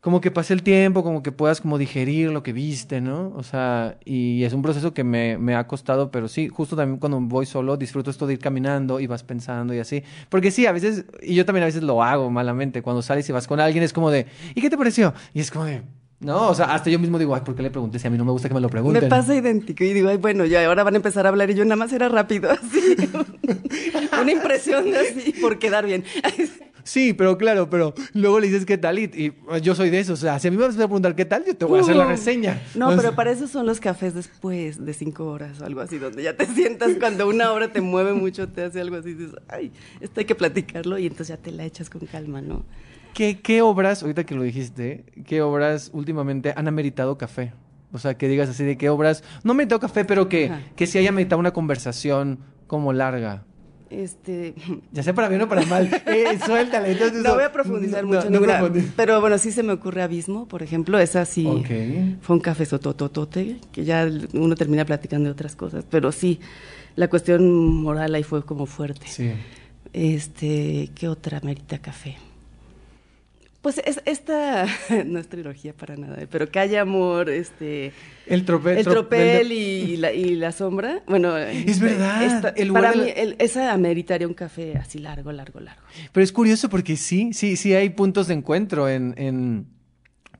[0.06, 3.34] como que pase el tiempo, como que puedas como digerir lo que viste, ¿no?
[3.36, 7.00] O sea, y es un proceso que me, me, ha costado, pero sí, justo también
[7.00, 10.04] cuando voy solo disfruto esto de ir caminando y vas pensando y así.
[10.30, 13.32] Porque sí, a veces, y yo también a veces lo hago malamente, cuando sales y
[13.32, 15.12] vas con alguien es como de, ¿y qué te pareció?
[15.34, 15.82] Y es como de...
[16.20, 18.18] No, o sea, hasta yo mismo digo, ay, ¿por qué le pregunté si a mí
[18.18, 19.04] no me gusta que me lo pregunten?
[19.04, 21.56] Me pasa idéntico y digo, ay, bueno, ya ahora van a empezar a hablar y
[21.56, 22.96] yo nada más era rápido, así.
[24.22, 26.04] Una impresión de así, por quedar bien.
[26.86, 30.14] Sí, pero claro, pero luego le dices qué tal y, yo soy de eso.
[30.14, 31.82] O sea, si a mí me vas a preguntar qué tal, yo te voy a
[31.82, 32.62] hacer la reseña.
[32.76, 36.22] No, pero para eso son los cafés después de cinco horas o algo así, donde
[36.22, 39.36] ya te sientas cuando una hora te mueve mucho, te hace algo así, y dices,
[39.48, 42.64] ay, esto hay que platicarlo y entonces ya te la echas con calma, ¿no?
[43.16, 47.54] ¿Qué, qué obras, ahorita que lo dijiste, qué obras últimamente han ameritado café?
[47.94, 50.98] O sea, que digas así de qué obras, no me café, pero que, que sí
[50.98, 53.46] haya meditado una conversación como larga.
[53.90, 54.54] Este...
[54.92, 55.90] Ya sea para bien o para mal.
[56.08, 56.92] Eh, suéltale.
[56.92, 58.30] Entonces, no voy a profundizar mucho.
[58.30, 58.42] No,
[58.98, 61.00] pero bueno, sí se me ocurre Abismo, por ejemplo.
[61.00, 61.48] Esa sí
[62.20, 65.86] fue un café sotototote, que ya uno termina platicando de otras cosas.
[65.90, 66.42] Pero sí,
[66.98, 69.08] la cuestión moral ahí fue como fuerte.
[69.08, 69.32] Sí.
[69.94, 72.18] Este, ¿qué otra merita café?
[73.66, 74.68] Pues es, esta
[75.08, 77.94] no es trilogía para nada, pero Calle Amor, este...
[78.28, 78.78] El tropel.
[78.78, 81.02] El tropel y, la, y la sombra.
[81.08, 82.54] Bueno, es verdad.
[82.72, 85.82] para mí, esa ameritaría un café así largo, largo, largo.
[86.12, 89.66] Pero es curioso porque sí, sí, sí hay puntos de encuentro en, en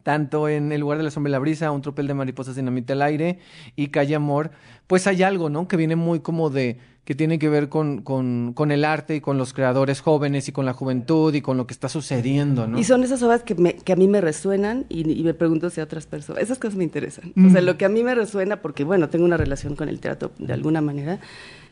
[0.06, 2.94] tanto en el lugar de la sombra y la brisa, un tropel de mariposas dinamita
[2.94, 3.40] al aire
[3.76, 4.52] y Calle Amor,
[4.86, 5.68] pues hay algo, ¿no?
[5.68, 9.22] Que viene muy como de que tiene que ver con, con, con, el arte y
[9.22, 12.78] con los creadores jóvenes y con la juventud y con lo que está sucediendo, ¿no?
[12.78, 15.82] Y son esas obras que, me, que a mí me resuenan y, me pregunto si
[15.82, 16.44] a otras personas.
[16.44, 17.34] Esas cosas me interesan.
[17.36, 17.66] O sea, mm.
[17.66, 20.54] lo que a mí me resuena, porque bueno, tengo una relación con el teatro de
[20.54, 21.20] alguna manera.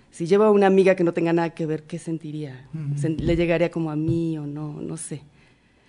[0.10, 2.68] Si llevo a una amiga que no tenga nada que ver, ¿qué sentiría?
[3.04, 4.82] ¿Le llegaría como a mí o no?
[4.82, 5.22] No sé.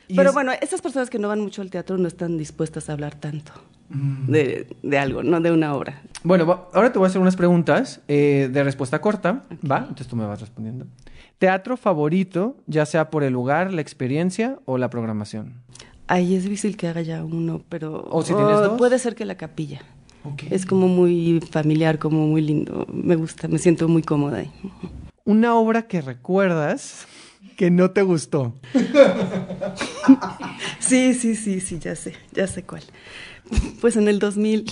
[0.09, 3.15] Pero bueno, esas personas que no van mucho al teatro no están dispuestas a hablar
[3.15, 3.53] tanto
[3.89, 4.31] mm.
[4.31, 6.03] de, de, algo, no de una obra.
[6.23, 9.79] Bueno, ahora te voy a hacer unas preguntas eh, de respuesta corta, ¿va?
[9.79, 10.87] Entonces tú me vas respondiendo.
[11.39, 15.63] ¿Teatro favorito, ya sea por el lugar, la experiencia o la programación?
[16.07, 18.07] Ahí es difícil que haga ya uno, pero...
[18.11, 18.79] ¿O si tienes dos?
[18.79, 19.81] Puede ser que la capilla.
[20.51, 22.87] Es como muy familiar, como muy lindo.
[22.93, 24.51] Me gusta, me siento muy cómoda ahí.
[25.25, 27.07] Una obra que recuerdas
[27.57, 28.55] que no te gustó.
[30.79, 32.83] sí, sí, sí, sí, ya sé, ya sé cuál.
[33.81, 34.67] Pues en el 2000.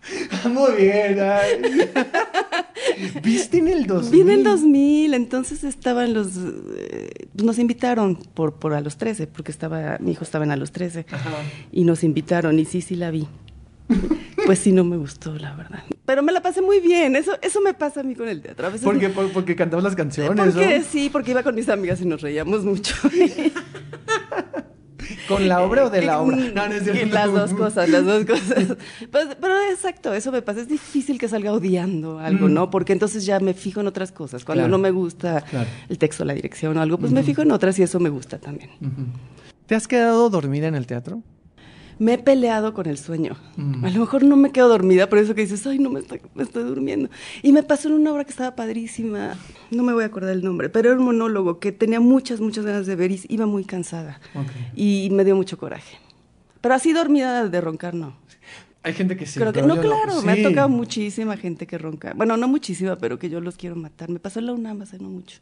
[0.50, 1.18] Muy bien.
[3.22, 4.10] ¿Viste en el 2000?
[4.10, 6.28] Vi en el 2000, entonces estaban los...
[6.76, 10.56] Eh, nos invitaron por, por a los 13, porque estaba mi hijo estaba en a
[10.56, 11.06] los 13.
[11.72, 13.26] Y nos invitaron y sí, sí la vi.
[14.46, 15.82] Pues sí, no me gustó, la verdad.
[16.04, 17.14] Pero me la pasé muy bien.
[17.16, 18.66] Eso, eso me pasa a mí con el teatro.
[18.66, 19.08] A veces ¿Por qué?
[19.10, 20.36] ¿Por- porque cantamos las canciones.
[20.54, 20.84] porque ¿no?
[20.84, 22.94] sí, porque iba con mis amigas y nos reíamos mucho.
[25.26, 26.36] ¿Con la obra o de la obra?
[26.54, 27.06] No, no es cierto.
[27.06, 28.76] y las dos cosas, las dos cosas.
[29.10, 30.60] Pues, pero exacto, eso me pasa.
[30.60, 32.52] Es difícil que salga odiando algo, Mm.
[32.54, 32.70] ¿no?
[32.70, 34.44] Porque entonces ya me fijo en otras cosas.
[34.44, 34.70] Cuando Claro.
[34.72, 35.68] no me gusta Claro.
[35.88, 38.38] el texto, la dirección o algo, pues me fijo en otras y eso me gusta
[38.38, 38.70] también.
[39.66, 41.22] ¿Te has quedado dormida en el teatro?
[42.00, 43.36] Me he peleado con el sueño.
[43.56, 43.84] Mm.
[43.84, 46.20] A lo mejor no me quedo dormida, pero eso que dices, ay, no me estoy,
[46.34, 47.10] me estoy durmiendo.
[47.42, 49.36] Y me pasó en una obra que estaba padrísima,
[49.70, 52.64] no me voy a acordar el nombre, pero era un monólogo que tenía muchas, muchas
[52.64, 54.18] ganas de ver y iba muy cansada.
[54.74, 55.98] Y me dio mucho coraje.
[56.62, 58.16] Pero así dormida de roncar, no.
[58.82, 59.38] Hay gente que sí.
[59.38, 60.40] Creo que, pero no, claro, me Sí.
[60.40, 62.14] ha tocado muchísima gente que ronca.
[62.16, 64.08] Bueno, no muchísima, pero que yo los quiero matar.
[64.08, 65.40] Me pasó en la UNAM hace no mucho.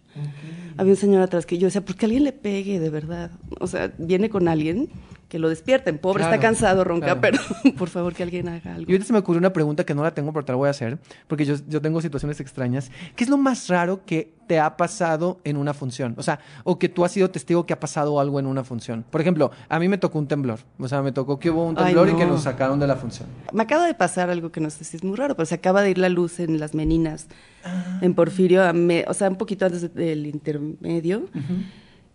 [0.77, 3.31] Había un señor atrás que yo decía, ¿por qué alguien le pegue de verdad?
[3.61, 4.89] O sea, viene con alguien
[5.29, 5.99] que lo despierten.
[5.99, 7.21] Pobre, Claro, está cansado, ronca, claro.
[7.21, 7.39] pero
[7.77, 8.91] por favor que alguien haga algo.
[8.91, 10.69] Y ahorita se me ocurrió una pregunta que no la tengo, pero te la voy
[10.69, 12.91] a hacer, porque yo, yo tengo situaciones extrañas.
[13.15, 16.15] ¿Qué es lo más raro que te ha pasado en una función?
[16.17, 19.05] O sea, o que tú has sido testigo que ha pasado algo en una función.
[19.11, 20.61] Por ejemplo, a mí me tocó un temblor.
[20.79, 22.33] O sea, me tocó que hubo un Ay, temblor y que no.
[22.33, 23.29] nos sacaron de la función.
[23.53, 25.83] Me acaba de pasar algo que no sé si es muy raro, pero se acaba
[25.83, 27.27] de ir la luz en las meninas,
[27.65, 27.99] Ah.
[28.01, 31.27] en Porfirio, a me- o sea, un poquito antes del intermedio.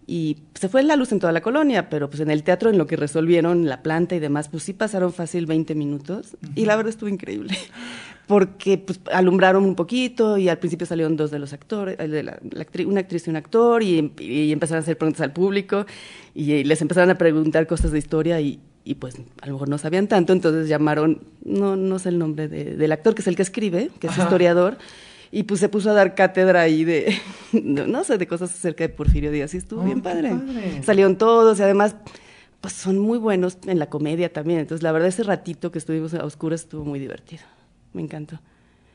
[0.05, 2.77] Y se fue la luz en toda la colonia, pero pues en el teatro, en
[2.77, 6.35] lo que resolvieron la planta y demás, pues sí pasaron fácil 20 minutos.
[6.55, 7.55] Y la verdad estuvo increíble.
[8.27, 12.23] Porque pues, alumbraron un poquito y al principio salieron dos de los actores, el de
[12.23, 15.21] la- la actri- una actriz y un actor, y, em- y empezaron a hacer preguntas
[15.21, 15.85] al público
[16.33, 19.67] y, eh, les empezaron a preguntar cosas de historia y, y, pues a lo mejor
[19.69, 23.27] no sabían tanto, entonces llamaron, no, no sé el nombre de- del actor, que es
[23.27, 24.23] el que escribe, que es Ajá.
[24.23, 24.77] historiador,
[25.35, 27.15] y pues se puso a dar cátedra ahí de,
[27.51, 30.29] no, no sé, de cosas acerca de Porfirio Díaz y estuvo Oh, bien qué padre.
[30.29, 30.83] padre.
[30.83, 31.95] Salieron todos y además
[32.61, 36.13] pues son muy buenos en la comedia también, entonces la verdad ese ratito que estuvimos
[36.13, 37.43] a oscuras estuvo muy divertido,
[37.93, 38.39] me encantó.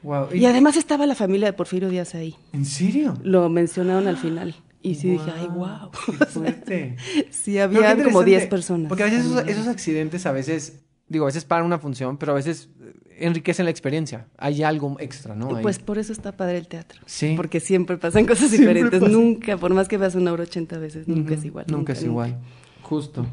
[0.02, 0.28] Wow.
[0.32, 2.36] Y además estaba la familia de Porfirio Díaz ahí.
[2.52, 3.14] ¿En serio?
[3.24, 4.54] Lo mencionaron al final.
[4.80, 5.90] Y sí dije, ay, wow.
[6.28, 6.96] Fuerte.
[7.30, 8.88] sí, había qué como interesante, 10 personas.
[8.88, 12.34] Porque a veces esos accidentes, a veces, digo, a veces paran una función, pero a
[12.34, 14.26] veces eh, enriquecen la experiencia.
[14.36, 15.56] Hay algo extra, ¿no?
[15.56, 15.62] Ahí.
[15.62, 17.00] Pues por eso está padre el teatro.
[17.06, 17.34] Sí.
[17.36, 19.02] Porque siempre pasan cosas Siempre diferentes.
[19.10, 21.66] Nunca, por más que veas una hora 80 veces, nunca es igual.
[21.68, 22.38] Nunca, es igual.
[22.82, 23.26] Justo.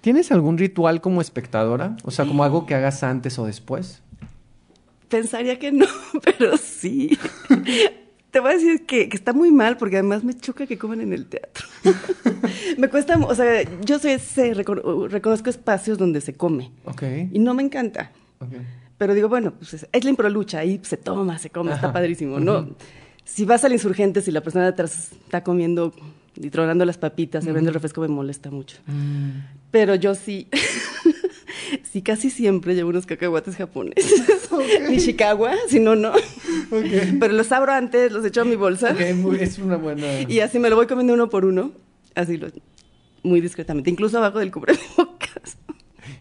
[0.00, 1.96] ¿Tienes algún ritual como espectadora?
[2.04, 4.02] O sea, como algo que hagas antes o después.
[5.08, 5.86] Pensaría que no,
[6.24, 7.18] pero sí.
[8.30, 11.00] Te voy a decir que, que está muy mal porque además me choca que coman
[11.00, 11.66] en el teatro.
[12.78, 17.02] me cuesta, o sea, yo soy ese, recono- reconozco espacios donde se come Ok.
[17.32, 18.12] y no me encanta.
[18.38, 18.52] Ok.
[18.98, 22.38] Pero digo, bueno, pues es, es la improlucha, ahí se toma, se come, está padrísimo,
[22.38, 22.68] ¿no?
[23.24, 25.92] Si vas al insurgente, si la persona de atrás está comiendo
[26.36, 27.54] y tronando las papitas, se Ujú.
[27.56, 28.76] vende el refresco, me molesta mucho.
[28.86, 29.30] Mm.
[29.70, 30.48] Pero yo sí,
[31.90, 34.48] sí casi siempre llevo unos cacahuates japoneses.
[34.90, 36.12] Nishikawa, si no, no.
[37.20, 38.94] Pero los abro antes, los echo a mi bolsa.
[39.16, 40.22] Muy- es una buena.
[40.28, 41.72] Y así me lo voy comiendo uno por uno,
[42.14, 42.48] así lo,
[43.22, 45.19] muy discretamente, incluso abajo del cubrebocas.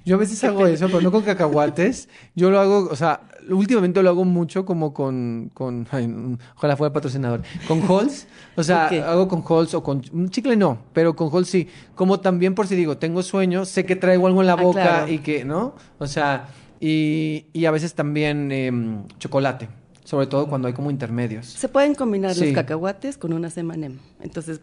[0.09, 2.09] Yo a veces hago eso, pero no con cacahuates.
[2.35, 6.11] Yo lo hago, o sea, últimamente lo hago mucho como con, con ay,
[6.55, 8.25] ojalá fuera patrocinador, con Halls.
[8.55, 11.67] O sea, hago con Halls o con un chicle no, pero con Halls sí.
[11.93, 14.81] Como también por si digo, tengo sueño, sé que traigo algo en la Ah, boca
[14.81, 15.11] claro.
[15.11, 15.75] y que, ¿no?
[15.99, 16.47] O sea,
[16.79, 19.69] y, y a veces también em, chocolate,
[20.05, 21.45] sobre todo cuando hay como intermedios.
[21.45, 22.45] Se pueden combinar Sí.
[22.45, 23.95] los cacahuates con unas M&M.
[24.21, 24.59] Entonces,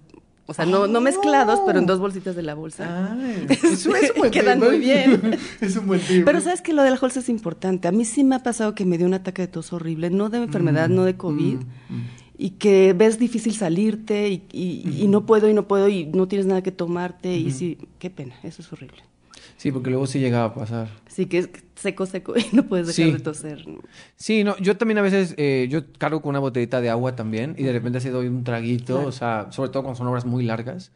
[0.46, 3.16] o sea, no, no mezclados, pero en dos bolsitas de la bolsa.
[3.48, 5.36] Eso es un buen Quedan muy bien.
[5.60, 6.24] es un buen tip.
[6.24, 7.88] Pero sabes que lo de la bolsa es importante.
[7.88, 10.28] A mí sí me ha pasado que me dio un ataque de tos horrible, no
[10.28, 11.56] de enfermedad, Mm, no de COVID.
[11.56, 12.06] mm, mm.
[12.38, 16.28] Y que ves difícil salirte y, y- y no puedo y no puedo y no
[16.28, 17.34] tienes nada que tomarte.
[17.34, 19.02] Y sí, qué pena, eso es horrible.
[19.56, 20.88] Sí, porque luego sí llegaba a pasar.
[21.08, 23.12] Sí, que es seco, seco y no puedes dejar Sí.
[23.12, 23.64] de toser.
[24.16, 27.54] Sí, no, yo también a veces, eh, yo cargo con una botellita de agua también
[27.58, 29.08] y de repente así doy un traguito, Claro.
[29.08, 30.92] o sea, sobre todo cuando son obras muy largas.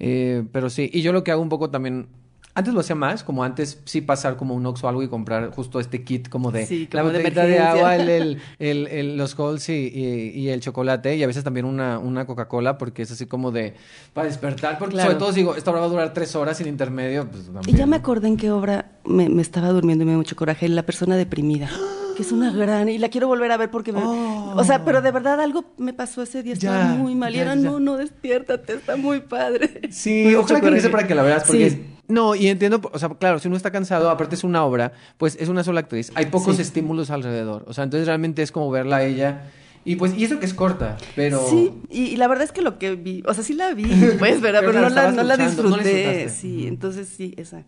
[0.00, 2.08] Eh, pero sí, y yo lo que hago un poco también,
[2.56, 5.50] antes lo hacía más, como antes sí pasar como un Oxxo o algo y comprar
[5.50, 8.86] justo este kit como de Sí, la como de botellita de, agua, el, el, el-
[8.86, 12.78] el- los Halls y, y- y el chocolate y a veces también una, una Coca-Cola
[12.78, 13.74] porque es así como de
[14.12, 15.10] para despertar, porque Claro.
[15.10, 17.76] sobre todo digo, esta obra va a durar tres horas sin intermedio, pues Y también.
[17.76, 20.68] ya me acordé en qué obra me, me estaba durmiendo y me dio mucho coraje,
[20.68, 21.68] La persona deprimida.
[22.16, 24.54] que es una gran y la quiero volver a ver porque me, Oh.
[24.56, 27.40] o sea, pero de verdad algo me pasó ese día, estaba Ya, muy mal y
[27.40, 29.80] era, no, no, despiértate, está muy padre.
[29.90, 31.82] Sí, ojalá que para que la veas, porque Sí.
[32.08, 35.36] No, y entiendo, o sea, claro, si uno está cansado, aparte es una obra, pues
[35.40, 36.62] es una sola actriz, hay pocos Sí.
[36.62, 39.50] estímulos alrededor, o sea, entonces realmente es como verla a ella,
[39.86, 41.46] y pues, y eso que es corta, pero...
[41.48, 43.84] Sí, y, y la verdad es que lo que vi, o sea, sí la vi,
[44.18, 44.60] pues, ¿verdad?
[44.64, 46.28] Pero no, la, no la no disfruté.
[46.30, 47.62] sí, entonces sí, esa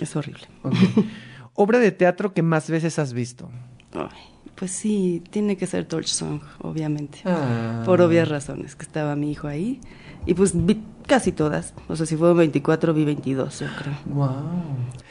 [0.00, 0.44] es horrible.
[1.54, 3.50] Obra de teatro que más veces has visto.
[3.92, 4.08] Ay,
[4.54, 7.18] pues sí, tiene que ser Torch Song, obviamente.
[7.26, 7.82] Ah.
[7.84, 9.80] Por obvias razones, que estaba mi hijo ahí.
[10.24, 10.80] Y pues vi
[11.12, 11.74] casi todas.
[11.88, 13.94] O sea, si fueron 24, vi 22, yo creo.
[14.06, 14.32] Wow.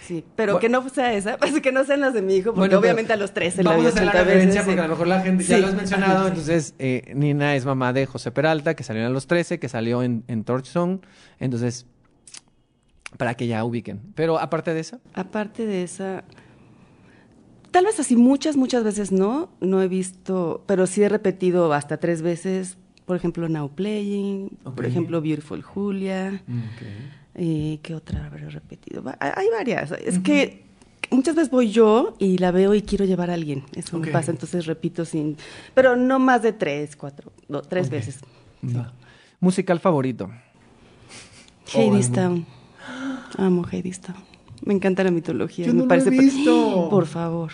[0.07, 0.59] Sí, pero Bueno.
[0.59, 3.13] que no sea esa, pues que no sean las de mi hijo, porque Bueno, obviamente
[3.13, 4.65] a los 13 la Vamos a hacer la 80 referencia veces.
[4.65, 5.61] porque a lo mejor la gente ya Sí.
[5.61, 6.27] lo has mencionado.
[6.27, 10.01] Entonces, eh, Nina es mamá de José Peralta, que salió en los 13, que salió
[10.01, 11.01] en, en Torch Song.
[11.39, 11.85] Entonces,
[13.17, 14.01] para que ya ubiquen.
[14.15, 16.23] Pero aparte de eso, Aparte de esa,
[17.71, 21.97] tal vez así muchas, muchas veces no, no he visto, pero sí he repetido hasta
[21.97, 22.77] tres veces,
[23.11, 26.41] por ejemplo, Now Playing, por ejemplo, Beautiful Julia,
[27.35, 29.03] eh, ¿qué otra habré repetido?
[29.19, 30.63] Hay, varias, es que
[31.09, 34.31] muchas veces voy yo y la veo y quiero llevar a alguien, eso me pasa,
[34.31, 35.35] entonces repito sin,
[35.73, 38.21] pero no más de tres, cuatro, no, tres veces.
[39.41, 40.31] musical favorito.
[41.75, 42.45] Oh, Hadestown.
[43.37, 44.30] Amo Hadestown.
[44.63, 45.65] Me encanta la mitología.
[45.65, 46.67] Yo me no lo parece he pa- visto.
[46.85, 47.51] Oh, Por favor.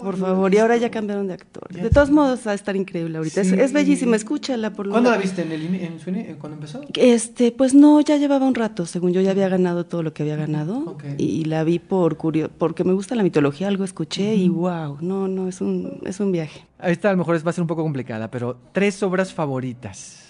[0.00, 0.54] por favor.
[0.54, 1.66] Y ahora ya cambiaron de actor.
[1.68, 3.40] De todos modos va a estar increíble ahorita.
[3.40, 3.56] Es, Sí.
[3.58, 5.42] es bellísima, escúchala por lo ¿Cuándo la viste?
[5.42, 6.82] ¿En, el, en su eh, cuando empezó?
[6.94, 10.22] Este, pues no, ya llevaba un rato, según yo ya había ganado todo lo que
[10.22, 11.04] había ganado Ok.
[11.18, 14.98] y, y la vi por curio, porque me gusta la mitología, algo escuché y wow,
[15.00, 16.66] no, no, es un, es un viaje.
[16.82, 20.20] Esta a lo mejor es- va a ser un poco complicada, pero tres obras favoritas.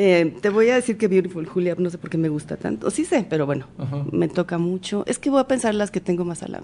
[0.00, 2.88] Eh, te voy a decir que Beautiful Julia, no sé por qué me gusta tanto,
[2.88, 3.66] sí sé, pero bueno,
[4.12, 5.02] me toca mucho.
[5.08, 6.60] Es que voy a pensar las que tengo más a la...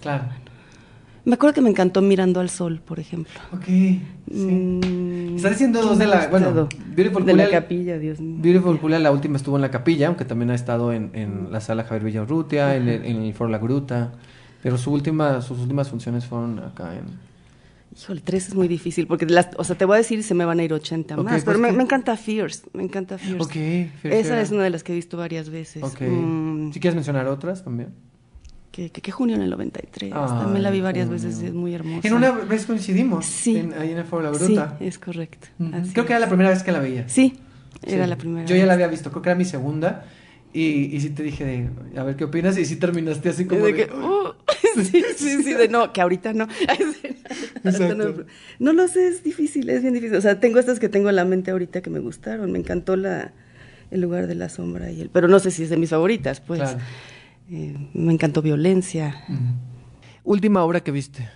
[0.00, 0.22] Claro.
[1.24, 3.32] Me acuerdo que me encantó Mirando al Sol, por ejemplo.
[3.52, 3.64] Ok.
[3.64, 4.00] Sí.
[4.30, 6.28] Mm, Estás diciendo dos ¿qué de la.
[6.28, 6.68] Bueno?
[6.94, 7.46] Beautiful de Julia.
[7.46, 8.36] la capilla, Dios mío.
[8.40, 11.60] Beautiful Julia, la última estuvo en la capilla, aunque también ha estado en, en la
[11.60, 14.12] sala Javier Villarrutia, en el, en el Foro La Gruta.
[14.62, 17.06] Pero su última, sus últimas funciones fueron acá en.
[17.98, 20.44] Híjole, tres es muy difícil, porque las, o sea, te voy a decir, se me
[20.44, 23.42] van a ir 80 Ok, más, pues pero me, encanta Fierce, me encanta Fierce.
[23.42, 24.42] Ok, Fierce Esa era.
[24.42, 25.82] es una de las que he visto varias veces.
[25.82, 26.02] Ok.
[26.02, 27.88] Mm, Si quieres mencionar otras también.
[28.70, 31.22] que, que, que junio en el 93, Ay, también la vi varias Junio.
[31.24, 32.06] veces es muy hermosa.
[32.06, 33.24] En una vez coincidimos.
[33.24, 33.56] Sí.
[33.56, 34.76] en- ahí en el Foro La Sí, Gruta.
[34.80, 35.48] es correcto.
[35.58, 35.74] Ujú.
[35.74, 37.08] así Creo que era la primera vez que la veía.
[37.08, 37.38] Sí,
[37.82, 38.10] era Sí.
[38.10, 40.04] la primera Yo ya la había visto, creo que era mi segunda.
[40.52, 42.56] Y, y sí te dije de, a ver qué opinas.
[42.58, 44.32] Y sí terminaste así como de de, que, uh,
[44.82, 46.48] sí, sí, sí, de no, que ahorita no.
[48.58, 48.72] No.
[48.72, 50.16] Lo sé, es difícil, es bien difícil.
[50.16, 52.52] O sea, tengo estas que tengo en la mente ahorita que me gustaron.
[52.52, 53.32] Me encantó la,
[53.90, 56.40] el lugar de la sombra y el, pero no sé si es de mis favoritas,
[56.40, 56.60] pues.
[56.60, 56.78] Claro.
[57.50, 59.24] Eh, me encantó Violencia.
[60.24, 61.28] Última obra que viste.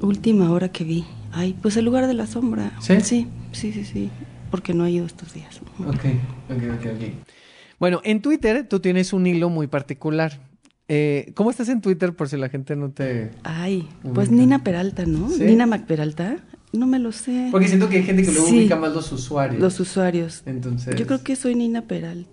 [0.00, 1.04] Última hora que vi.
[1.32, 2.72] Ay, pues el lugar de la sombra.
[2.80, 3.00] ¿Sí?
[3.00, 4.10] Sí, sí, sí, sí.
[4.50, 5.60] Porque no he ido estos días.
[5.80, 6.04] Ok,
[6.50, 7.35] ok, ok, ok.
[7.78, 10.40] Bueno, en Twitter tú tienes un hilo muy particular.
[10.88, 13.32] Eh, ¿Cómo estás en Twitter por si la gente no te...
[13.42, 14.40] Ay, pues Ubica.
[14.42, 15.28] Nina Peralta, ¿no?
[15.28, 15.42] ¿Sí?
[15.44, 16.38] Nina Mac Peralta.
[16.72, 17.48] No me lo sé.
[17.50, 18.58] Porque siento que hay gente que luego Sí.
[18.60, 19.60] ubica más los usuarios.
[19.60, 20.42] Los usuarios.
[20.46, 20.94] Entonces...
[20.96, 22.30] Yo creo que soy Nina Peralta.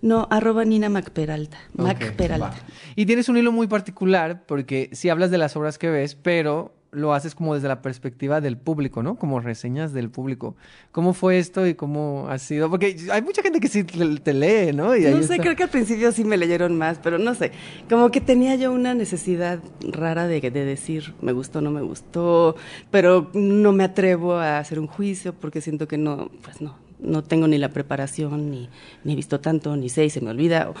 [0.00, 1.58] No, arroba Nina Mac Peralta.
[1.74, 2.48] Mac Peralta.
[2.48, 2.54] va.
[2.96, 6.74] Y tienes un hilo muy particular porque sí hablas de las obras que ves, pero
[6.94, 9.14] lo haces como desde la perspectiva del público, ¿no?
[9.16, 10.56] Como reseñas del público.
[10.92, 12.68] ¿Cómo fue esto y cómo ha sido?
[12.68, 14.94] Porque hay mucha gente que sí te lee, ¿no?
[14.94, 15.38] Y No sé, está.
[15.38, 17.50] creo que al principio sí me leyeron más, pero no sé.
[17.88, 22.56] Como que tenía yo una necesidad rara de, de decir me gustó, no me gustó,
[22.90, 27.24] pero no me atrevo a hacer un juicio porque siento que no, pues no, no
[27.24, 28.68] tengo ni la preparación, ni,
[29.04, 30.68] ni he visto tanto, ni sé y se me olvida.
[30.68, 30.74] o-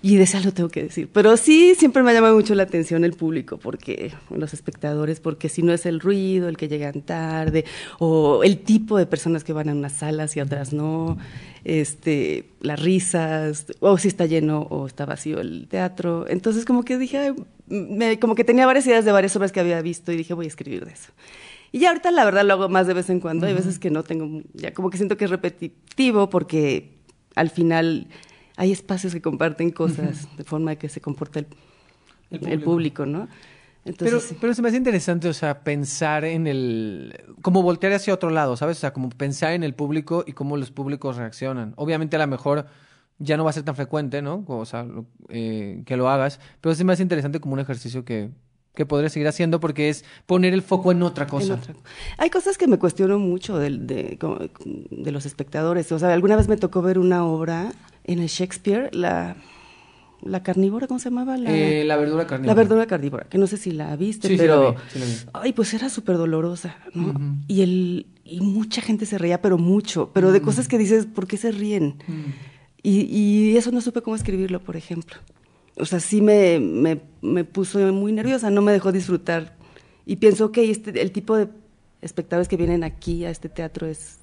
[0.00, 1.08] y de eso lo tengo que decir.
[1.12, 5.48] Pero sí, siempre me ha llamado mucho la atención el público, porque los espectadores, porque
[5.48, 7.64] si no es el ruido, el que llegan tarde,
[7.98, 11.18] o el tipo de personas que van a unas salas y a otras no,
[11.64, 16.26] este, las risas, o si está lleno o está vacío el teatro.
[16.28, 17.32] Entonces como que dije, ay,
[17.66, 20.46] me- como que tenía varias ideas de varias obras que había visto y dije, voy
[20.46, 21.10] a escribir de eso.
[21.72, 23.90] Y ya ahorita la verdad lo hago más de vez en cuando, hay veces que
[23.90, 26.94] no tengo, ya como que siento que es repetitivo porque
[27.34, 28.06] al final
[28.58, 31.46] hay espacios que comparten cosas de forma que se comporta el,
[32.30, 33.04] El el público.
[33.04, 33.28] público, ¿no?
[33.84, 34.36] Pero, Entonces, sí.
[34.38, 37.14] pero se me hace interesante, o sea, pensar en el...
[37.40, 38.76] Como voltear hacia otro lado, ¿sabes?
[38.76, 41.72] O sea, como pensar en el público y cómo los públicos reaccionan.
[41.76, 42.66] Obviamente a lo mejor
[43.18, 44.44] ya no va a ser tan frecuente, ¿no?
[44.48, 48.04] O sea, lo- eh, que lo hagas, pero sí me hace interesante como un ejercicio
[48.04, 48.28] que,
[48.74, 51.54] que podría seguir haciendo porque es poner el foco en otra cosa.
[51.54, 51.74] En otra-
[52.18, 54.38] Hay cosas que me cuestiono mucho de, como-
[54.90, 55.90] de los espectadores.
[55.92, 57.72] O sea, alguna vez me tocó ver una obra
[58.08, 59.36] en el Shakespeare, la
[60.20, 61.36] la carnívora, ¿cómo se llamaba?
[61.36, 62.52] La, Eh, la verdura carnívora.
[62.52, 64.64] La verdura carnívora, que no sé si la viste, Sí, sí pero...
[64.64, 65.12] la vi, sí la vi.
[65.32, 67.14] Ay, pues era súper dolorosa, ¿no?
[67.46, 70.44] Y el y mucha gente se reía, pero mucho, pero de Mm.
[70.44, 71.94] cosas que dices, ¿por qué se ríen?
[72.82, 75.16] Y, y eso no supe cómo escribirlo, por ejemplo.
[75.76, 79.56] O sea, sí me, me, me puso muy nerviosa, no me dejó disfrutar.
[80.04, 81.48] Y pienso, ok, este, el tipo de
[82.02, 84.18] espectadores que vienen aquí a este teatro es...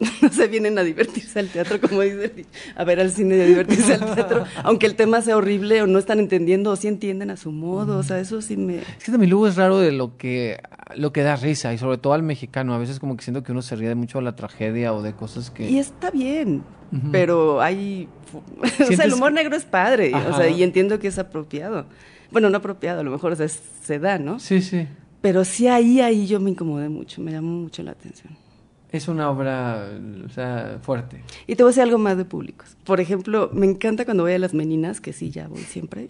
[0.22, 2.46] No se vienen a divertirse al teatro, como dice,
[2.76, 5.86] a ver al cine y a divertirse al teatro, aunque el tema sea horrible o
[5.86, 8.78] no están entendiendo o sí entienden a su modo, o sea, eso sí me...
[8.78, 10.60] Es que también luego es raro de lo que,
[10.94, 12.74] lo que da risa, y sobre todo al mexicano.
[12.74, 15.12] A veces como que siento que uno se ríe mucho de la tragedia o de
[15.14, 15.68] cosas que...
[15.68, 16.62] Y está bien,
[17.10, 18.08] pero hay...
[18.62, 21.86] o sea, ¿Sientes el humor negro es padre, o sea, y entiendo que es apropiado.
[22.30, 24.38] Bueno, no apropiado, a lo mejor o sea, es- se da, ¿no?
[24.38, 24.86] Sí, sí.
[25.22, 28.36] Pero sí ahí, ahí yo me incomodé mucho, me llamó mucho la atención.
[28.90, 29.90] Es una obra,
[30.24, 31.22] o sea, fuerte.
[31.46, 32.76] Y te voy a decir algo más de públicos.
[32.84, 36.08] Por ejemplo, me encanta cuando voy a las meninas, que sí, ya voy siempre.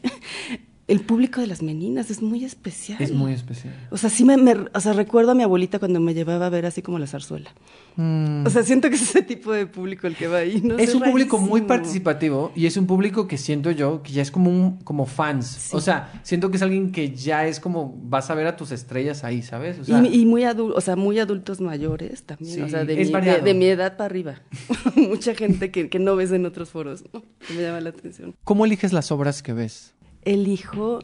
[0.88, 3.00] El público de las meninas es muy especial.
[3.00, 3.74] Es muy especial.
[3.90, 6.48] O sea, sí me, me- o sea, recuerdo a mi abuelita cuando me llevaba a
[6.48, 7.50] ver así como la zarzuela.
[7.96, 8.46] Mm.
[8.46, 10.62] O sea, siento que es ese tipo de público el que va ahí.
[10.62, 10.78] ¿no?
[10.78, 14.30] es un público muy participativo y es un público que siento yo que ya es
[14.30, 15.74] como un como fans.
[15.74, 18.72] O sea, siento que es alguien que ya es como vas a ver a tus
[18.72, 19.78] estrellas ahí, ¿sabes?
[19.80, 22.84] O sea, y, y muy adultos, o sea, muy adultos mayores también, Sí, o sea,
[22.86, 23.44] de, es mi, de, variado.
[23.44, 24.40] de mi edad para arriba.
[24.96, 27.22] Mucha gente que, que no ves en otros foros, ¿no?
[27.46, 28.34] que me llama la atención.
[28.44, 29.92] ¿Cómo eliges las obras que ves?
[30.22, 31.00] Elijo,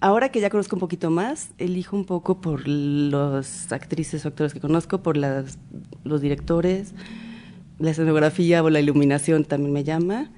[0.00, 4.52] ahora que ya conozco un poquito más, elijo un poco por los actrices o actores
[4.52, 5.58] que conozco, por las,
[6.04, 6.94] los directores,
[7.78, 10.30] la escenografía o la iluminación también me llama.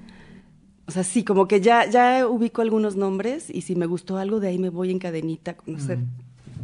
[0.87, 4.39] O sea, sí, como que ya, ya ubico algunos nombres y si me gustó algo,
[4.39, 5.99] de ahí me voy en cadenita a conocer,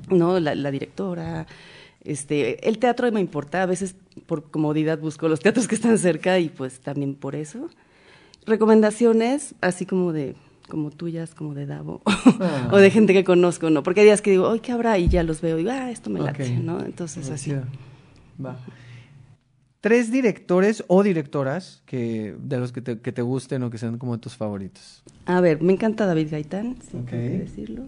[0.10, 0.40] ¿no?
[0.40, 1.48] La, la directora,
[2.04, 3.96] este, el teatro me importa, a veces
[4.26, 7.70] por comodidad busco los teatros que están cerca y pues también por eso.
[8.46, 10.36] Recomendaciones, así como de
[10.72, 12.70] como tuyas, como de Davo, Ah.
[12.72, 13.84] o de gente que conozco, ¿no?
[13.84, 14.98] Porque hay días que digo, ¡ay, qué habrá!
[14.98, 16.50] Y ya los veo y digo, ah, esto me late.
[16.58, 16.84] ¿no?
[16.84, 17.54] Entonces, así.
[18.44, 18.58] Va.
[19.82, 23.98] Tres directores o directoras que de los que te, que te gusten o que sean
[23.98, 25.04] como tus favoritos.
[25.26, 27.06] A ver, me encanta David Gaitán, sí, Ok.
[27.10, 27.84] tengo que decirlo.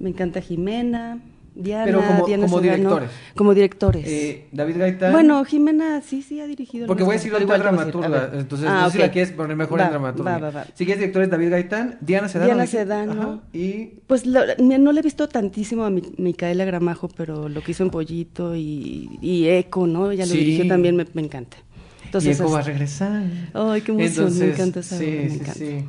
[0.00, 1.20] Me encanta Jimena,
[1.60, 2.76] Diana, Pero como- Diana como Sedano.
[2.76, 3.10] directores.
[3.34, 4.04] Como directores.
[4.06, 5.12] Eh, David Gaitán.
[5.12, 6.86] Bueno, Jimena sí, sí ha dirigido.
[6.86, 8.30] Porque voy a decir ahorita dramaturga.
[8.34, 10.32] Entonces, Ah, no sé si la quieres poner mejor Va, en dramaturga.
[10.32, 10.64] Va, va, va.
[10.74, 12.46] Si quieres directores, David Gaitán, Diana Sedano.
[12.46, 12.66] Diana.
[12.66, 13.42] Sedano.
[13.52, 17.72] Y Pues lo- no le he visto tantísimo a Mi- Micaela Gramajo, pero lo que
[17.72, 20.10] hizo en Pollito y, y Eco, ¿no?
[20.12, 20.38] Ella lo Sí.
[20.38, 21.56] dirigió también, me, me encanta.
[22.04, 23.22] Entonces, y Eco va a es- regresar.
[23.52, 25.54] Ay, qué emoción, me Entonces, encanta esa sí, me sí, encanta.
[25.54, 25.84] sí.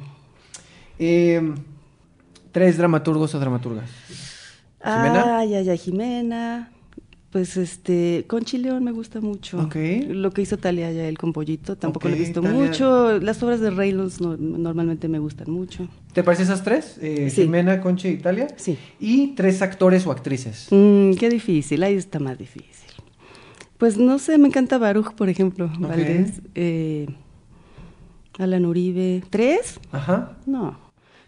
[0.97, 1.53] Eh,
[2.51, 3.89] tres dramaturgos o dramaturgas.
[4.83, 5.39] ¿Jimena?
[5.39, 6.71] Ay, ay, ay, Jimena.
[7.31, 9.59] Pues este, Conchi León me gusta mucho.
[9.61, 9.75] Ok.
[10.07, 12.57] Lo que hizo Talia ya él con Pollito, tampoco lo Ok, he visto Talia.
[12.59, 13.19] mucho.
[13.19, 15.87] Las obras de Reynolds no- normalmente me gustan mucho.
[16.13, 16.97] ¿Te parecen esas tres?
[17.01, 17.43] Eh, Sí.
[17.43, 18.47] Jimena, Concha y Italia.
[18.55, 18.79] Sí.
[18.99, 20.69] Y tres actores o actrices.
[20.71, 22.65] Mm, qué difícil, ahí está más difícil.
[23.77, 26.41] Pues no sé, me encanta Baruch, por ejemplo, Valdés.
[26.55, 27.07] Eh,
[28.39, 29.21] Alan Uribe.
[29.29, 29.79] ¿Tres?
[29.91, 30.37] Ajá.
[30.47, 30.77] No.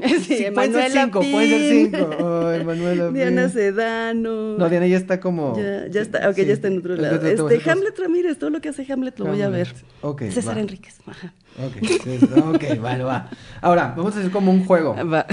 [0.22, 1.32] Sí, sí pueden ser cinco, Pin.
[1.32, 2.10] pueden ser cinco.
[2.22, 4.58] Oh, Emanuela Diana Sedano.
[4.58, 5.56] No, Diana ya está como.
[5.58, 6.46] Ya, ya está, ok, sí.
[6.46, 7.16] ya está en otro lado.
[7.16, 9.38] Este, este Hamlet Ramírez, todo lo que hace Hamlet lo Hamlet.
[9.38, 9.74] voy a ver.
[10.02, 10.62] Okay, César va.
[10.62, 11.00] Enríquez.
[11.06, 11.34] Ajá.
[11.60, 13.30] Ok, okay vale, va.
[13.62, 14.96] Ahora, vamos a hacer como un juego.
[15.06, 15.26] Va.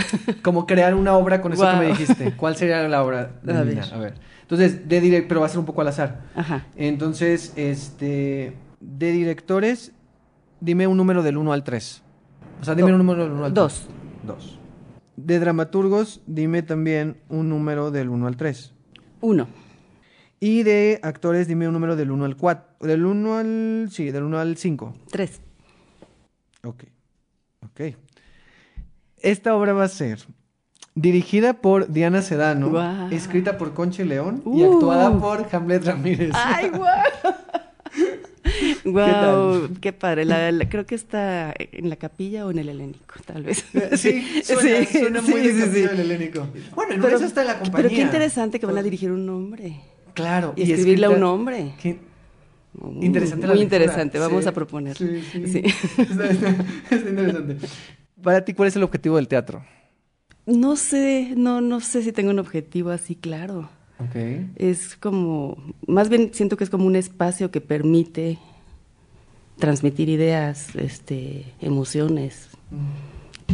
[0.42, 1.72] Como crear una obra con eso wow.
[1.72, 2.34] que me dijiste.
[2.36, 3.32] ¿Cuál sería la obra?
[3.48, 3.80] A ver.
[3.92, 4.14] a ver.
[4.42, 6.22] Entonces, de directo, pero va a ser un poco al azar.
[6.34, 6.66] Ajá.
[6.76, 8.54] Entonces, este.
[8.80, 9.92] De directores,
[10.60, 12.02] dime un número del 1 al 3.
[12.60, 13.54] O sea, dime Do un número del 1 al 3.
[13.54, 13.88] 2.
[14.24, 14.57] 2.
[15.20, 18.72] De dramaturgos, dime también un número del 1 al 3.
[19.20, 19.48] Uno.
[20.38, 22.86] Y de actores, dime un número del 1 al 4.
[22.86, 23.88] Del 1 al.
[23.90, 24.94] Sí, del 1 al 5.
[25.10, 25.40] Tres.
[26.62, 26.84] Ok.
[27.64, 27.80] Ok.
[29.20, 30.20] Esta obra va a ser
[30.94, 33.10] dirigida por Diana Sedano, Guau.
[33.10, 34.74] escrita por Concha y León y Uh.
[34.74, 36.30] actuada por Hamlet Ramírez.
[36.34, 37.34] ¡Ay, guau!
[38.84, 40.24] Wow, qué, padre.
[40.24, 43.64] La- la- creo que está en la capilla o en el helénico, tal vez.
[43.96, 46.46] Sí, suena, Sí, suena muy sí, del helénico.
[46.74, 47.88] Bueno, en Pero- eso está en la compañía.
[47.88, 49.80] Pero qué interesante que van a dirigir un hombre.
[50.14, 50.52] Claro.
[50.56, 51.72] Y escribirle a un hombre.
[51.80, 51.98] Qué
[52.74, 53.84] Muy- interesante la Muy lectura.
[53.84, 54.96] interesante, vamos Sí, a proponer.
[54.96, 55.46] Sí, sí.
[55.46, 55.62] Sí.
[55.98, 56.50] Está, está-
[56.90, 57.56] está interesante.
[58.22, 59.64] Para ti, ¿cuál es el objetivo del teatro?
[60.46, 63.68] No sé, no, no sé si tengo un objetivo así claro.
[64.00, 64.16] Ok.
[64.56, 65.56] Es como,
[65.86, 68.38] más bien siento que es como un espacio que permite
[69.58, 72.48] transmitir ideas, este, emociones,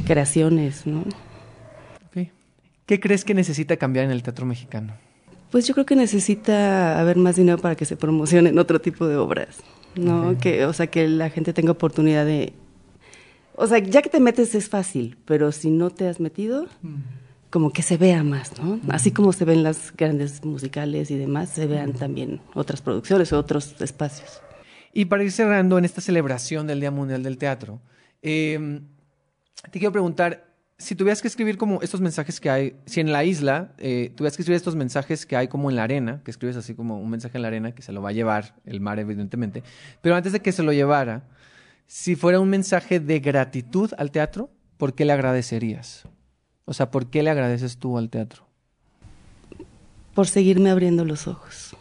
[0.06, 1.04] creaciones, ¿no?
[2.86, 4.92] ¿Qué crees que necesita cambiar en el teatro mexicano?
[5.50, 9.16] Pues yo creo que necesita haber más dinero para que se promocionen otro tipo de
[9.16, 9.56] obras,
[9.94, 10.36] ¿no?
[10.38, 12.52] Que, o sea, que la gente tenga oportunidad de,
[13.56, 16.66] O sea, ya que te metes es fácil, pero si no te has metido,
[17.48, 18.80] como que se vea más, ¿no?
[18.88, 23.38] Así como se ven las grandes musicales y demás, se vean también otras producciones o
[23.38, 24.42] otros espacios.
[24.96, 27.82] Y para ir cerrando en esta celebración del Día Mundial del Teatro,
[28.22, 28.80] eh,
[29.70, 33.24] te quiero preguntar, si tuvieras que escribir como estos mensajes que hay, si en la
[33.24, 36.56] isla eh, tuvieras que escribir estos mensajes que hay como en la arena, que escribes
[36.56, 39.00] así como un mensaje en la arena, que se lo va a llevar el mar
[39.00, 39.64] evidentemente,
[40.00, 41.24] pero antes de que se lo llevara,
[41.88, 46.04] si fuera un mensaje de gratitud al teatro, ¿por qué le agradecerías?
[46.66, 48.46] O sea, ¿por qué le agradeces tú al teatro?
[50.14, 51.76] Por seguirme abriendo los ojos.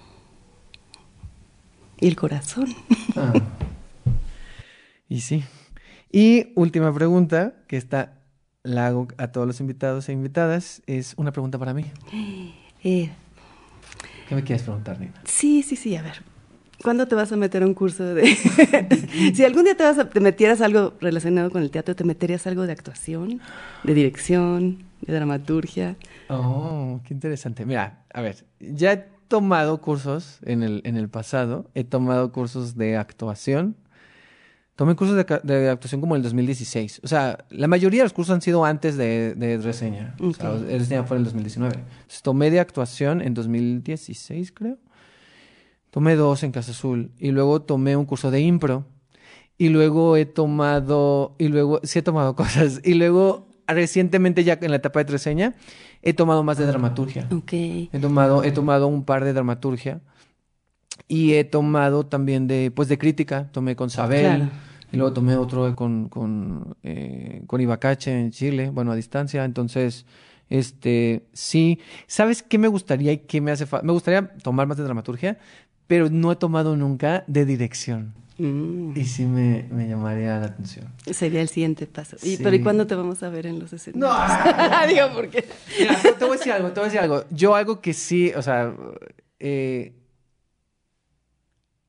[2.03, 2.67] Y el corazón.
[3.15, 3.31] Ah.
[5.07, 5.41] Y sí.
[6.11, 8.19] Y última pregunta, que está
[8.63, 11.85] la hago a todos los invitados e invitadas, es una pregunta para mí.
[12.85, 13.09] Eh,
[14.27, 15.13] ¿Qué me quieres preguntar, Nina?
[15.23, 16.21] sí, sí, sí, a ver.
[16.83, 18.25] ¿Cuándo te vas a meter a un curso de...
[19.33, 22.45] si algún día te, vas a- te metieras algo relacionado con el teatro, ¿te meterías
[22.45, 23.39] algo de actuación,
[23.85, 25.95] de dirección, de dramaturgia?
[26.27, 27.65] Oh, qué interesante.
[27.65, 32.97] Mira, a ver, ya tomado cursos en el, en el pasado, he tomado cursos de
[32.97, 33.75] actuación.
[34.75, 37.01] Tomé cursos de, de actuación como en el 2016.
[37.03, 40.15] O sea, la mayoría de los cursos han sido antes de, de reseña.
[40.19, 41.73] O sea, reseña fue en el 2019.
[41.73, 44.77] Entonces, tomé de actuación en 2016, creo.
[45.89, 47.09] Tomé dos en Casa Azul.
[47.17, 48.85] Y luego tomé un curso de impro.
[49.57, 52.81] Y luego he tomado, y luego, sí he tomado cosas.
[52.83, 55.55] Y luego, recientemente ya en la etapa de reseña,
[56.03, 57.27] he tomado más de dramaturgia.
[57.91, 60.01] He tomado, he tomado un par de dramaturgia.
[61.07, 63.49] Y he tomado también de, pues de crítica.
[63.51, 64.21] Tomé con Sabel.
[64.21, 64.49] Claro.
[64.91, 69.43] Y luego tomé otro con, con, eh, con Ibacache en Chile, bueno, a distancia.
[69.43, 70.05] Entonces,
[70.49, 71.79] este, sí.
[72.05, 73.85] ¿Sabes qué me gustaría y qué me hace falta?
[73.85, 75.39] Me gustaría tomar más de dramaturgia,
[75.87, 78.13] pero no he tomado nunca de dirección.
[78.37, 78.93] Mm.
[78.97, 80.87] Y sí me, me llamaría la atención.
[81.11, 82.17] Sería el siguiente paso.
[82.23, 82.37] ¿Y.
[82.37, 84.09] ¿Pero y cuándo te vamos a ver en los escenarios?
[84.11, 84.87] No.
[84.87, 85.45] Digo, ¿por qué?
[85.79, 87.23] Mira, te, te voy a decir algo, te voy a decir algo.
[87.29, 88.73] Yo algo que sí, o sea,
[89.39, 89.93] eh,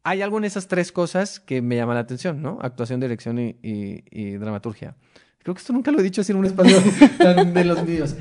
[0.03, 2.59] hay algo en esas tres cosas que me llama la atención, ¿no?
[2.61, 4.97] Actuación, dirección y, y- y dramaturgia.
[5.43, 6.55] Creo que esto nunca lo he dicho así en un
[7.19, 8.17] tan de los míos.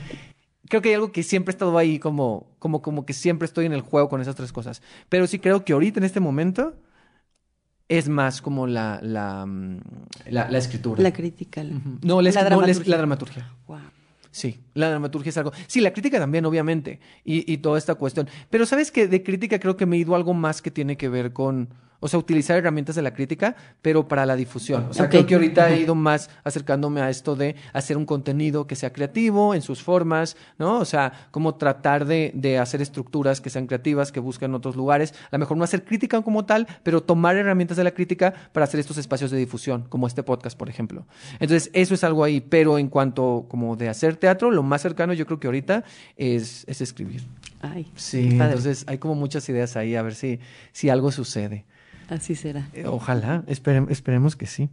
[0.69, 3.65] Creo que hay algo que siempre he estado ahí como, como, como que siempre estoy
[3.65, 4.81] en el juego con esas tres cosas.
[5.09, 6.73] Pero sí creo que ahorita en este momento
[7.89, 9.79] es más como la, la, mm,
[10.29, 11.01] la, la escritura.
[11.01, 11.63] La crítica.
[11.63, 11.99] la- Ujú.
[12.01, 12.83] No, la, dramaturgia.
[12.91, 13.51] la dramaturgia.
[13.67, 13.79] Wow.
[14.31, 15.51] Sí, la dramaturgia es algo.
[15.67, 18.27] Sí, la crítica también, obviamente, y, y toda esta cuestión.
[18.49, 21.09] Pero sabes que de crítica creo que me he ido algo más que tiene que
[21.09, 21.69] ver con,
[22.03, 24.87] o sea, utilizar herramientas de la crítica, pero para la difusión.
[24.89, 28.67] O sea, creo que ahorita he ido más acercándome a esto de hacer un contenido
[28.67, 30.79] que sea creativo en sus formas, ¿no?
[30.79, 35.13] O sea, como tratar de, de hacer estructuras que sean creativas, que busquen otros lugares.
[35.31, 38.65] A lo mejor no hacer crítica como tal, pero tomar herramientas de la crítica para
[38.65, 41.07] hacer estos espacios de difusión, como este podcast, por ejemplo.
[41.39, 42.41] Entonces, eso es algo ahí.
[42.41, 45.83] Pero en cuanto como de hacer teatro, lo más cercano yo creo que ahorita
[46.17, 47.21] es, es escribir.
[47.61, 50.39] Ay, Sí, entonces hay como muchas ideas ahí, a ver si,
[50.71, 51.65] si algo sucede.
[52.09, 52.67] Así será.
[52.73, 54.69] Eh, Ojalá, espere- esperemos que sí.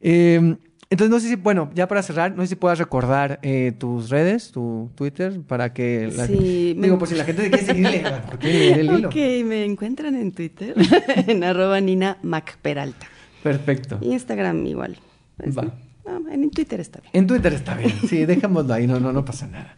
[0.00, 0.56] Eh,
[0.88, 4.08] entonces, no sé si, bueno, ya para cerrar, no sé si puedas recordar eh, tus
[4.10, 8.04] redes, tu Twitter, para que la, Sí, me- digo, por si la gente quiere seguirle,
[8.26, 9.08] ¿por qué el hilo?
[9.08, 10.74] Ok, me encuentran en Twitter,
[11.26, 13.06] en arroba Nina Mac Peralta.
[13.42, 13.98] Perfecto.
[14.00, 14.96] Instagram igual.
[15.36, 15.62] Pues, Va.
[15.62, 15.72] no,
[16.06, 17.10] en Twitter está bien.
[17.12, 19.76] En Twitter está bien, sí, dejémoslo ahí, no, no, no pasa nada.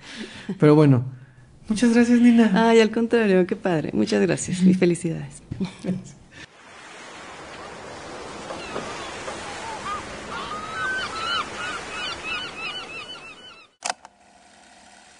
[0.59, 1.05] Pero bueno,
[1.69, 2.51] muchas gracias, Nina.
[2.55, 3.91] Ay, al contrario, qué padre.
[3.93, 5.43] Muchas gracias y felicidades.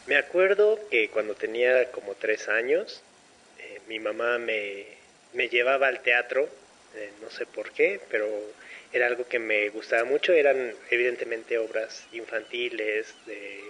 [0.07, 3.03] Me acuerdo que cuando tenía como tres años,
[3.59, 4.85] eh, mi mamá me,
[5.35, 6.49] me llevaba al teatro,
[6.95, 8.27] eh, no sé por qué, pero
[8.93, 10.33] era algo que me gustaba mucho.
[10.33, 13.63] Eran evidentemente obras infantiles, de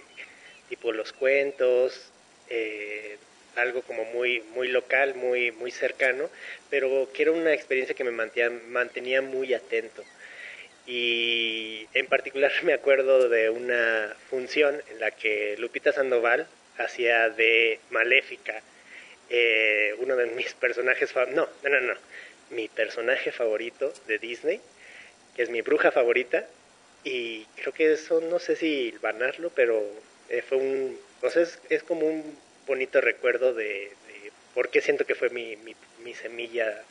[0.69, 2.11] tipo los cuentos,
[2.49, 3.17] eh,
[3.55, 6.29] algo como muy, muy local, muy, muy cercano,
[6.69, 10.03] pero que era una experiencia que me mantenía, muy atento.
[10.85, 16.47] Y en particular me acuerdo de una función en la que Lupita Sandoval
[16.77, 18.61] hacía de Maléfica,
[19.29, 21.25] eh, uno de mis personajes, no,
[21.63, 21.93] no, no, no,
[22.51, 24.61] mi personaje favorito de Disney,
[25.35, 26.45] que es mi bruja favorita,
[27.03, 29.81] y creo que eso, no sé si ganarlo, pero
[30.29, 32.23] eh, fue un, o sea, es, como un
[32.67, 36.83] bonito recuerdo de, de por qué siento que fue mi, mi, mi semilla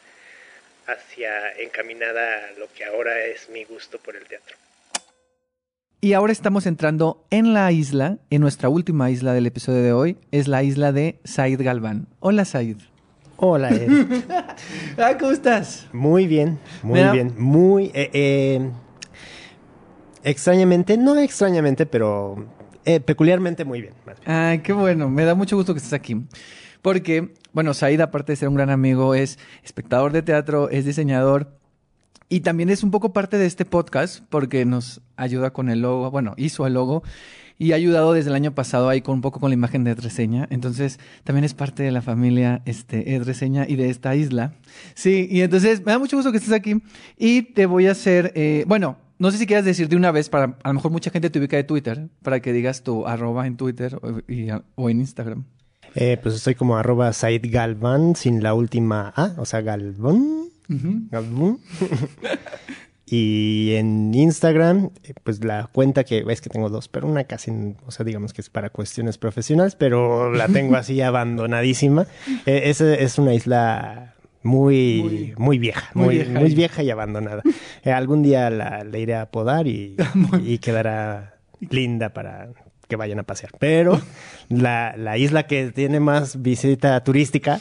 [0.86, 4.56] hacia encaminada a lo que ahora es mi gusto por el teatro.
[6.00, 10.16] Y ahora estamos entrando en la isla, en nuestra última isla del episodio de hoy,
[10.30, 12.06] es la isla de Said Galván.
[12.20, 12.76] Hola, Said.
[13.40, 13.88] Hola, Ed.
[14.98, 15.86] ah, ¿cómo estás?
[15.92, 17.12] Muy bien, muy Mira.
[17.12, 17.84] bien, muy...
[17.94, 18.70] eh, eh,
[20.24, 22.46] extrañamente, no extrañamente, pero
[22.84, 23.94] eh, peculiarmente muy bien.
[24.24, 25.08] Ay, qué bueno.
[25.08, 26.16] Me da mucho gusto que estés aquí.
[26.82, 31.56] Porque, bueno, Said, aparte de ser un gran amigo, es espectador de teatro, es diseñador
[32.28, 36.10] y también es un poco parte de este podcast porque nos ayuda con el logo,
[36.10, 37.04] bueno, hizo el logo
[37.58, 39.90] y ha ayudado desde el año pasado ahí con un poco con la imagen de
[39.90, 40.46] Ed Reseña.
[40.50, 44.54] Entonces, también es parte de la familia este, Ed Reseña y de esta isla.
[44.94, 46.82] Sí, y entonces me da mucho gusto que estés aquí
[47.16, 50.28] y te voy a hacer, eh, bueno, no sé si quieras decir de una vez,
[50.28, 53.46] para a lo mejor mucha gente te ubica de Twitter, para que digas tu arroba
[53.46, 54.22] en Twitter o,
[54.76, 55.44] o en Instagram.
[55.94, 60.48] Eh, pues estoy como arroba Said Galvan sin la última A, o sea, Galvan.
[63.10, 64.90] y en Instagram,
[65.24, 67.50] pues la cuenta que es que tengo dos, pero una casi,
[67.86, 72.06] o sea, digamos que es para cuestiones profesionales, pero la tengo así abandonadísima.
[72.44, 77.42] Eh, es, es una isla muy, muy, vieja, muy, muy, vieja, y abandonada.
[77.84, 79.96] Eh, algún día la, iré a podar y,
[80.44, 81.36] y quedará
[81.70, 82.50] linda para,
[82.88, 83.52] que vayan a pasear.
[83.58, 84.00] Pero
[84.48, 87.60] la, la isla que tiene más visita turística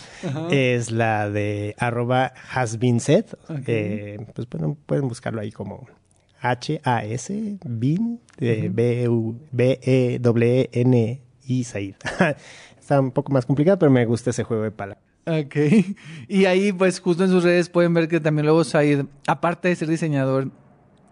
[0.50, 3.26] es la de arroba has been said.
[3.68, 5.88] Eh, pues bueno, pueden buscarlo ahí como
[6.42, 8.22] H-A-S, bin,
[10.38, 11.96] B-E-W-N-I, Said.
[12.80, 15.04] Está un poco más complicado, pero me gusta ese juego de palabras.
[15.26, 15.56] Ok.
[16.28, 19.76] Y ahí, pues, justo en sus redes pueden ver que también luego Said, aparte de
[19.76, 20.52] ser diseñador,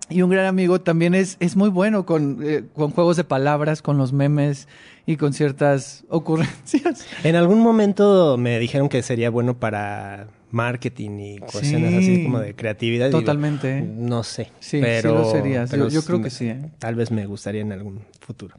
[0.10, 3.82] y un gran amigo también es, es muy bueno con, eh, con juegos de palabras,
[3.82, 4.68] con los memes
[5.06, 7.06] y con ciertas ocurrencias.
[7.24, 12.56] En algún momento me dijeron que sería bueno para marketing y cuestiones así como de
[12.56, 13.10] creatividad.
[13.10, 13.82] Totalmente.
[13.82, 14.52] no sé.
[14.60, 16.48] Sí, pero, sí lo yo, creo que sí.
[16.48, 16.72] ¿eh?
[16.80, 18.56] Tal vez me gustaría en algún futuro.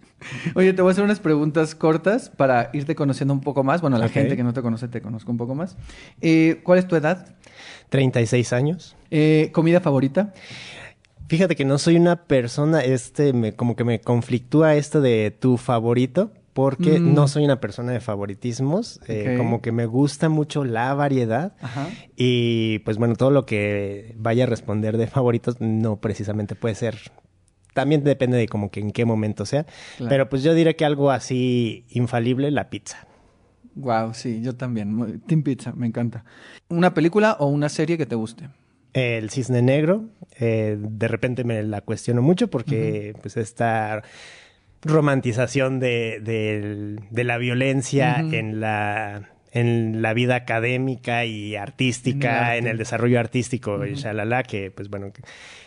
[0.54, 3.80] Oye, te voy a hacer unas preguntas cortas para irte conociendo un poco más.
[3.80, 5.76] Bueno, la gente que no te conoce te conozco un poco más.
[6.20, 7.34] Eh, ¿Cuál es tu edad?
[7.88, 8.96] 36 años.
[9.52, 10.34] ¿Comida favorita?
[11.28, 15.56] Fíjate que no soy una persona, este, me, como que me conflictúa esto de tu
[15.56, 17.14] favorito, porque mm.
[17.14, 21.54] no soy una persona de favoritismos, eh, como que me gusta mucho la variedad
[22.16, 26.96] y pues bueno, todo lo que vaya a responder de favoritos no precisamente puede ser,
[27.74, 29.66] también depende de como que en qué momento sea,
[30.08, 33.06] pero pues yo diré que algo así infalible, la pizza.
[33.74, 36.24] Wow, sí, yo también, Team Pizza, me encanta.
[36.70, 38.48] ¿Una película o una serie que te guste?
[38.96, 40.06] El Cisne Negro,
[40.40, 44.02] eh, de repente me la cuestiono mucho porque pues esta
[44.80, 53.20] romantización de, la violencia en la en la vida académica y artística, en el, desarrollo
[53.20, 55.12] artístico, y shalala, que pues bueno,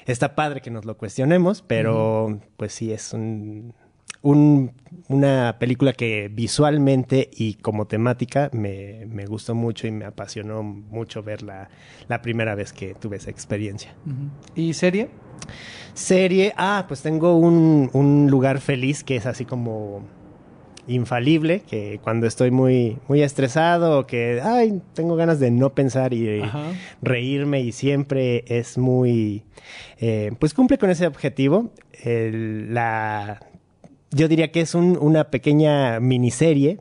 [0.08, 3.76] está padre que nos lo cuestionemos, pero pues sí es un,
[4.22, 4.74] un,
[5.08, 11.24] una película que visualmente y como temática me, me, gustó mucho y me apasionó mucho
[11.24, 11.70] verla
[12.08, 13.94] la primera vez que tuve esa experiencia.
[14.56, 15.10] ¿Y serie?
[15.94, 20.06] Serie, ah, pues tengo un, un lugar feliz que es así como
[20.88, 26.14] infalible, que cuando estoy muy, muy estresado o que, ay, tengo ganas de no pensar
[26.14, 26.42] y
[27.02, 29.44] reírme y siempre es muy,
[30.00, 31.72] eh, pues cumple con ese objetivo.
[32.04, 33.40] El, la
[34.12, 36.80] yo diría que es un, una pequeña miniserie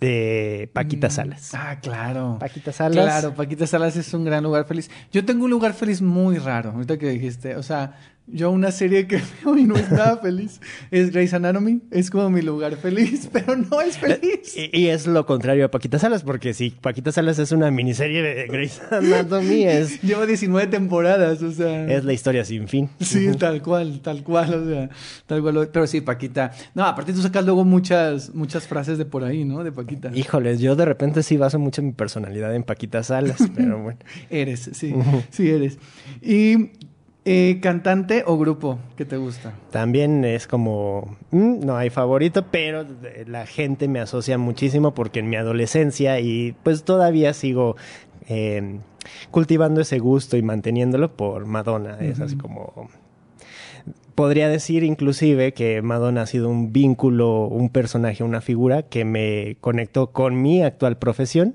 [0.00, 1.10] de Paquita mm.
[1.10, 1.54] Salas.
[1.54, 2.38] Ah, claro.
[2.40, 3.04] Paquita Salas.
[3.04, 4.90] Claro, Paquita Salas es un gran lugar feliz.
[5.12, 7.56] Yo tengo un lugar feliz muy raro, ahorita que dijiste.
[7.56, 7.98] O sea,
[8.32, 11.80] yo una serie que veo y no es nada feliz es Grey's Anatomy.
[11.90, 14.54] Es como mi lugar feliz, pero no es feliz.
[14.54, 18.46] Y, es lo contrario a Paquita Salas, porque si Paquita Salas es una miniserie de
[18.46, 20.00] Grey's Anatomy, es...
[20.02, 21.86] Lleva 19 temporadas, o sea...
[21.86, 22.88] Es la historia sin fin.
[23.00, 24.90] Sí, tal cual, tal cual, o sea,
[25.26, 25.68] tal cual.
[25.72, 26.52] Pero sí, Paquita...
[26.74, 29.64] No, aparte tú sacas luego muchas, muchas frases de por ahí, ¿no?
[29.64, 30.10] De Paquita.
[30.14, 33.98] Híjoles, yo de repente sí baso mucho mi personalidad en Paquita Salas, pero bueno.
[34.30, 34.94] eres, sí,
[35.30, 35.78] sí eres.
[36.22, 36.70] Y
[37.26, 39.52] eh, ¿Cantante o grupo que te gusta?
[39.70, 42.86] También es como, mm, no hay favorito, pero
[43.26, 47.76] la gente me asocia muchísimo porque en mi adolescencia y pues todavía sigo
[48.26, 48.80] em,
[49.30, 51.98] cultivando ese gusto y manteniéndolo por Madonna.
[52.00, 52.88] Es así como...
[54.14, 59.56] Podría decir inclusive que Madonna ha sido un vínculo, un personaje, una figura que me
[59.60, 61.54] conectó con mi actual profesión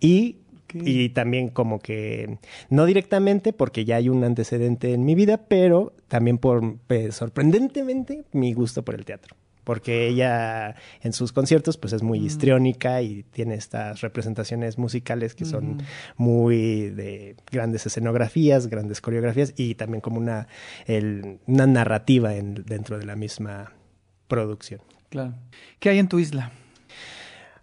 [0.00, 0.36] y
[0.72, 2.38] y también como que,
[2.70, 8.24] no directamente porque ya hay un antecedente en mi vida, pero también por, pues, sorprendentemente,
[8.32, 9.36] mi gusto por el teatro.
[9.64, 12.24] Porque ella en sus conciertos pues es muy mm.
[12.26, 15.82] histriónica y tiene estas representaciones musicales que son
[16.16, 20.46] muy de grandes escenografías, grandes coreografías y también como una,
[21.46, 23.72] una narrativa en, dentro de la misma
[24.28, 24.82] producción.
[25.08, 25.34] Claro.
[25.80, 26.52] ¿Qué hay en tu isla?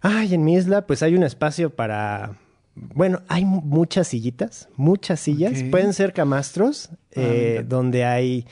[0.02, 2.36] Ay, en mi isla pues hay un espacio para
[2.76, 5.62] bueno, hay muchas sillitas, muchas sillas.
[5.70, 8.46] Pueden ser camastros, ah, eh, donde hay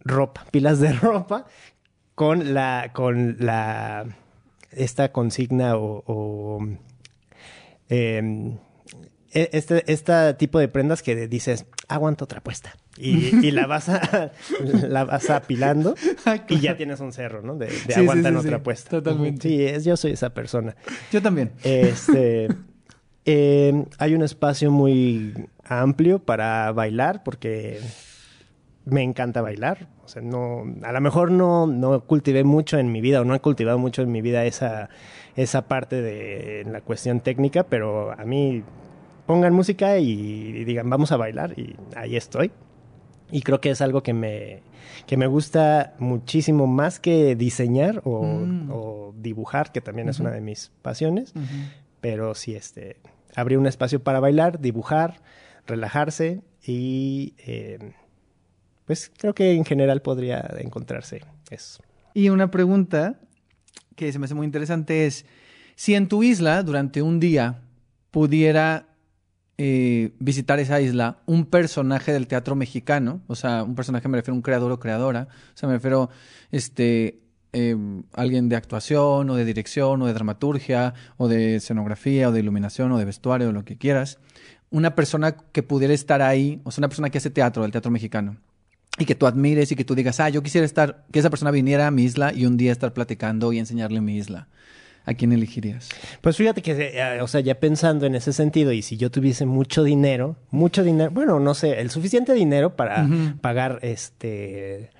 [0.00, 1.46] ropa, pilas de ropa
[2.14, 4.06] con la, con la,
[4.70, 6.66] esta consigna o,
[7.88, 8.58] em,
[9.32, 12.74] e, este, este tipo de prendas que dices, aguanta otra puesta.
[12.98, 14.32] Y, la vas a,
[14.88, 15.94] la vas apilando
[16.26, 17.56] ah, y ya tienes un cerro, ¿no?
[17.56, 18.90] De, de aguantan otra puesta.
[18.90, 19.48] Totalmente.
[19.48, 20.76] Sí, es, yo soy esa persona.
[21.10, 21.52] Yo también.
[21.64, 22.48] Este,
[23.24, 25.34] em, hay un espacio muy
[25.64, 27.80] amplio para bailar porque
[28.84, 29.88] me encanta bailar.
[30.04, 33.34] O sea, no, a lo mejor no, no cultivé mucho en mi vida o no
[33.34, 34.88] he cultivado mucho en mi vida esa,
[35.36, 38.62] esa parte de la cuestión técnica, pero a mí
[39.26, 42.50] pongan música y, digan vamos a bailar y ahí estoy.
[43.30, 44.62] Y creo que es algo que me,
[45.06, 49.22] que me gusta muchísimo más que diseñar o, mm.
[49.22, 51.32] dibujar, que también es una de mis pasiones.
[52.02, 52.96] Pero sí, este,
[53.34, 55.20] abrir un espacio para bailar, dibujar,
[55.66, 57.92] relajarse y eh,
[58.84, 61.82] pues creo que en general podría encontrarse eso.
[62.14, 63.20] Y una pregunta
[63.96, 65.24] que se me hace muy interesante es,
[65.76, 67.62] si en tu isla durante un día
[68.10, 68.88] pudiera
[69.58, 74.34] eh, visitar esa isla un personaje del teatro mexicano, o sea, un personaje me refiero
[74.34, 76.10] a un creador o creadora, o sea, me refiero
[76.50, 77.21] este
[77.52, 77.76] eh,
[78.14, 82.90] alguien de actuación o de dirección o de dramaturgia o de escenografía o de iluminación
[82.92, 84.18] o de vestuario o lo que quieras,
[84.70, 87.90] una persona que pudiera estar ahí, o sea, una persona que hace teatro, del teatro
[87.90, 88.38] mexicano,
[88.98, 91.50] y que tú admires y que tú digas, ah, yo quisiera estar, que esa persona
[91.50, 94.48] viniera a mi isla y un día estar platicando y enseñarle mi isla.
[95.04, 95.88] ¿A quién elegirías?
[96.20, 99.46] Pues fíjate que, eh, o sea, ya pensando en ese sentido, y si yo tuviese
[99.46, 103.08] mucho dinero, mucho dinero, bueno, no sé, el suficiente dinero para
[103.40, 104.90] pagar este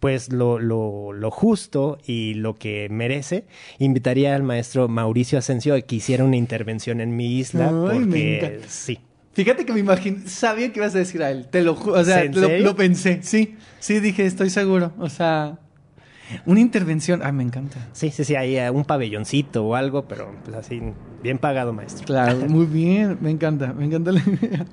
[0.00, 3.44] pues lo, lo, lo, justo y lo que merece,
[3.78, 8.98] invitaría al maestro Mauricio Asensio a que hiciera una intervención en mi isla, porque sí.
[9.34, 12.24] Fíjate que me imagino, sabía que ibas a decir a él, te lo o sea,
[12.24, 15.58] lo, pensé, sí, sí, dije, estoy seguro, o sea,
[16.46, 17.88] una intervención, ay, me encanta.
[17.92, 20.80] Sí, sí, sí, hay un pabelloncito o algo, pero pues así,
[21.22, 22.06] bien pagado, maestro.
[22.06, 24.66] Claro, muy bien, me encanta, me encanta la idea.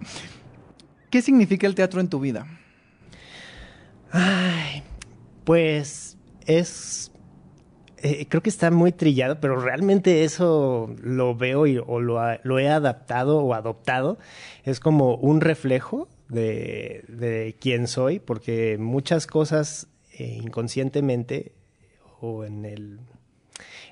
[1.09, 2.47] ¿Qué significa el teatro en tu vida?
[4.11, 4.83] Ay,
[5.48, 7.10] pues es
[7.99, 12.60] eh, creo que está muy trillado, pero realmente eso lo veo y, o lo, lo,
[12.60, 14.18] he adaptado o adoptado.
[14.65, 19.88] Es como un reflejo de, de quién soy, porque muchas cosas
[20.19, 21.53] eh, inconscientemente
[22.19, 22.99] o en el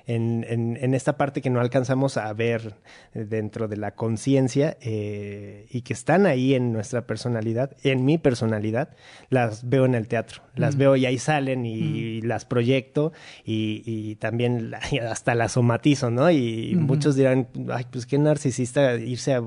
[0.06, 2.74] en, en, esta parte que no alcanzamos a ver
[3.12, 8.90] dentro de la conciencia eh, y que están ahí en nuestra personalidad, en mi personalidad,
[9.30, 10.78] las veo en el teatro, las mm.
[10.78, 12.26] veo y ahí salen y, mm.
[12.26, 13.12] las proyecto
[13.44, 14.74] y, también
[15.10, 16.30] hasta las somatizo, ¿no?
[16.30, 19.42] Y muchos dirán, ay, pues qué narcisista irse a,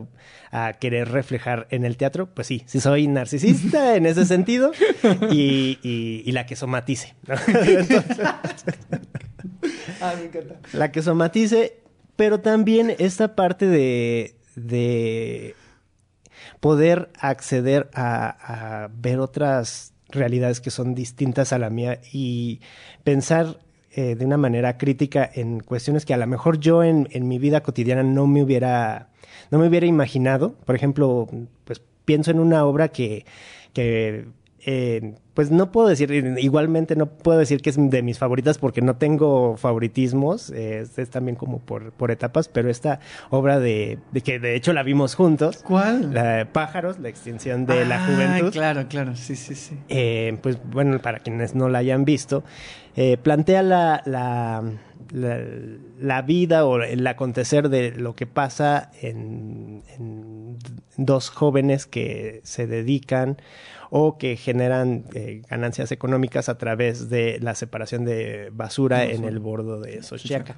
[0.51, 2.27] a, querer reflejar en el teatro.
[2.33, 4.71] Pues sí, sí soy narcisista en ese sentido
[5.31, 7.15] y, la que somatice.
[7.27, 7.35] ¿no?
[10.01, 10.13] ah.
[10.73, 11.79] La que somatice,
[12.15, 15.55] pero también esta parte de, de
[16.59, 22.61] poder acceder a, ver otras realidades que son distintas a la mía y
[23.03, 23.59] pensar
[23.91, 27.37] eh, de una manera crítica en cuestiones que a lo mejor yo en, en, mi
[27.37, 29.09] vida cotidiana no me hubiera
[29.51, 31.27] no me hubiera imaginado por ejemplo
[31.65, 33.25] pues pienso en una obra que
[33.73, 34.25] que
[34.71, 38.83] eh, pues no puedo decir, igualmente no puedo decir que es de mis favoritas porque
[38.83, 42.99] no tengo favoritismos, es, también como por, por, etapas, pero esta
[43.31, 45.63] obra de, de, que de hecho la vimos juntos.
[45.63, 46.13] ¿Cuál?
[46.13, 48.51] La de Pájaros, la extinción de la juventud.
[48.51, 49.75] Claro, claro, sí, sí, sí.
[49.87, 52.43] Eh, pues bueno, para quienes no la hayan visto,
[52.95, 54.61] eh, plantea la, la,
[55.99, 60.57] la, vida o el acontecer de lo que pasa en, en
[60.97, 63.37] dos jóvenes que se dedican
[63.89, 69.39] o que generan eh, ganancias económicas a través de la separación de basura en el
[69.39, 70.57] bordo de Xochiaca.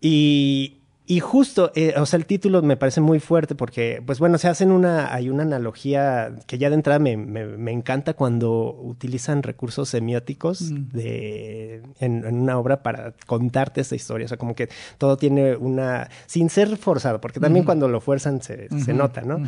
[0.00, 0.78] Y,
[1.08, 4.48] y justo, eh, o sea, el título me parece muy fuerte porque, pues bueno, se
[4.48, 9.88] hacen una, hay una analogía que ya de entrada me, me, encanta cuando utilizan recursos
[9.88, 14.24] semióticos de, en, una obra para contarte esta historia.
[14.24, 14.68] O sea, como que
[14.98, 19.40] todo tiene una, sin ser forzado, porque también cuando lo fuerzan se, se nota, ¿no?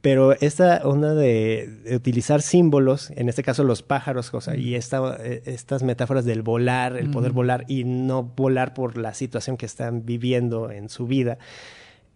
[0.00, 5.42] Pero esta onda de, utilizar símbolos, en este caso los pájaros, o y esta, eh,
[5.46, 10.06] estas metáforas del volar, el poder volar y no volar por la situación que están
[10.06, 11.38] viviendo en su vida,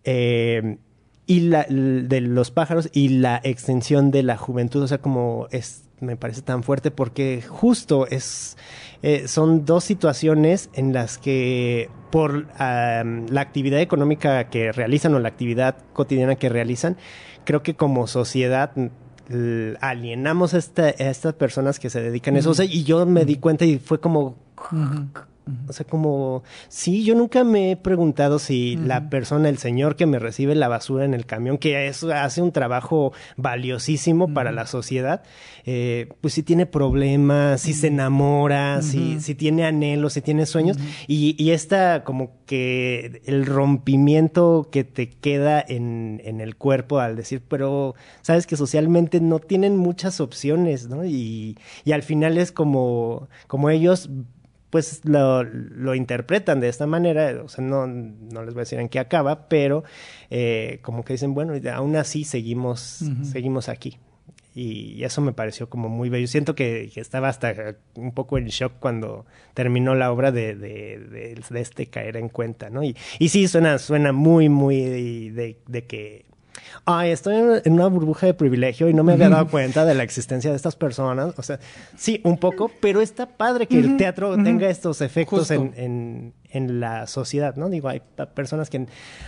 [0.05, 0.79] eh,
[1.27, 5.85] y la, de los pájaros y la extensión de la juventud, o sea, como es,
[6.01, 8.57] me parece tan fuerte porque justo es,
[9.03, 15.29] eh, son dos situaciones en las que por la actividad económica que realizan o la
[15.29, 16.99] actividad cotidiana que realizan,
[17.45, 18.71] creo que como sociedad
[19.81, 22.51] alienamos a, esta- a estas personas que se dedican a eso.
[22.51, 24.37] O sea, y yo me di cuenta y fue como,
[25.69, 30.07] o sea, como, sí, yo nunca me he preguntado si la persona, el señor que
[30.07, 34.67] me recibe la basura en el camión, que es, hace un trabajo valiosísimo para la
[34.67, 35.23] sociedad,
[35.65, 40.77] eh, pues si tiene problemas, si se enamora, si, si tiene anhelos, si tiene sueños,
[41.09, 47.17] y, y esta como que el rompimiento que te queda en, en el cuerpo al
[47.17, 51.05] decir, pero sabes que socialmente no tienen muchas opciones, ¿no?
[51.05, 54.09] Y, y al final es como, como ellos
[54.73, 58.81] pues lo, lo interpretan de esta manera, o sea, no, no les voy a decir
[58.81, 59.85] en qué acaba, pero
[60.31, 63.99] eh, como que dicen, bueno, aún así seguimos, seguimos aquí.
[64.55, 66.27] Y eso me pareció como muy bello.
[66.27, 69.25] Siento que, que estaba hasta un poco en shock cuando
[69.55, 72.83] terminó la obra de, de, de- de este caer en cuenta, ¿no?
[72.83, 74.83] Y, y sí, suena, suena muy, muy
[75.31, 76.25] de, de que
[76.85, 80.03] ay, estoy en- una burbuja de privilegio y no me había dado cuenta de la
[80.03, 81.35] existencia de estas personas.
[81.39, 81.59] O sea,
[81.97, 86.81] sí, un poco, pero está padre que el teatro tenga estos efectos en, en, en
[86.81, 87.69] la sociedad, ¿no?
[87.69, 88.03] Digo, hay
[88.35, 88.87] personas que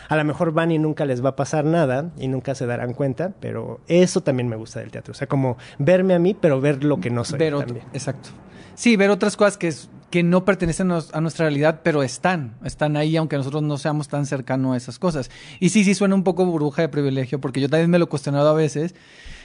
[0.09, 2.93] a lo mejor van y nunca les va a pasar nada y nunca se darán
[2.94, 5.12] cuenta, pero eso también me gusta del teatro.
[5.12, 7.40] O sea, como verme a mí, pero ver lo que no soy.
[7.43, 7.86] Otro, también.
[7.93, 8.31] exacto.
[8.77, 12.97] Sí, ver otras cosas que, es- que no pertenecen a nuestra realidad, pero están, están
[12.97, 15.31] ahí, aunque nosotros no seamos tan cercanos a esas cosas.
[15.61, 18.09] Y sí, sí suena un poco burbuja de privilegio, porque yo también me lo he
[18.09, 18.95] cuestionado a veces,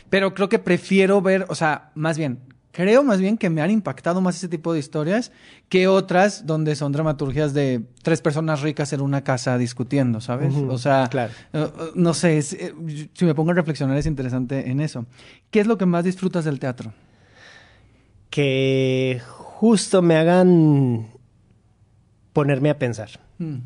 [0.10, 2.40] pero creo que prefiero ver, o sea, más bien,
[2.72, 5.32] creo más bien que me han impactado más ese tipo de historias
[5.70, 10.54] que otras donde son dramaturgias de tres personas ricas en una casa discutiendo, ¿sabes?
[10.68, 11.34] O sea, claro.
[11.54, 12.74] eh, no sé, es, eh,
[13.14, 15.06] si me pongo a reflexionar es interesante en eso.
[15.52, 16.94] ¿Qué es lo que más disfrutas del teatro?
[18.30, 21.08] Que justo me hagan
[22.34, 23.10] ponerme a pensar.
[23.38, 23.58] Mm.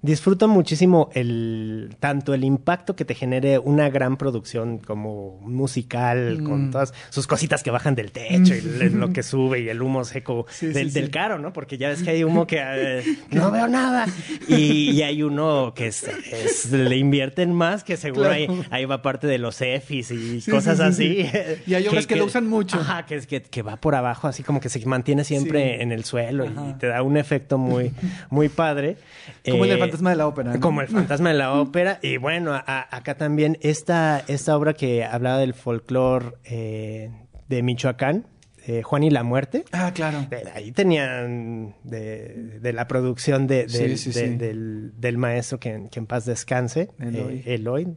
[0.00, 6.68] Disfruto muchísimo el tanto el impacto que te genere una gran producción como musical, con
[6.68, 6.70] Mm.
[6.70, 10.04] todas sus cositas que bajan del techo y le- lo que sube y el humo
[10.04, 11.52] seco Sí, del, sí, caro, ¿no?
[11.52, 13.02] Porque ya ves que hay humo que eh,
[13.32, 14.06] no veo nada.
[14.46, 18.34] Y, y hay uno que es, es- le invierten más, que seguro Claro.
[18.34, 21.28] ahí, ahí va parte de los EFIs y cosas sí, sí, así.
[21.32, 21.62] sí.
[21.66, 22.78] Y hay obras que lo usan mucho.
[22.78, 25.90] Ajá, que, es que, que va por abajo, así como que se mantiene siempre en
[25.90, 26.68] el suelo Ajá.
[26.70, 27.90] y te da un efecto muy,
[28.30, 28.96] muy padre.
[29.44, 30.52] Como el Eh, fantasma de la ópera.
[30.54, 30.60] ¿no?
[30.60, 31.98] como el fantasma de la ópera.
[32.02, 37.10] Y bueno, a- acá también esta, esta obra que hablaba del folclore eh,
[37.48, 38.26] de Michoacán,
[38.66, 39.64] eh, Juan y la Muerte.
[39.72, 40.26] Ah, claro.
[40.30, 44.36] Eh, Ahí tenían de, de la producción de, Sí, del, sí, de- sí.
[44.36, 47.42] Del, del maestro que, en- que en paz descanse, Eloy.
[47.46, 47.96] eh, Eloy.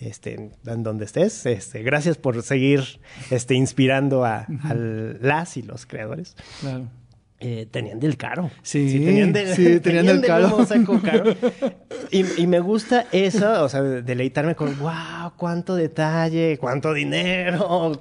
[0.00, 3.00] Este, en donde estés, este, gracias por seguir
[3.30, 6.36] este, inspirando a, a las y los creadores.
[6.62, 6.88] Claro.
[7.42, 8.50] Eh, tenían del caro.
[8.62, 10.58] Sí, tenían del, sí, tenían del caro.
[11.02, 11.34] caro.
[12.12, 17.92] Y, y me gusta eso, o sea, deleitarme con, wow, cuánto detalle, cuánto dinero.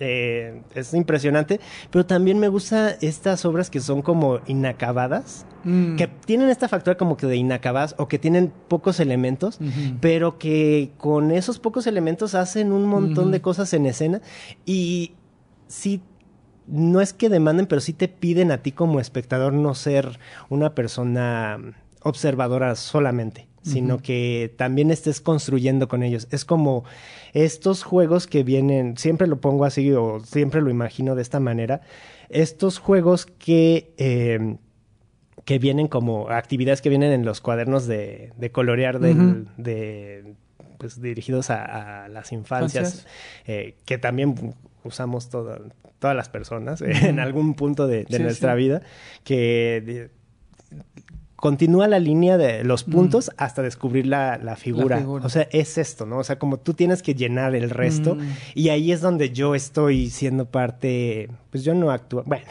[0.00, 1.60] Eh, es impresionante,
[1.90, 5.96] pero también me gusta estas obras que son como inacabadas, Mm.
[5.96, 9.58] que tienen esta factura como que de inacabadas o que tienen pocos elementos,
[10.00, 14.20] pero que con esos pocos elementos hacen un montón de cosas en escena
[14.66, 15.12] y
[15.66, 16.02] sí
[16.66, 20.18] no es que demanden, pero sí te piden a ti como espectador no ser
[20.48, 21.58] una persona
[22.02, 26.28] observadora solamente, sino que también estés construyendo con ellos.
[26.30, 26.84] Es como
[27.32, 31.80] estos juegos que vienen, siempre lo pongo así o siempre lo imagino de esta manera,
[32.28, 33.92] estos juegos que...
[33.96, 34.56] eh,
[35.44, 40.36] que vienen como actividades que vienen en los cuadernos de, de colorear del, de
[40.78, 43.12] pues dirigidos a, a las infancias, Infancias.
[43.46, 44.54] eh, que también
[44.84, 45.60] usamos todas
[46.16, 48.58] las personas eh, en algún punto de, de Sí, nuestra sí.
[48.58, 48.82] vida,
[49.24, 50.10] que de-
[51.36, 54.96] continúa la línea de los puntos hasta descubrir la, la figura.
[54.98, 55.26] figura.
[55.26, 56.16] O sea, es esto, ¿no?
[56.18, 58.20] O sea, como tú tienes que llenar el resto Mm.
[58.54, 62.46] y ahí es donde yo estoy siendo parte, pues yo no actúo, bueno.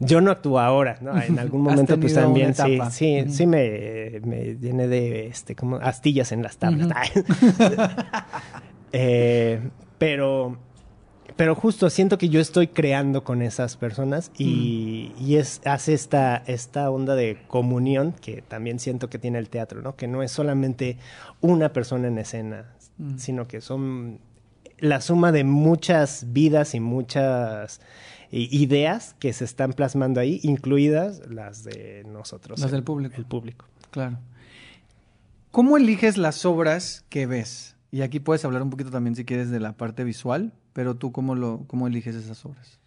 [0.00, 1.18] Yo no actúo ahora, ¿no?
[1.20, 6.32] En algún momento, pues también sí, sí, sí me, me llené de este, como astillas
[6.32, 6.88] en las tablas.
[8.92, 9.60] Eh,
[9.98, 10.58] pero,
[11.40, 16.36] pero justo siento que yo estoy creando con esas personas y, y es, hace esta,
[16.46, 19.96] esta onda de comunión que también siento que tiene el teatro, ¿no?
[19.96, 20.98] Que no es solamente
[21.40, 22.66] una persona en escena,
[22.98, 23.16] Mm.
[23.16, 24.18] sino que son
[24.80, 27.80] la suma de muchas vidas y muchas
[28.30, 32.60] i- ideas que se están plasmando ahí, incluidas las de nosotros.
[32.60, 33.14] Las el- del público.
[33.16, 33.64] El público.
[33.90, 34.18] Claro.
[35.50, 37.76] ¿Cómo eliges las obras que ves?
[37.90, 41.12] Y aquí puedes hablar un poquito también si quieres de la parte visual, pero tú
[41.12, 42.78] cómo lo cómo eliges esas obras?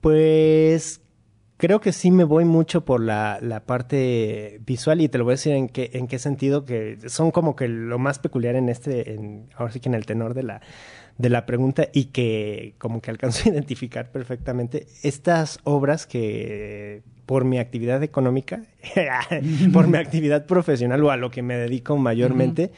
[0.00, 1.00] Pues
[1.56, 5.32] creo que sí me voy mucho por la, la, parte visual y te lo voy
[5.32, 8.68] a decir en qué, en qué sentido, que son como que lo más peculiar en
[8.68, 9.18] este,
[9.56, 10.60] ahora sí que en el tenor de la,
[11.18, 17.44] de la pregunta y que como que alcanzo a identificar perfectamente estas obras que por
[17.44, 18.62] mi actividad económica,
[19.72, 22.70] por mi actividad profesional o a lo que me dedico mayormente,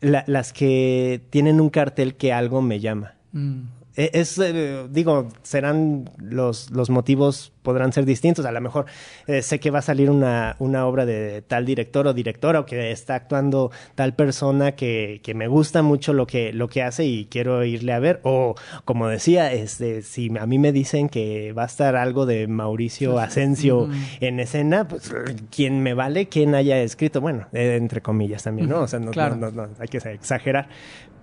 [0.00, 3.14] las que tienen un cartel que algo me llama.
[3.32, 3.62] Mm.
[3.96, 8.44] Es, eh, digo, serán los, los motivos podrán ser distintos.
[8.44, 8.86] A lo mejor
[9.26, 12.66] eh, sé que va a salir una, una, obra de tal director o directora o
[12.66, 17.04] que está actuando tal persona que, que, me gusta mucho lo que, lo que hace
[17.04, 18.20] y quiero irle a ver.
[18.22, 18.54] O,
[18.84, 23.18] como decía, este, si a mí me dicen que va a estar algo de Mauricio
[23.18, 23.88] Asensio
[24.20, 25.12] en escena, pues
[25.50, 28.82] quien me vale, quien haya escrito, bueno, eh, entre comillas también, ¿no?
[28.82, 30.68] O sea, no, no, no hay que exagerar.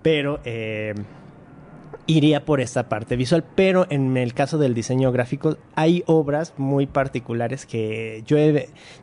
[0.02, 0.94] Pero eh,
[2.06, 6.86] iría por esta parte visual, pero en el caso del diseño gráfico hay obras muy
[6.86, 8.36] particulares que yo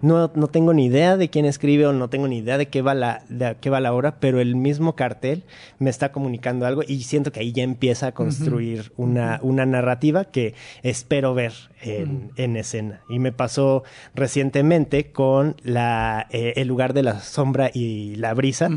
[0.01, 2.81] no, no, tengo ni idea de quién escribe o no tengo ni idea de qué
[2.81, 5.43] va la de qué va la obra, pero el mismo cartel
[5.79, 10.25] me está comunicando algo y siento que ahí ya empieza a construir una, una narrativa
[10.25, 10.53] que
[10.83, 13.01] espero ver en, en, escena.
[13.09, 18.69] Y me pasó recientemente con la, eh, el lugar de la sombra y la brisa,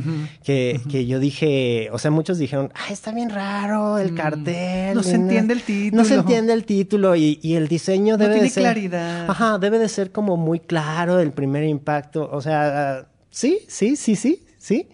[0.45, 4.95] que, que yo dije, o sea, muchos dijeron, ah, está bien raro el cartel.
[4.95, 6.03] No se entiende el título.
[6.03, 8.63] No se entiende el título y, y el diseño debe no tiene de ser.
[8.63, 9.31] claridad.
[9.31, 12.29] Ajá, debe de ser como muy claro el primer impacto.
[12.33, 14.89] O sea, sí, sí, sí, sí, sí.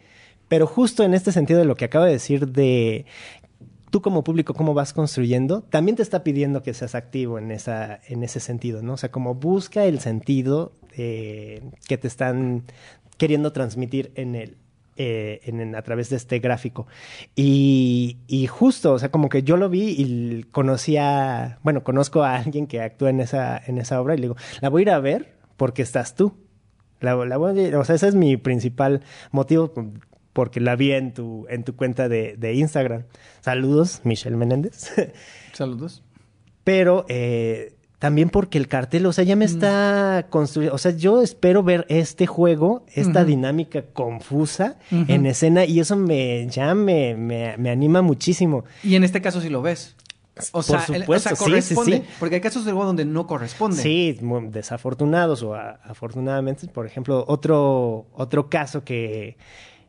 [0.49, 3.05] Pero justo en este sentido de lo que acabo de decir de
[3.91, 8.01] tú como público, cómo vas construyendo, también te está pidiendo que seas activo en, esa,
[8.07, 8.95] en ese sentido, ¿no?
[8.95, 12.65] O sea, como busca el sentido que te están
[13.19, 14.57] queriendo transmitir en el,
[15.01, 16.89] eh, en, a través de este gráfico.
[17.37, 22.35] Y, y, justo, o sea, como que yo lo vi y conocía, bueno, conozco a
[22.35, 24.91] alguien que actúa en esa, en esa obra y le digo, la voy a ir
[24.91, 26.35] a ver porque estás tú.
[26.99, 29.73] La, la voy a, o sea, ese es mi principal motivo
[30.33, 33.05] porque la vi en tu, en tu cuenta de, de Instagram.
[33.41, 34.93] Saludos, Michelle Menéndez.
[35.53, 36.03] Saludos.
[36.65, 39.49] Pero eh, también porque el cartel, o sea, ya me mm.
[39.49, 45.81] está construyendo, o sea, yo espero ver este juego, esta dinámica confusa en escena y
[45.81, 48.65] eso me ya me, me, anima muchísimo.
[48.85, 49.97] Y en este caso sí lo ves.
[50.53, 53.83] O sea, supuesto, corresponde, sí, porque hay casos de juego donde no corresponde.
[53.83, 54.17] Sí,
[54.51, 59.37] desafortunados o afortunadamente, por ejemplo, otro otro caso que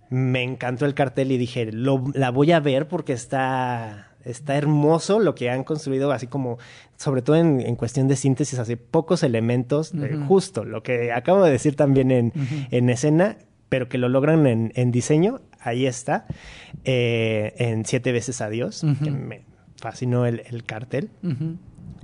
[0.09, 5.19] me encantó el cartel y dije, lo, la voy a ver porque está está hermoso
[5.19, 6.57] lo que han construido, así como,
[6.97, 9.93] sobre todo en, cuestión de síntesis, hace pocos elementos,
[10.27, 12.33] justo lo que acabo de decir también en,
[12.71, 13.37] en escena,
[13.69, 16.25] pero que lo logran en, en diseño, ahí está,
[16.83, 19.41] eh, en Siete veces Adiós, que me
[19.77, 21.09] fascinó el, el cartel.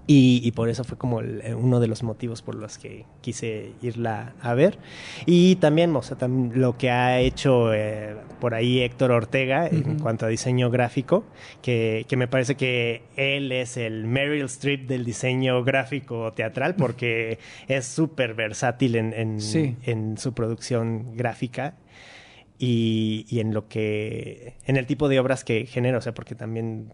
[0.08, 4.36] Y, por eso fue como eh, uno de los motivos por los que quise irla
[4.40, 4.78] a ver.
[5.26, 10.28] Y también, o sea, lo que ha hecho eh, por ahí Héctor Ortega en cuanto
[10.28, 11.26] a diseño gráfico,
[11.64, 17.40] que, que, me parece que él es el Meryl Streep del diseño gráfico teatral, porque
[17.68, 19.40] es súper versátil en, en,
[19.84, 21.78] en, su producción gráfica.
[22.58, 26.36] Y, y en lo que en el tipo de obras que genera, o sea, porque
[26.36, 26.94] también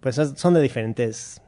[0.00, 1.42] pues son de diferentes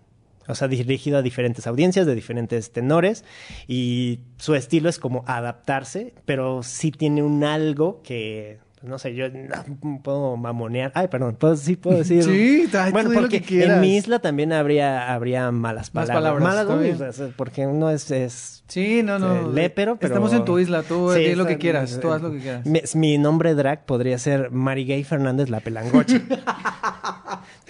[0.46, 3.24] o sea, dirigido a diferentes audiencias, de diferentes tenores,
[3.68, 9.26] y su estilo es como adaptarse, pero sí tiene un algo que no sé, yo
[9.28, 10.90] no puedo mamonear.
[10.94, 12.24] Ay, perdón, sí puedo decir.
[12.24, 16.40] Sí, bueno, porque que en mi isla también habría, habría malas palabras.
[16.40, 19.56] Malas palabras, porque uno es, es Sí, no, no.
[19.58, 19.98] Eh, pero...
[20.00, 22.94] Estamos en tu isla, tú sí, lo que quieras, tú haz lo que quieras.
[22.94, 26.20] Mi, nombre drag podría ser Marigay Fernández la pelangocha.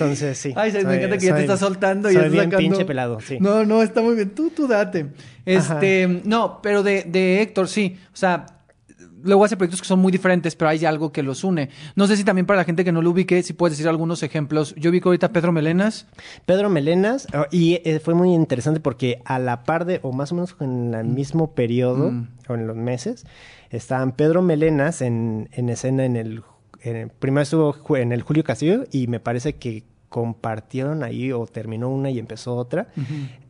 [0.05, 0.52] Entonces, sí.
[0.56, 3.39] Ay, me encanta que ya te estás soltando y soy estás bien pinche pelado, sí.
[3.40, 4.31] No, no, está muy bien.
[4.31, 5.06] Tú, tú date.
[5.44, 7.97] Este, no, pero de, de Héctor, sí.
[8.12, 8.47] O sea,
[9.22, 11.70] luego hace proyectos que son muy diferentes, pero hay algo que los une.
[11.97, 14.22] No sé si también para la gente que no lo ubique, si puedes decir algunos
[14.22, 14.74] ejemplos.
[14.77, 16.06] Yo ubico ahorita a Pedro Melenas.
[16.47, 20.32] Pedro Melenas, oh, y eh, fue muy interesante porque a la par de, o más
[20.32, 21.14] o menos en el mm.
[21.14, 22.28] mismo periodo, mm.
[22.48, 23.24] o en los meses,
[23.70, 26.43] estaban Pedro Melenas en, en escena en el
[27.18, 32.11] primero estuvo en el Julio Castillo y me parece que compartieron ahí o terminó una
[32.11, 32.89] y empezó otra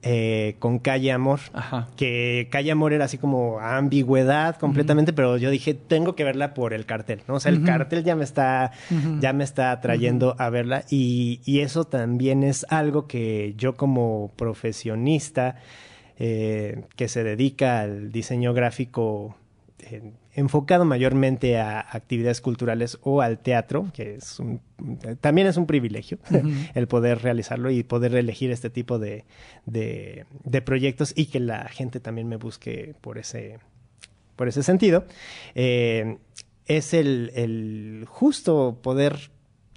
[0.03, 1.41] eh, con Calle Amor
[1.97, 6.73] que Calle Amor era así como ambigüedad completamente pero yo dije tengo que verla por
[6.75, 8.71] el cartel no o sea el cartel ya me está
[9.21, 14.31] ya me está trayendo a verla y, y, eso también es algo que yo como
[14.37, 15.57] profesionista
[16.19, 19.35] eh, que se dedica al diseño gráfico
[19.79, 24.61] en- enfocado mayormente a actividades culturales o al teatro, que es un,
[25.21, 26.19] también es un privilegio
[26.75, 29.25] el poder realizarlo y poder elegir este tipo de,
[29.67, 33.59] de, de proyectos y que la gente también me busque por ese,
[34.37, 35.05] por ese sentido.
[35.55, 36.19] Eh,
[36.67, 39.31] es el, el justo poder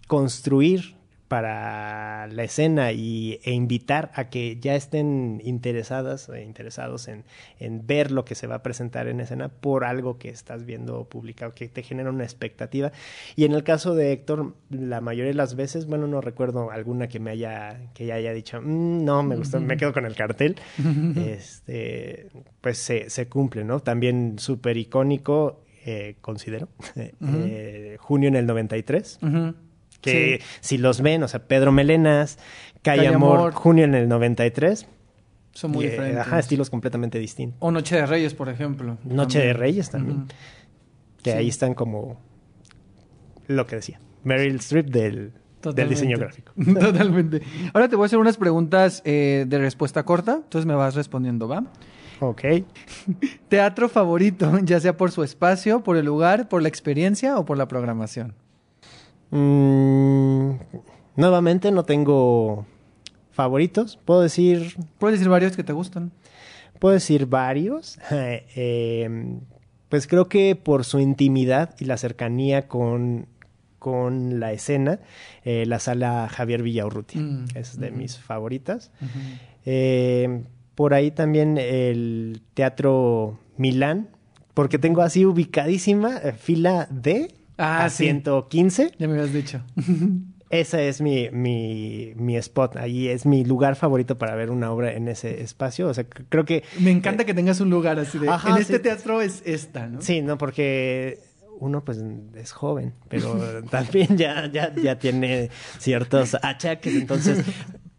[0.07, 0.92] construir
[1.33, 7.23] para la escena y, e invitar a que ya estén interesadas e interesados en,
[7.59, 11.05] en ver lo que se va a presentar en escena por algo que estás viendo
[11.05, 12.91] publicado, que te genera una expectativa.
[13.35, 17.07] Y en el caso de Héctor, la mayoría de las veces, bueno, no recuerdo alguna
[17.07, 20.13] que me haya, que ya haya dicho, "Mm, no, me gustó, me quedo con el
[20.15, 20.55] cartel.
[21.17, 22.27] este,
[22.61, 23.79] pues se, se cumple, ¿no?
[23.79, 27.31] También súper icónico, eh, considero, eh, Ujú.
[27.33, 29.55] eh, junio en el 93 Ujú.
[30.03, 30.45] Que Sí.
[30.61, 32.37] si los ven, o sea, Pedro Melenas,
[32.83, 33.53] Calle Calle Amor, Amor.
[33.53, 34.85] junio en el 93.
[35.53, 36.19] Son muy eh, diferentes.
[36.21, 37.57] Ajá, estilos completamente distintos.
[37.61, 38.97] O Noche de Reyes, por ejemplo.
[39.03, 39.53] Noche de.
[39.53, 40.25] Reyes también.
[41.23, 41.37] Que Sí.
[41.37, 42.19] ahí están como
[43.47, 43.99] lo que decía.
[44.23, 45.33] Meryl Streep del,
[45.75, 46.51] del diseño gráfico.
[46.79, 47.41] Totalmente.
[47.73, 51.47] Ahora te voy a hacer unas preguntas eh, de respuesta corta, entonces me vas respondiendo,
[51.47, 51.63] ¿va?
[52.19, 52.41] Ok.
[53.49, 57.57] Teatro favorito, ya sea por su espacio, por el lugar, por la experiencia o por
[57.57, 58.33] la programación.
[59.35, 60.51] Mm,
[61.15, 62.65] nuevamente no tengo
[63.31, 63.97] favoritos.
[64.05, 64.75] Puedo decir.
[64.99, 66.11] Puedes decir varios que te gustan.
[66.79, 67.99] Puedo decir varios.
[68.55, 69.37] Eh,
[69.89, 73.27] pues creo que por su intimidad y la cercanía con,
[73.77, 74.99] con la escena,
[75.45, 77.97] eh, la sala Javier Villaurrutia Mm, es de ujú.
[77.97, 78.91] mis favoritas.
[79.65, 80.43] Eh,
[80.73, 84.09] por ahí también el Teatro Milán,
[84.55, 88.05] porque tengo así ubicadísima eh, fila D Ah, a sí.
[88.05, 88.91] 115.
[88.97, 89.61] Ya me habías dicho.
[90.49, 92.75] Ese es mi, mi, mi spot.
[92.75, 95.87] Ahí es mi lugar favorito para ver una obra en ese espacio.
[95.87, 96.63] O sea, creo que.
[96.79, 98.29] Me encanta que tengas un lugar así de.
[98.29, 98.83] Ajá, en este sí.
[98.83, 99.99] teatro es esta, ¿no?
[100.01, 101.19] Sí, no, porque
[101.59, 102.03] uno pues
[102.35, 105.49] es joven, pero también ya, ya, ya tiene
[105.79, 106.93] ciertos achaques.
[106.93, 107.43] Entonces,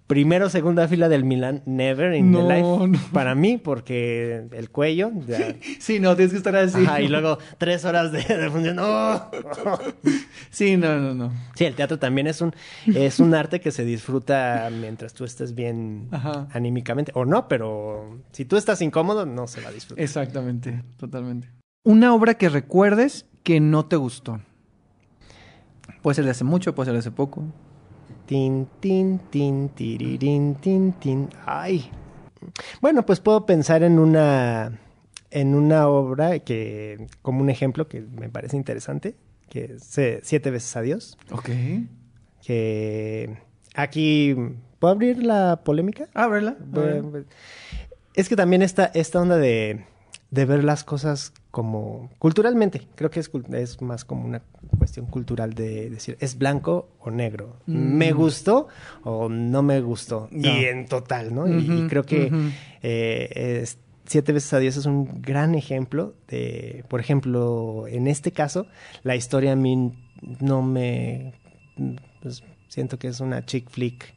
[0.07, 2.63] primero, segunda fila del Milan, never in No, the life.
[2.63, 2.99] no.
[3.13, 5.11] Para mí, porque el cuello.
[5.27, 6.85] ya- Sí, no, tienes que estar así.
[6.85, 8.79] Ajá, y luego tres horas de, de función.
[8.81, 9.31] ¡Oh!
[10.51, 11.33] Sí, no, no, no.
[11.57, 12.55] Sí, el teatro también es un,
[12.87, 16.47] es un arte que se disfruta mientras tú estés bien Ajá.
[16.53, 17.11] anímicamente.
[17.17, 20.05] O no, pero si tú estás incómodo, no se va a disfrutar.
[20.05, 21.49] Exactamente, totalmente.
[21.83, 24.41] Una obra que recuerdes que no te gustó.
[26.03, 27.43] Puede ser de hace mucho, puede ser de hace poco.
[28.27, 31.29] Tin, tin, tin, tirirín, tin, tin.
[31.45, 31.91] Ay.
[32.81, 34.79] Bueno, pues puedo pensar en una
[35.31, 39.17] en una obra que, como un ejemplo que me parece interesante,
[39.51, 41.19] que es eh, Siete veces adiós.
[41.33, 41.51] Ok.
[42.41, 43.37] Que
[43.75, 44.37] aquí,
[44.79, 46.09] ¿puedo abrir la polémica?
[46.15, 46.57] Ábrela.
[48.15, 49.85] Es que también esta, esta onda de,
[50.31, 54.43] de ver las cosas como culturalmente, creo que es, es más como una
[54.77, 57.57] cuestión cultural de decir, ¿es blanco o negro?
[57.67, 57.97] Mm.
[57.97, 58.67] ¿Me gustó
[59.05, 60.27] o no me gustó?
[60.33, 60.49] No.
[60.49, 61.47] Y en total, ¿no?
[61.47, 62.31] Y- creo que
[62.83, 68.33] eh, es- Siete veces a Dios es un gran ejemplo de, por ejemplo, en este
[68.33, 68.67] caso,
[69.03, 69.93] la historia a mí
[70.41, 71.33] no me...
[72.21, 74.13] pues, siento que es una chick flick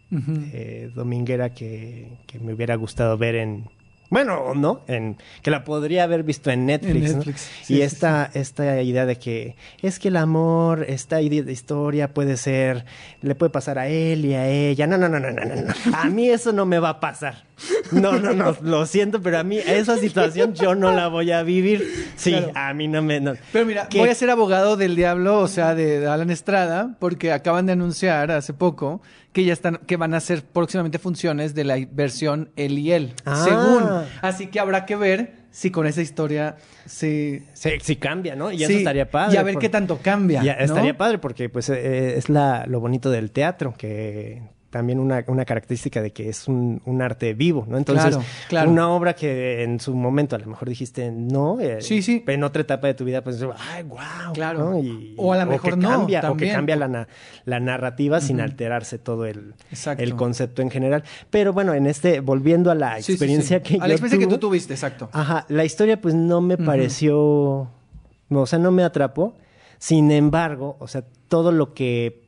[0.51, 3.69] eh, dominguera que, que me hubiera gustado ver en...
[4.09, 6.95] Bueno, no, en, que la podría haber visto en Netflix.
[6.95, 7.17] En ¿no?
[7.17, 11.43] Netflix, sí, y sí, esta, esta idea de que es que el amor, esta idea
[11.43, 12.85] de historia puede ser,
[13.21, 14.87] le puede pasar a él y a ella.
[14.87, 15.55] No, no, no, no, no, no.
[15.55, 15.73] no.
[15.97, 17.45] A mí eso no me va a pasar.
[17.91, 21.43] No, no, no, lo siento, pero a mí esa situación yo no la voy a
[21.43, 21.85] vivir.
[22.15, 22.51] Sí, Claro.
[22.55, 23.19] a mí no me...
[23.19, 23.33] no.
[23.51, 23.99] Pero mira, ¿Qué?
[23.99, 28.31] voy a ser abogado del diablo, o sea, de Alan Estrada, porque acaban de anunciar
[28.31, 29.01] hace poco
[29.33, 33.13] que ya están, que van a hacer próximamente funciones de la versión él y él,
[33.25, 33.43] Ah.
[33.43, 33.83] según.
[34.21, 37.43] Así que habrá que ver si con esa historia se
[37.81, 38.51] sí cambia, ¿no?
[38.51, 39.35] Y Sí, eso estaría padre.
[39.35, 40.41] y a ver por- qué tanto cambia.
[40.43, 40.63] Ya, ¿no?
[40.63, 45.45] Estaría padre porque pues eh, es la, lo bonito del teatro, que también una, una
[45.45, 47.77] característica de que es un, un arte vivo, ¿no?
[47.77, 48.69] Entonces, Claro, claro.
[48.69, 52.23] una obra que en su momento a lo mejor dijiste no, eh, Sí, sí.
[52.27, 53.41] en otra etapa de tu vida, pues,
[53.73, 53.99] ay, wow.
[54.33, 54.59] Claro.
[54.71, 54.79] ¿no?
[54.79, 57.07] Y- O a lo que mejor no, Cambia, o que cambia la,
[57.45, 59.53] la narrativa sin alterarse todo el,
[59.97, 61.03] el concepto en general.
[61.29, 64.37] Pero bueno, en este, volviendo a la Sí, experiencia que A la experiencia que tú
[64.39, 65.09] tuviste, exacto.
[65.13, 67.69] Ajá, la historia pues no me pareció,
[68.29, 69.33] o sea, no me atrapó.
[69.79, 72.26] Sin embargo, o sea, todo lo que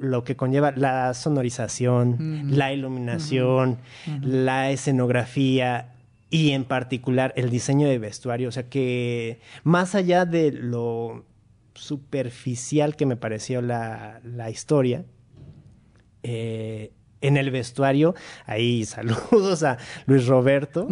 [0.00, 3.78] lo que conlleva la sonorización, la iluminación,
[4.22, 5.94] la escenografía
[6.30, 11.24] y en particular el diseño de vestuario, o sea que más allá de lo
[11.74, 15.04] superficial que me pareció la, la historia,
[16.22, 18.14] eh, en el vestuario,
[18.46, 20.88] ahí saludos a Luis Roberto,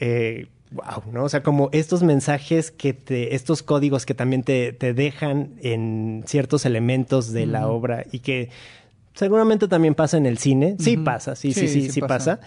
[0.00, 1.24] eh, wow, ¿no?
[1.24, 6.24] O sea, como estos mensajes que te, estos códigos que también te, te dejan en
[6.26, 8.50] ciertos elementos de la obra y que
[9.14, 10.76] seguramente también pasa en el cine.
[10.78, 12.36] Sí pasa, sí, sí, Sí, sí, sí sí, pasa.
[12.38, 12.40] pasa.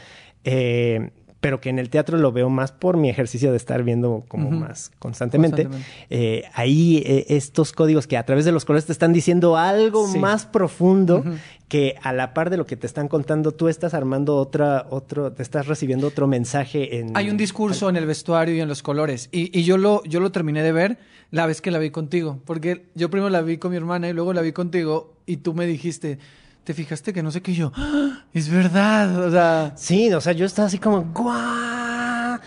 [0.44, 1.12] Eh,
[1.42, 4.52] pero que en el teatro lo veo más por mi ejercicio de estar viendo como
[4.52, 5.64] más constantemente.
[5.64, 6.08] Constantemente.
[6.12, 10.08] Eh, ahí eh, estos códigos que a través de los colores te están diciendo algo
[10.08, 10.20] Sí.
[10.20, 11.24] más profundo
[11.68, 15.32] que a la par de lo que te están contando tú estás armando otra otro
[15.32, 18.84] te estás recibiendo otro mensaje en Hay un discurso en el vestuario y en los
[18.84, 19.28] colores.
[19.32, 20.98] Y, y yo, lo, yo lo terminé de ver
[21.32, 22.40] la vez que la vi contigo.
[22.46, 25.54] Porque yo primero la vi con mi hermana y luego la vi contigo y tú
[25.56, 26.20] me dijiste,
[26.64, 27.52] ¿te fijaste que no sé qué?
[27.52, 29.26] Y yo, "Ah, es verdad.
[29.26, 32.40] O sea, Sí, o sea, yo estaba así como ¡guau!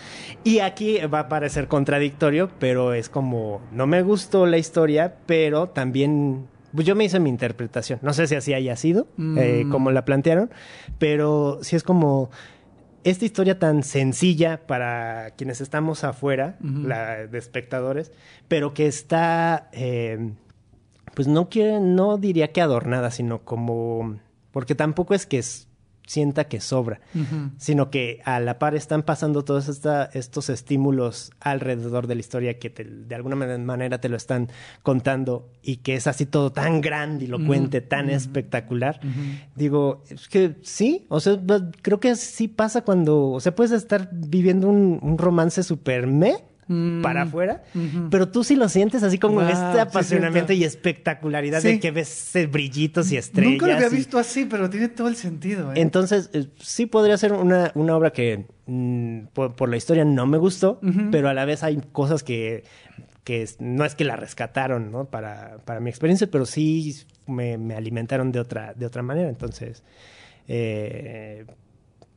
[0.43, 5.69] Y aquí va a parecer contradictorio, pero es como no me gustó la historia, pero
[5.69, 7.99] también pues yo me hice mi interpretación.
[8.01, 9.69] No sé si así haya sido, eh, Mm.
[9.71, 10.51] como la plantearon,
[10.99, 12.29] pero sí es como
[13.05, 18.11] esta historia tan sencilla para quienes estamos afuera, la, de espectadores,
[18.49, 20.31] pero que está, eh,
[21.15, 24.17] pues no quiere, no diría que adornada, sino como,
[24.51, 25.41] porque tampoco es que
[26.07, 26.99] sienta que sobra,
[27.57, 32.59] sino que a la par están pasando todos esta- estos estímulos alrededor de la historia
[32.59, 34.49] que te- de alguna man- manera te lo están
[34.83, 38.15] contando y que es así todo tan grandilocuente, Ujú, tan ujú.
[38.17, 38.99] espectacular.
[39.55, 41.39] Digo, es que sí, o sea,
[41.81, 46.35] creo que sí pasa cuando, o sea, puedes estar viviendo un, un romance super me
[46.67, 47.03] Mm.
[47.03, 47.63] para afuera,
[48.09, 51.67] pero tú sí lo sientes así como Wow, este apasionamiento y espectacularidad Sí.
[51.73, 53.51] de que ves eh, brillitos y estrellas.
[53.51, 55.71] nunca lo había y- visto así, pero tiene todo el sentido.
[55.71, 55.75] ¿eh?
[55.81, 60.25] entonces, eh, sí podría ser una, una obra que mm, por, por la historia no
[60.25, 60.79] me gustó,
[61.11, 62.63] pero a la vez hay cosas que,
[63.23, 65.05] que no es que la rescataron ¿no?
[65.05, 66.95] para, para mi experiencia, pero sí
[67.27, 69.29] me, me alimentaron de otra, de otra manera.
[69.29, 69.83] Entonces,
[70.47, 71.45] eh,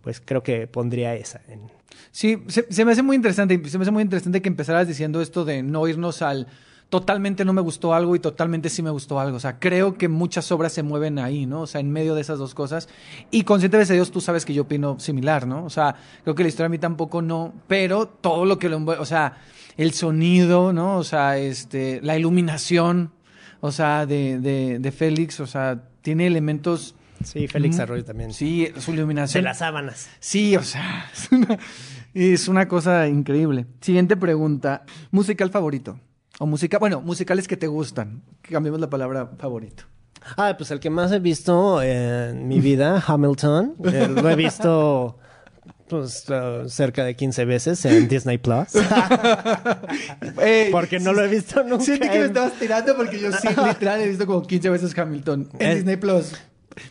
[0.09, 1.43] pues creo que pondría esa.
[1.49, 1.71] En...
[2.13, 3.61] Sí, se, me hace muy interesante.
[3.69, 6.47] Se me hace muy interesante que empezaras diciendo esto de no irnos al
[6.89, 9.37] totalmente no me gustó algo y totalmente sí me gustó algo.
[9.37, 11.61] O sea, creo que muchas obras se mueven ahí, ¿no?
[11.61, 12.89] O sea, en medio de esas dos cosas.
[13.31, 15.67] Y consciente de Dios, tú sabes que yo opino similar, ¿no?
[15.67, 18.79] O sea, creo que la historia a mí tampoco no, pero todo lo que lo
[18.79, 19.43] envuelve, o sea,
[19.77, 20.97] el sonido, ¿no?
[20.97, 23.13] O sea, este, la iluminación,
[23.61, 26.95] o sea, de, de, de Félix, o sea, tiene elementos.
[27.25, 28.33] Sí, Félix Mm, Arroyo también.
[28.33, 29.43] Sí, su iluminación.
[29.43, 30.09] De las sábanas.
[30.21, 31.59] Sí, o sea, es una,
[32.15, 33.67] es una cosa increíble.
[33.81, 34.85] Siguiente pregunta.
[35.11, 35.99] ¿Musical favorito?
[36.39, 38.23] O música, bueno, musicales que te gustan.
[38.43, 39.85] Cambiemos la palabra favorito.
[40.37, 43.75] Ah, pues el que más he visto en mi vida, Hamilton.
[43.93, 45.19] Eh, lo he visto
[45.89, 48.69] pues, eh, cerca de 15 veces en Disney Plus.
[50.71, 51.85] Porque no lo he visto nunca.
[51.85, 55.49] Sentí que me estabas tirando porque yo sí, literal, he visto como 15 veces Hamilton
[55.59, 55.75] en.
[55.77, 56.33] Disney Plus.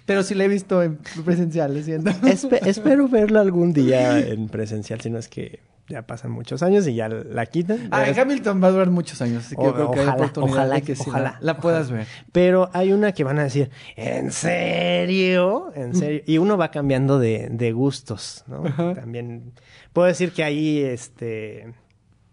[0.05, 2.11] Pero sí la he visto en presencial, lo siento.
[2.11, 5.59] Espe- espero verlo algún día en presencial, si no es que
[5.89, 7.87] ya pasan muchos años y ya la quitan.
[7.91, 10.05] Ah, en Hamilton va a durar muchos años, así que yo O- creo que hay
[10.07, 12.07] ojalá, oportunidad ojalá, de que sí ojalá, la, puedas ver.
[12.33, 15.71] Pero hay una que van a decir, ¿en serio?
[15.75, 16.21] ¿En serio?
[16.25, 18.63] Y uno va cambiando de, de gustos, ¿no?
[18.95, 19.53] También
[19.93, 21.73] puedo decir que ahí este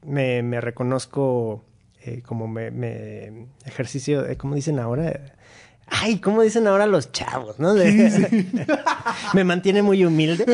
[0.04, 1.64] me, me reconozco
[2.02, 5.36] eh, como me, me- ejercicio, eh, ¿cómo dicen ahora?
[5.86, 7.74] Ay, ¿cómo dicen ahora los chavos, no?
[9.34, 10.44] Me mantiene muy humilde.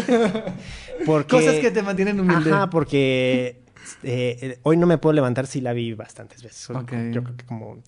[1.07, 2.53] Porque, Cosas que te mantienen humilde.
[2.53, 3.61] Ajá, porque
[4.03, 6.71] eh, eh, hoy no me puedo levantar si la vi bastantes veces.
[6.71, 6.93] Ok.
[7.13, 7.79] Yo creo que como...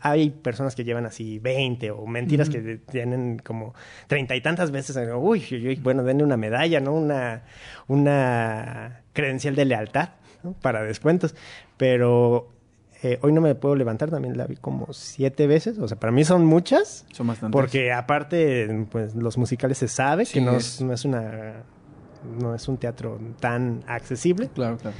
[0.00, 3.74] Hay personas que llevan así 20 o mentiras que tienen como
[4.06, 4.96] treinta y tantas veces.
[5.16, 6.94] Uy, uy, uy, bueno, denle una medalla, ¿no?
[6.94, 7.44] Una,
[7.88, 10.10] una credencial de lealtad
[10.42, 10.52] ¿no?
[10.52, 11.34] para descuentos.
[11.76, 12.52] Pero
[13.02, 15.78] eh, hoy no me puedo levantar, también la vi como siete veces.
[15.78, 17.04] O sea, para mí son muchas.
[17.12, 17.52] Son bastantes.
[17.58, 21.62] Porque aparte, pues los musicales se sabe Sí, que no es- no es una
[22.38, 24.50] no es un teatro tan accesible.
[24.54, 24.94] Claro, claro.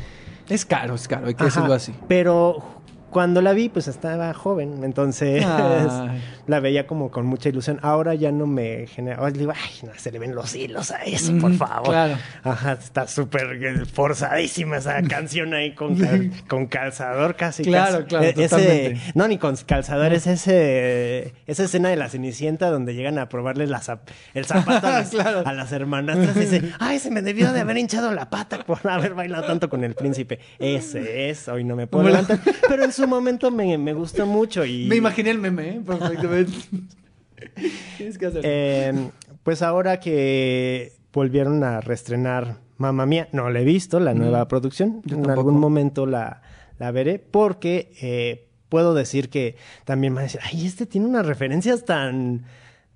[0.49, 1.95] Es caro, es caro, hay que Ajá, decirlo así.
[2.09, 2.80] Pero
[3.11, 6.23] cuando la vi, pues estaba joven, entonces Ay.
[6.47, 7.79] la veía como con mucha ilusión.
[7.83, 9.17] Ahora ya no me genera.
[9.19, 11.89] Ahora digo, ay, no, se le ven los hilos a eso, por favor.
[11.91, 12.15] claro.
[12.45, 17.63] Ajá, está súper eh, forzadísima esa canción ahí con, cal- con calzador casi.
[17.65, 18.07] Claro, casi.
[18.07, 18.97] claro, Eh, ese.
[19.15, 23.67] No, ni con calzador, es ese, esa escena de la Cenicienta donde llegan a probarle
[23.67, 25.43] la zap- el zapato a las, Claro.
[25.45, 28.79] a las hermanastras y dice, ay, se me debió de haber hinchado la pata por
[28.89, 30.39] haber bailado tanto con el príncipe.
[30.59, 32.39] Ese es, hoy no me puedo levantar.
[32.69, 34.87] Pero en su momento me, me gustó mucho y...
[34.87, 35.81] Me imaginé el meme, ¿eh?
[35.85, 36.53] perfectamente.
[37.97, 38.41] Tienes que hacer.
[38.45, 39.11] Eh,
[39.43, 44.49] pues ahora que volvieron a reestrenar Mamma Mía, no la he visto, la Mm, nueva
[44.49, 45.03] producción.
[45.05, 45.49] yo en tampoco.
[45.49, 46.43] algún momento la,
[46.79, 51.27] la veré porque eh, puedo decir que también me a decir, ay, este tiene unas
[51.27, 52.45] referencias tan...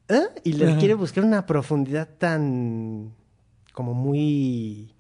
[0.09, 0.21] ¿eh?
[0.45, 0.79] Y le Ajá.
[0.79, 3.13] quiere buscar una profundidad tan...
[3.73, 4.94] como muy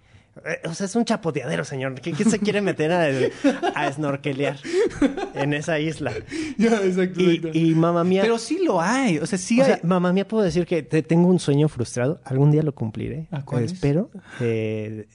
[0.68, 1.94] O sea, es un chapoteadero, señor.
[2.00, 3.06] ¿Qué, qué se quiere meter a,
[3.74, 4.56] a snorkelear
[5.34, 6.12] en esa isla?
[6.58, 7.20] Ya, exacto.
[7.20, 8.22] Y, y mamá mía.
[8.22, 9.18] Pero sí lo hay.
[9.18, 9.68] O sea, sí o hay.
[9.70, 12.20] sea, mamá mía, puedo decir que te- tengo un sueño frustrado.
[12.24, 13.28] Algún día lo cumpliré.
[13.30, 13.72] ¿A cuál es?
[13.72, 14.10] Espero.
[14.40, 15.06] Eh,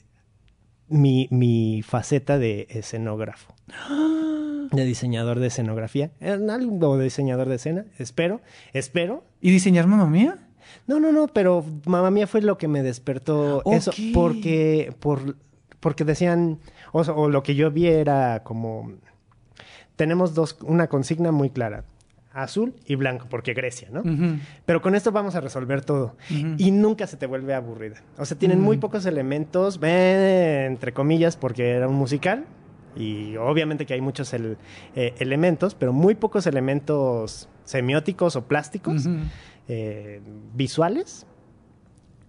[0.87, 3.53] mi, mi faceta de escenógrafo.
[4.71, 6.11] De diseñador de escenografía.
[6.19, 7.85] Eh, Algo de diseñador de escena.
[7.97, 8.39] Espero.
[8.71, 9.23] Espero.
[9.41, 10.37] ¿Y diseñar mamá mía?
[10.87, 13.91] No, no, no, pero mamá mía fue lo que me despertó eso.
[14.13, 15.35] Porque, por,
[15.79, 16.59] porque decían,
[16.91, 18.91] o, lo que yo vi era como,
[19.95, 21.83] tenemos dos, una consigna muy clara,
[22.33, 24.01] azul y blanco, porque Grecia, ¿no?
[24.65, 26.15] Pero con esto vamos a resolver todo.
[26.57, 27.97] Y nunca se te vuelve aburrida.
[28.17, 32.45] O sea, tienen muy pocos elementos, entre comillas, porque era un musical.
[32.95, 34.57] Y obviamente que hay muchos el-
[34.95, 39.07] eh, elementos, pero muy pocos elementos semióticos o plásticos.
[39.69, 40.19] Eh,
[40.53, 41.25] visuales.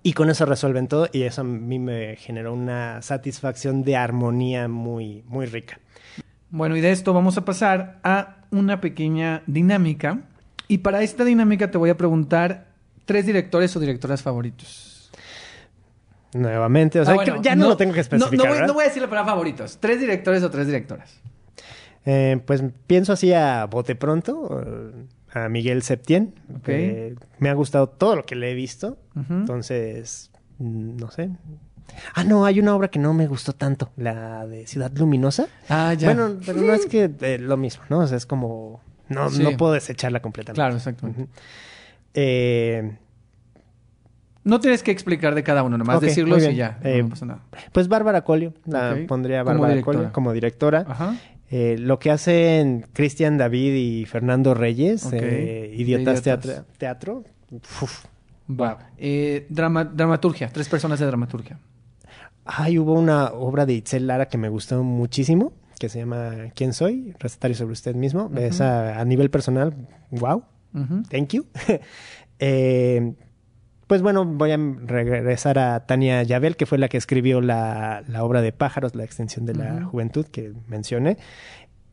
[0.03, 1.09] Y con eso resuelven todo.
[1.13, 5.81] Y eso a mí me generó una satisfacción de armonía muy, muy rica.
[6.51, 10.21] Bueno, y de esto vamos a pasar a una pequeña dinámica.
[10.69, 12.69] Y para esta dinámica te voy a preguntar
[13.05, 15.11] tres directores o directoras favoritos.
[16.33, 18.39] Nuevamente, o sea, Ah, bueno, que ya no, lo tengo que especificar.
[18.39, 18.69] No, no voy, ¿verdad?
[18.69, 19.79] no voy a decir la palabra favoritos.
[19.81, 21.21] Tres directores o tres directoras.
[22.07, 24.63] Eh, pues pienso así a bote pronto,
[25.33, 26.35] a Miguel Septién.
[26.59, 26.69] Ok.
[26.69, 28.99] Eh, me ha gustado todo lo que le he visto.
[29.29, 31.31] Entonces, no sé.
[32.15, 35.49] Ah, no, hay una obra que no me gustó tanto, la de Ciudad Luminosa.
[35.69, 36.15] Ah, ya.
[36.15, 37.99] Bueno, pero no es que eh, lo mismo, ¿no?
[38.01, 38.81] O sea, es como...
[39.09, 39.43] No, Sí.
[39.43, 40.57] no puedo desecharla completamente.
[40.57, 41.27] Claro, exactamente.
[42.15, 42.97] Eh,
[44.45, 46.79] No tienes que explicar de cada uno, nomás decirlos y ya.
[46.83, 47.41] Eh, no pasa nada.
[47.73, 49.83] Pues Bárbara Colio, la pondría Bárbara.
[49.83, 50.85] Colio como directora.
[50.89, 51.15] Ajá.
[51.53, 55.13] Eh, lo que hacen Cristian David y Fernando Reyes, Ok.
[55.15, 56.43] eh, De Idiotas Idiotas.
[56.79, 57.25] Teatro, teatro
[57.83, 58.05] uf.
[58.49, 58.91] Va.
[58.99, 60.49] Eh, drama- dramaturgia.
[60.53, 61.59] Tres personas de dramaturgia.
[62.45, 66.73] Ay, hubo una obra de Itzel Lara que me gustó muchísimo, que se llama ¿Quién
[66.73, 67.15] soy?
[67.19, 68.31] Recetario sobre usted mismo.
[68.37, 69.75] Esa, a nivel personal,
[70.11, 70.45] wow,
[71.11, 71.47] thank you.
[73.91, 74.57] Pues bueno, voy a
[74.87, 79.03] regresar a Tania Yabel, que fue la que escribió la, la obra de Pájaros, la
[79.03, 81.19] extensión de la juventud que mencioné.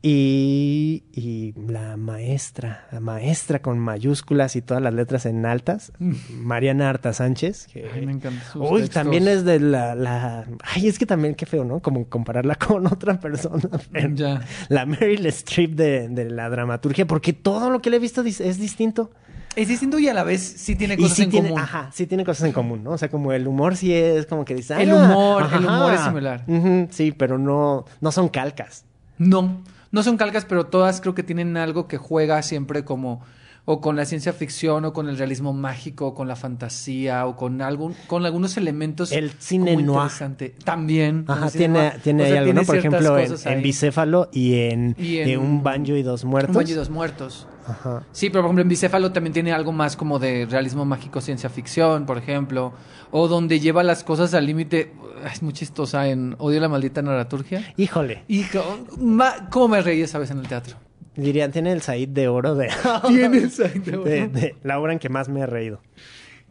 [0.04, 6.88] Y, y la maestra, la maestra con mayúsculas y todas las letras en altas, Mariana
[6.88, 7.66] Arta Sánchez.
[7.66, 8.90] Que, Ay, me encantan sus Uy, textos.
[9.04, 10.46] también es de la, la...
[10.62, 11.80] Ay, es que también qué feo, ¿no?
[11.80, 13.68] Como compararla con otra persona.
[14.14, 14.42] Ya.
[14.70, 18.60] La Meryl Streep de, de la dramaturgia, porque todo lo que le he visto es
[18.60, 19.10] distinto.
[19.58, 21.62] Es distinto y a la vez sí tiene Y cosas sí en tiene, común.
[21.64, 22.92] ajá, sí tiene cosas en común, ¿no?
[22.92, 25.78] O sea, como el humor sí es como que dice, El "Ah, humor, el ajá".
[25.78, 26.44] humor es similar.
[26.48, 28.86] Ujú, sí, pero no, no son calcas.
[29.18, 29.62] No,
[29.92, 33.22] no son calcas, pero todas creo que tienen algo que juega siempre como
[33.66, 37.36] o con la ciencia ficción o con el realismo mágico o con la fantasía o
[37.36, 39.98] con algún con algunos elementos El cine como noir.
[40.04, 40.56] interesante.
[40.64, 41.26] También.
[41.28, 42.62] Ajá, tiene, tiene O ahí sea, algo, ¿no?
[42.64, 43.62] Por ejemplo, en, en.
[43.64, 46.56] Bicéfalo y en, Y en- en Un banjo y dos muertos.
[46.56, 47.48] Un baño y dos muertos.
[47.68, 48.04] Ajá.
[48.12, 51.50] Sí, pero por ejemplo en Bicéfalo también tiene algo más como de realismo mágico, ciencia
[51.50, 52.74] ficción, por ejemplo,
[53.12, 54.94] o donde lleva las cosas al límite.
[55.32, 57.74] Es muy chistosa en Odio la maldita narraturgia.
[57.78, 58.62] Híjole, Hijo,
[59.00, 60.78] ma- ¿cómo me reí esa vez en el teatro?
[61.16, 62.70] dirían, tiene el Said de oro de,
[63.08, 64.04] Tiene el Said de oro.
[64.04, 65.82] de- de la obra en que más me he reído.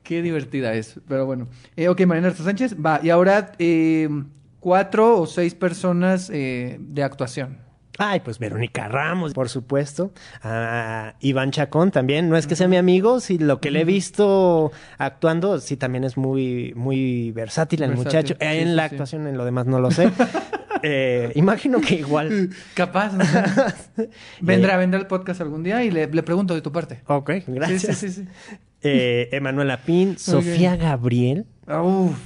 [0.03, 1.47] Qué divertida es, pero bueno.
[1.77, 3.01] Eh, ok, Mariana Arta Sánchez, va.
[3.03, 4.09] Y ahora eh,
[4.61, 7.59] cuatro o seis personas eh, de actuación.
[7.99, 10.13] Ay, pues Verónica Ramos, por supuesto.
[11.21, 12.29] Iván Chacón también.
[12.29, 16.05] No es que sea mi amigo, si lo que le he visto actuando, sí también
[16.05, 18.35] es muy, muy versátil el Versátil, muchacho.
[18.41, 18.95] sí, en sí, la sí.
[18.95, 20.11] actuación, en lo demás no lo sé.
[20.83, 22.51] Eh, imagino que igual.
[22.75, 23.15] Capaz.
[23.15, 23.25] ¿no?
[24.43, 27.01] vendrá, vendrá el podcast algún día y le, le pregunto de tu parte.
[27.07, 27.97] Ok, gracias.
[27.97, 28.29] Sí, sí, sí.
[28.83, 31.47] Eh, Emanuela Pin, Sofía Gabriel.
[31.67, 32.17] Uf.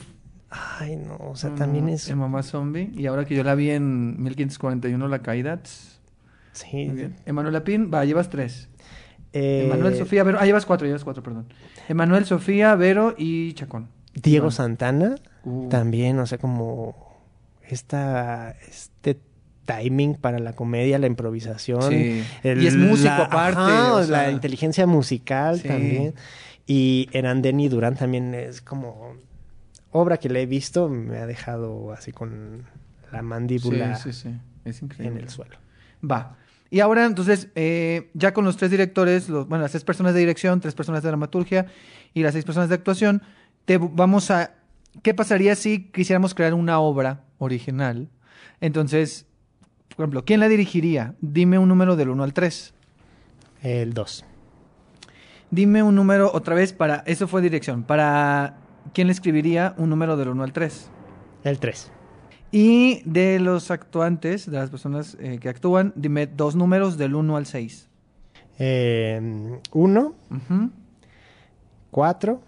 [0.51, 2.09] Ay, no, o sea, también es.
[2.11, 2.91] En Mamá Zombie.
[2.95, 5.61] Y ahora que yo la vi en 1541, La Caída.
[6.53, 6.91] Sí.
[7.27, 8.69] Emanuela Pin, va, llevas tres.
[9.33, 10.39] Eh, Emanuel, Sofía, Vero.
[10.41, 11.47] Ah, llevas cuatro, llevas cuatro, perdón.
[11.89, 13.89] Emanuel, Sofía, Vero y Chacón.
[14.15, 14.51] Diego.
[14.51, 15.15] Santana.
[15.45, 15.69] Uh.
[15.69, 16.97] También, o sea, como
[17.69, 19.21] esta, este
[19.67, 21.83] timing para la comedia, la improvisación.
[21.91, 22.25] Sí.
[22.43, 24.23] Y es músico la- aparte, ajá, o sea.
[24.25, 25.69] la inteligencia musical Sí.
[25.69, 26.15] también.
[26.67, 29.15] Y Erandeni Durán también es como
[29.93, 32.65] obra que le he visto, me ha dejado así con
[33.13, 34.37] la mandíbula Sí, sí, sí.
[34.65, 35.19] Es increíble.
[35.19, 35.57] en el suelo.
[36.09, 36.37] Va.
[36.71, 40.21] Y ahora, entonces, eh, ya con los tres directores, los, bueno, las tres personas de
[40.21, 41.67] dirección, tres personas de dramaturgia
[42.15, 43.23] y las seis personas de actuación,
[43.65, 44.55] te vamos a...
[45.03, 48.09] ¿Qué pasaría si quisiéramos crear una obra original?
[48.61, 49.27] Entonces,
[49.97, 51.15] por ejemplo, ¿quién la dirigiría?
[51.21, 52.75] Dime un número del 1 al 3.
[53.63, 54.25] El 2.
[55.51, 57.03] Dime un número otra vez para...
[57.07, 57.83] Eso fue dirección.
[57.83, 58.60] Para...
[58.93, 60.89] ¿Quién le escribiría un número del 1 al 3?
[61.45, 61.91] El 3.
[62.53, 67.37] Y de los actuantes, de las personas eh, que actúan, dime dos números del 1
[67.37, 67.89] al 6.
[68.59, 70.15] Eh, uno,
[71.91, 72.43] cuatro.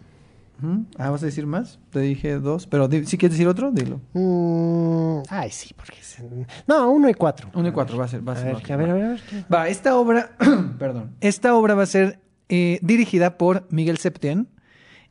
[0.97, 1.81] Ah, ¿vas a decir más?
[1.91, 4.01] Te dije dos, pero si quieres decir otro, dilo.
[4.13, 5.99] Mm, ay, sí, porque...
[6.01, 6.23] es-
[6.69, 7.51] No, uno y cuatro.
[7.55, 8.27] Uno y cuatro, va a ser.
[8.27, 9.21] Va a, A ser ver, a ver, a ver, a ver.
[9.53, 10.31] Va, esta obra,
[10.79, 14.47] perdón, esta obra va a ser eh, dirigida por Miguel Septién,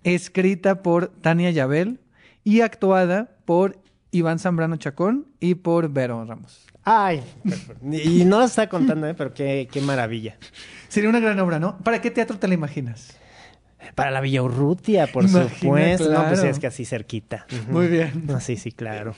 [0.03, 1.99] escrita por Tania Yabel
[2.43, 3.79] y actuada por
[4.11, 6.67] Iván Zambrano Chacón y por Vero Ramos.
[6.83, 7.21] Ay,
[7.91, 9.13] y no lo está contando, ¿eh?
[9.13, 10.37] pero qué, qué maravilla.
[10.87, 11.77] Sería una gran obra, ¿no?
[11.77, 13.17] ¿Para qué teatro te la imaginas?
[13.95, 16.11] Para la Villa Urrutia, por Imagina, supuesto.
[16.11, 16.49] No, pues claro.
[16.49, 17.45] es que así cerquita.
[17.69, 18.23] Muy bien.
[18.25, 19.15] No, sí, sí, claro.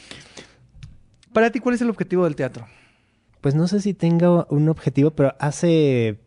[1.32, 2.68] Para ti, ¿cuál es el objetivo del teatro?
[3.42, 6.20] Pues no sé si tenga un objetivo, pero hace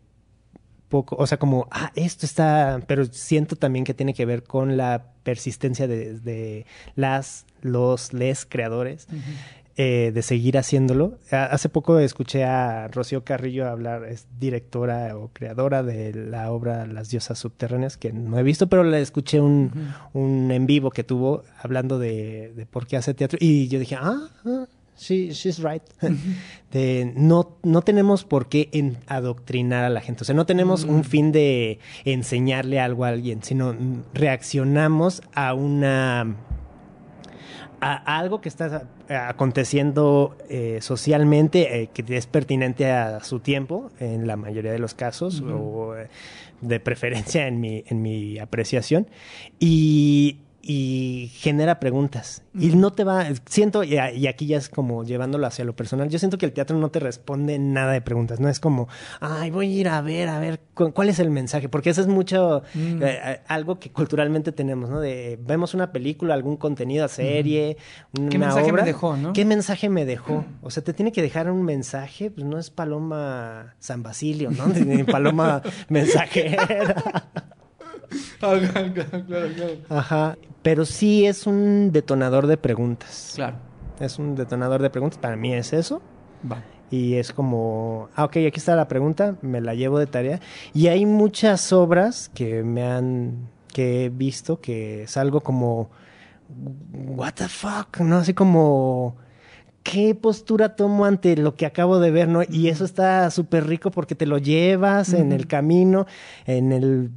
[0.89, 4.77] poco, o sea, como, ah, esto está, pero siento también que tiene que ver con
[4.77, 6.65] la persistencia de, de
[6.95, 9.07] las, los, les creadores.
[9.79, 11.19] eh, de seguir haciéndolo.
[11.29, 17.09] Hace poco escuché a Rocío Carrillo hablar, es directora o creadora de la obra Las
[17.09, 21.43] diosas subterráneas, que no he visto, pero le escuché un, un en vivo que tuvo
[21.61, 23.37] hablando de, de por qué hace teatro.
[23.39, 24.65] Y yo dije, ah, ah,
[24.97, 25.83] she- she's right.
[26.71, 30.23] De, no, no tenemos por qué en- adoctrinar a la gente.
[30.23, 35.53] O sea, no tenemos un fin de enseñarle algo a alguien, sino mm, reaccionamos a
[35.53, 36.35] una
[37.79, 43.91] a, a algo que está aconteciendo eh, socialmente eh, que es pertinente a su tiempo
[43.99, 46.07] en la mayoría de los casos o eh,
[46.61, 49.07] de preferencia en mi, en mi apreciación
[49.59, 52.43] y, y genera preguntas.
[52.53, 56.09] Y no te va siento y, y aquí ya es como llevándolo hacia lo personal
[56.09, 58.89] yo siento que el teatro no te responde nada de preguntas no es como
[59.21, 62.01] ay voy a ir a ver a ver cu- cuál es el mensaje porque eso
[62.01, 63.01] es mucho Mm.
[63.03, 67.77] eh, eh, algo que culturalmente tenemos no de vemos una película algún contenido serie
[68.19, 69.33] una ¿Qué mensaje me dejó, no?
[69.33, 72.71] qué mensaje me dejó o sea te tiene que dejar un mensaje pues no es
[72.71, 76.95] paloma San Basilio no ni paloma mensajera
[79.89, 83.33] Ajá, pero sí es un detonador de preguntas.
[83.35, 83.57] Claro.
[83.99, 85.17] Es un detonador de preguntas.
[85.17, 86.01] Para mí es eso.
[86.49, 86.63] Va.
[86.89, 90.39] Y es como, ah, ok, aquí está la pregunta, me la llevo de tarea.
[90.73, 95.89] Y hay muchas obras que me han, que he visto que es algo como,
[96.93, 98.17] what the fuck, ¿no?
[98.17, 99.17] Así como,
[99.83, 102.41] ¿qué postura tomo ante lo que acabo de ver, no?
[102.47, 106.07] Y eso está súper rico porque te lo llevas en el camino,
[106.45, 107.11] en el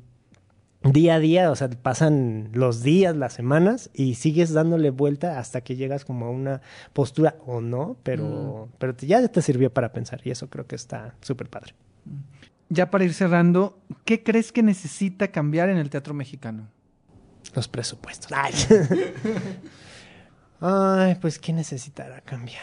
[0.82, 5.61] día a día, o sea, pasan los días, las semanas y sigues dándole vuelta hasta
[5.61, 6.62] que llegas como a una
[6.94, 10.77] postura o no, pero, pero te- ya te sirvió para pensar y eso creo que
[10.77, 11.74] está súper padre.
[12.70, 16.69] Ya para ir cerrando, ¿qué crees que necesita cambiar en el teatro mexicano?
[17.55, 18.31] Los presupuestos.
[18.35, 18.55] Ay,
[20.61, 22.62] Ay, pues ¿qué necesitará cambiar?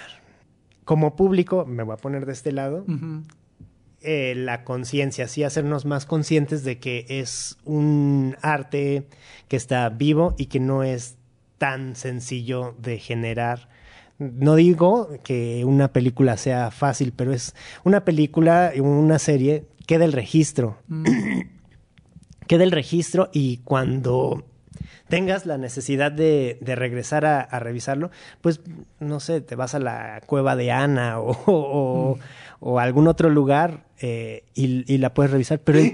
[0.85, 2.85] Como público, me voy a poner de este lado,
[4.02, 9.07] eh, la conciencia, sí, hacernos más conscientes de que es un arte
[9.48, 11.15] que está vivo y que no es
[11.57, 13.69] tan sencillo de generar.
[14.19, 20.14] No digo que una película sea fácil, pero es una película, una serie, queda el
[20.14, 20.78] registro.
[22.48, 24.44] queda el registro y cuando
[25.07, 28.11] tengas la necesidad de, de regresar a, a revisarlo,
[28.41, 28.61] pues
[28.99, 32.19] no sé, te vas a la cueva de Ana o, o, o
[32.61, 35.59] a algún otro lugar eh, y, y la puedes revisar.
[35.59, 35.93] Pero el-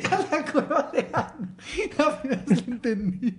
[1.97, 3.35] Apenas lo entendí.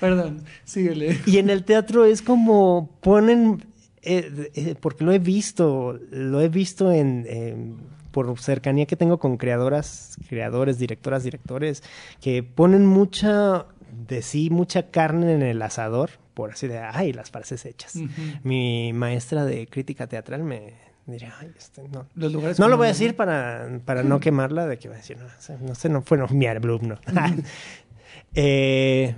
[0.00, 1.18] Perdón, síguele.
[1.26, 3.64] Y en el teatro es como ponen,
[4.02, 7.76] eh, eh, porque lo he visto, lo he visto en,
[8.10, 11.82] por cercanía que tengo con creadoras, creadores, directoras, directores,
[12.20, 13.66] que ponen mucha
[14.06, 17.96] de sí, mucha carne en el asador, por así de, ay, las frases hechas.
[18.42, 20.74] Mi maestra de crítica teatral me
[21.08, 22.06] ay, este, no.
[22.14, 24.98] Los lugares no lo voy a decir para, para no quemarla, de que va a
[24.98, 26.96] decir, no, sé, no sé, no fue no, mi alumno.
[28.34, 29.14] eh,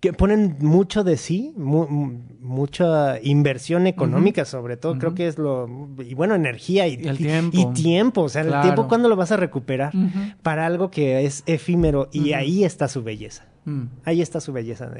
[0.00, 5.38] que ponen mucho de sí, mu- mu- mucha inversión económica sobre todo, creo que es
[5.38, 5.66] lo...
[6.04, 7.56] Y bueno, energía y, Y el tiempo.
[7.58, 9.94] y tiempo, o sea, el tiempo, ¿cuándo lo vas a recuperar?
[10.42, 13.46] Para algo que es efímero y ahí está su belleza.
[13.64, 13.84] Mm.
[14.04, 14.90] Ahí está su belleza.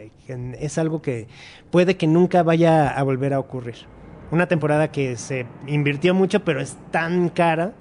[0.58, 1.28] es algo que
[1.70, 3.74] puede que nunca vaya a volver a ocurrir.
[4.30, 7.74] Una temporada que se invirtió mucho, pero es tan cara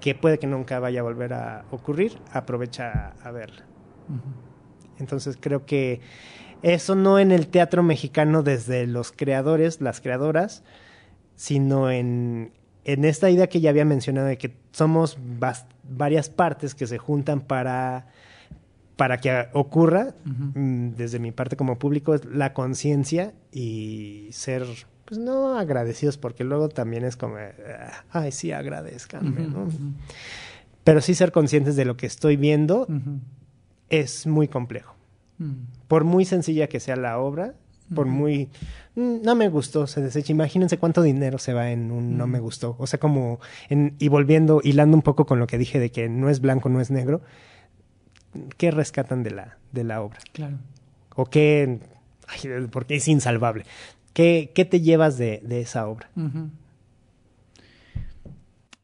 [0.00, 2.18] que puede que nunca vaya a volver a ocurrir.
[2.32, 3.64] Aprovecha a verla.
[4.98, 6.00] Entonces creo que
[6.62, 10.62] eso no en el teatro mexicano desde los creadores, las creadoras,
[11.34, 12.52] sino en,
[12.84, 15.18] en esta idea que ya había mencionado de que somos
[15.82, 18.06] varias partes que se juntan para
[18.96, 24.66] para que ocurra, mm, desde mi parte como público, es la conciencia y ser,
[25.06, 29.68] pues no agradecidos, porque luego también es como, ah, ay, sí, agradezcanme, ¿no?
[30.84, 32.86] Pero sí ser conscientes de lo que estoy viendo
[33.88, 34.94] es muy complejo.
[35.88, 37.54] Por muy sencilla que sea la obra,
[37.94, 38.48] por muy
[38.96, 40.32] mm, no me gustó, se desecha.
[40.32, 42.74] Imagínense cuánto dinero se va en un no me gustó.
[42.78, 43.38] O sea, como
[43.68, 46.68] en, y volviendo, hilando un poco con lo que dije de que no es blanco,
[46.68, 47.22] no es negro,
[48.56, 50.18] ¿qué rescatan de la, de la obra?
[50.32, 50.58] Claro.
[51.14, 51.78] O qué,
[52.70, 53.64] porque es insalvable.
[54.16, 56.08] ¿Qué, qué te llevas de, de esa obra?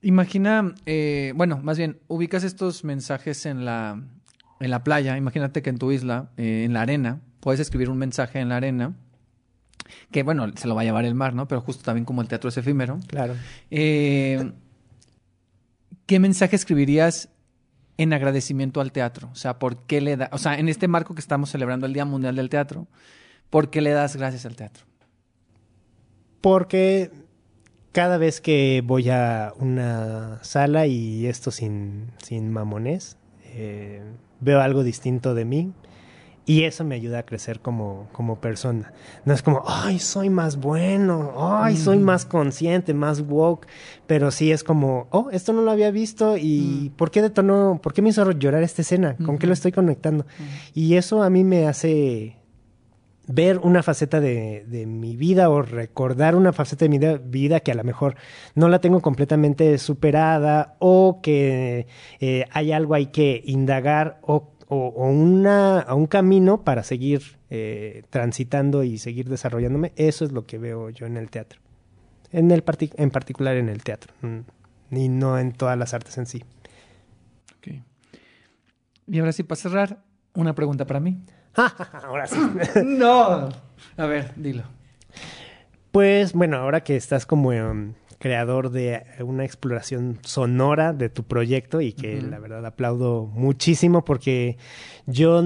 [0.03, 3.99] Imagina, eh, bueno, más bien, ubicas estos mensajes en la,
[4.61, 5.17] en la playa.
[5.17, 8.57] Imagínate que en tu isla, eh, en la arena, puedes escribir un mensaje en la
[8.57, 8.95] arena
[10.11, 11.49] que bueno, se lo va a llevar el mar, ¿no?
[11.49, 13.01] Pero justo también como el teatro es efímero.
[13.07, 13.35] Claro.
[13.71, 14.53] Eh,
[16.05, 17.31] ¿Qué mensaje escribirías
[17.97, 19.31] en agradecimiento al teatro?
[19.33, 21.95] O sea, ¿por qué le da, o sea, en este marco que estamos celebrando el
[21.95, 22.87] Día Mundial del Teatro,
[23.49, 24.92] ¿por qué le das gracias al teatro?
[26.43, 27.11] Porque
[27.93, 33.17] cada vez que voy a una sala y esto sin, sin mamones,
[33.55, 34.03] eh,
[34.41, 35.73] veo algo distinto de mí,
[36.45, 38.93] y eso me ayuda a crecer como, como persona.
[39.25, 43.69] No es como, ay, soy más bueno, ay, soy más consciente, más woke.
[44.09, 46.97] Pero sí es como, oh, esto no lo había visto y mm.
[46.97, 49.17] ¿por qué detonó, por qué me hizo llorar esta escena?
[49.25, 50.27] ¿Con qué lo estoy conectando?
[50.75, 52.37] Y eso a mí me hace
[53.29, 57.71] ver una faceta de, de, mi vida o recordar una faceta de mi vida que
[57.71, 58.17] a lo mejor
[58.55, 61.87] no la tengo completamente superada o que
[62.21, 68.83] eh, hay algo hay que indagar o o, una, un camino para seguir eh, transitando
[68.85, 69.93] y seguir desarrollándome.
[69.97, 71.61] Eso es lo que veo yo en el teatro.
[72.31, 72.65] En, el
[72.97, 74.15] en particular en el teatro.
[74.23, 76.43] Mm, y no en todas las artes en sí.
[79.05, 81.21] Y ahora sí, para cerrar, una pregunta para mí.
[82.05, 82.39] ahora sí.
[82.85, 83.49] no.
[83.97, 84.65] A ver, dilo.
[85.91, 87.53] Pues bueno, ahora que estás como
[88.19, 94.57] creador de una exploración sonora de tu proyecto y que la verdad aplaudo muchísimo porque
[95.07, 95.43] yo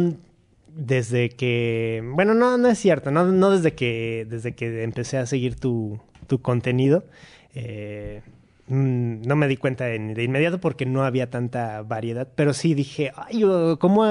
[0.77, 5.25] desde que, bueno, no, no es cierto, no, no desde que, desde que empecé a
[5.25, 7.07] seguir tu, tu contenido,
[7.55, 8.21] eh,
[8.69, 13.11] no me di cuenta de, de, inmediato porque no había tanta variedad, pero sí dije,
[13.17, 13.43] ay,
[13.79, 14.05] ¿cómo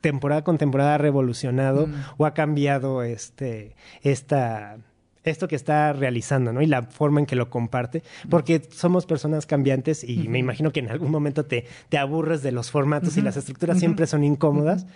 [0.00, 1.94] temporada con temporada ha revolucionado mm.
[2.18, 4.78] o ha cambiado este, esta
[5.24, 6.62] esto que está realizando, ¿no?
[6.62, 10.80] Y la forma en que lo comparte, porque somos personas cambiantes y me imagino que
[10.80, 14.86] en algún momento te, te aburres de los formatos y las estructuras siempre son incómodas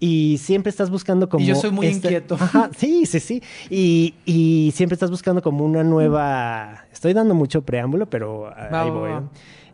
[0.00, 1.44] y siempre estás buscando como...
[1.44, 2.38] Y yo soy muy este inquieto.
[2.76, 3.42] sí, sí, sí.
[3.68, 6.86] Y, y, siempre estás buscando como una nueva...
[6.90, 9.10] Estoy dando mucho preámbulo, pero ahí voy.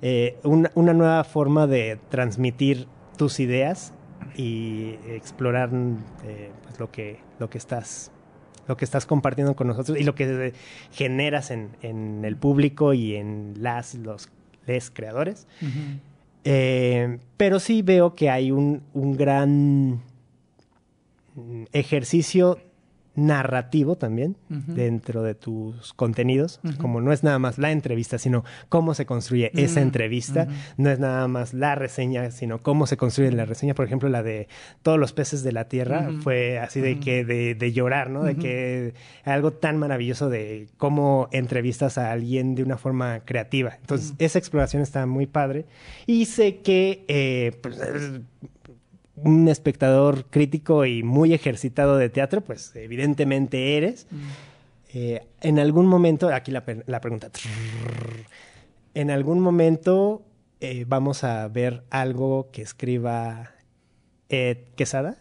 [0.03, 3.95] Eh, una, una nueva forma de transmitir tus ideas
[4.37, 5.71] y explorar
[6.25, 8.11] eh, pues lo que lo que estás
[8.67, 10.55] lo que estás compartiendo con nosotros y lo que
[10.91, 14.31] generas en, en el público y en las, los
[14.67, 15.47] les creadores.
[16.45, 20.01] Eh, pero sí veo que hay un, un gran
[21.73, 22.59] ejercicio
[23.17, 28.95] narrativo también dentro de tus contenidos, como no es nada más la entrevista, sino cómo
[28.95, 33.45] se construye esa entrevista, no es nada más la reseña, sino cómo se construye la
[33.45, 34.49] reseña, por ejemplo, la de
[34.83, 38.23] todos los peces de la tierra, fue así de que de, de llorar, ¿no?
[38.23, 43.77] De que algo tan maravilloso de cómo entrevistas a alguien de una forma creativa.
[43.81, 45.67] Entonces, esa exploración está muy padre.
[46.07, 47.81] Y sé que eh, pues,
[49.17, 54.07] un espectador crítico y muy ejercitado de teatro, pues evidentemente eres.
[54.11, 54.17] Mm.
[54.95, 57.29] Eh, en algún momento, aquí la, pregunta,
[58.95, 60.23] en algún momento
[60.61, 63.51] eh, vamos a ver algo que escriba
[64.29, 65.17] Ed Quesada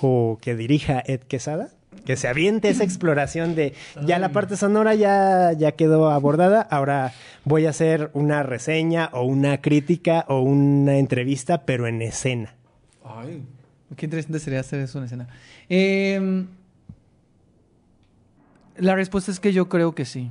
[0.00, 1.70] o que dirija Ed Quesada.
[2.04, 3.72] Que se aviente esa exploración de
[4.04, 7.12] ya la parte sonora ya, ya quedó abordada, ahora
[7.44, 12.56] voy a hacer una reseña o una crítica o una entrevista, pero en escena.
[13.04, 13.44] Ay,
[13.96, 15.28] qué interesante sería hacer eso en escena.
[15.68, 16.46] Em,
[18.76, 20.30] la respuesta es que yo creo que sí.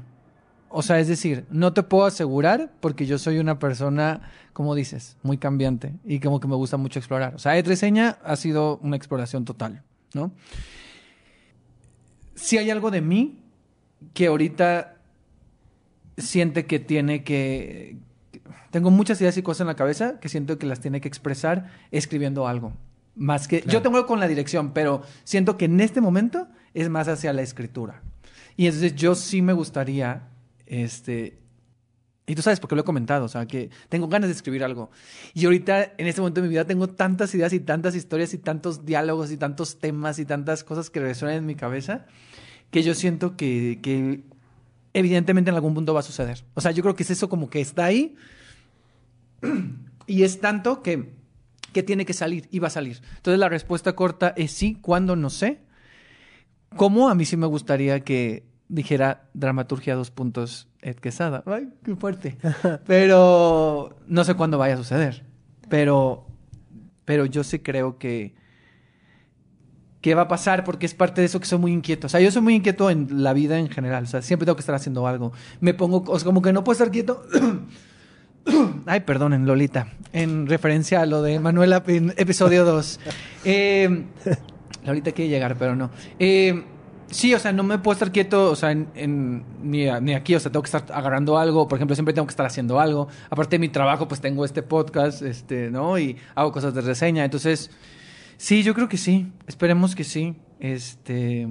[0.70, 5.18] O sea, es decir, no te puedo asegurar porque yo soy una persona, como dices,
[5.22, 7.36] muy cambiante y como que me gusta mucho explorar.
[7.36, 9.84] O sea, Ed Reseña ha sido una exploración total,
[10.16, 10.32] ¿no?
[12.34, 13.38] Si hay algo de mí
[14.16, 14.96] que ahorita
[16.18, 17.98] siente que tiene que,
[18.74, 21.70] tengo muchas ideas y cosas en la cabeza que siento que las tiene que expresar
[21.92, 22.74] escribiendo algo.
[23.16, 23.64] Más que.
[23.68, 27.44] Yo tengo con la dirección, pero siento que en este momento es más hacia la
[27.44, 28.02] escritura.
[28.58, 30.24] Y entonces yo sí me gustaría
[30.66, 31.38] este,
[32.26, 34.90] Y tú sabes, porque lo he comentado, o sea, que tengo ganas de escribir algo.
[35.36, 38.40] Y ahorita, en este momento de mi vida, tengo tantas ideas y tantas historias y
[38.40, 42.08] tantos diálogos y tantos temas y tantas cosas que resuenan en mi cabeza,
[42.72, 44.24] que yo siento que, que
[44.96, 46.44] evidentemente en algún punto va a suceder.
[46.56, 48.16] O sea, yo creo que es eso como que está ahí
[50.08, 51.14] y es tanto que,
[51.72, 53.02] que tiene que salir y va a salir.
[53.18, 55.62] Entonces la respuesta corta es sí, cuando no sé.
[56.76, 57.10] ¿Cómo?
[57.10, 61.44] A mí sí me gustaría que dijera dramaturgia dos puntos Ed Quesada.
[61.46, 62.38] Ay, qué fuerte.
[62.86, 65.26] Pero no sé cuándo vaya a suceder.
[65.70, 66.28] Pero,
[67.06, 68.36] pero yo sí creo que,
[70.02, 72.08] que va a pasar porque es parte de eso que soy muy inquieto.
[72.08, 74.04] O sea, yo soy muy inquieto en la vida en general.
[74.04, 75.32] O sea, siempre tengo que estar haciendo algo.
[75.62, 77.26] Me pongo, o sea, como que no puedo estar quieto.
[78.86, 79.88] Ay, perdonen, Lolita.
[80.12, 83.00] En referencia a lo de Manuela en episodio 2.
[83.46, 84.06] Eh,
[84.86, 85.90] Lolita quiere llegar, pero no.
[86.20, 86.64] Eh,
[87.14, 90.40] Sí, o sea, no me puedo estar quieto, o sea, en, ni, ni, aquí, o
[90.40, 93.08] sea, tengo que estar agarrando algo, por ejemplo, siempre tengo que estar haciendo algo.
[93.30, 96.00] Aparte de mi trabajo, pues tengo este podcast, este, ¿no?
[96.00, 97.70] Y hago cosas de reseña, entonces,
[98.38, 101.48] sí, yo creo que sí, esperemos que sí, este...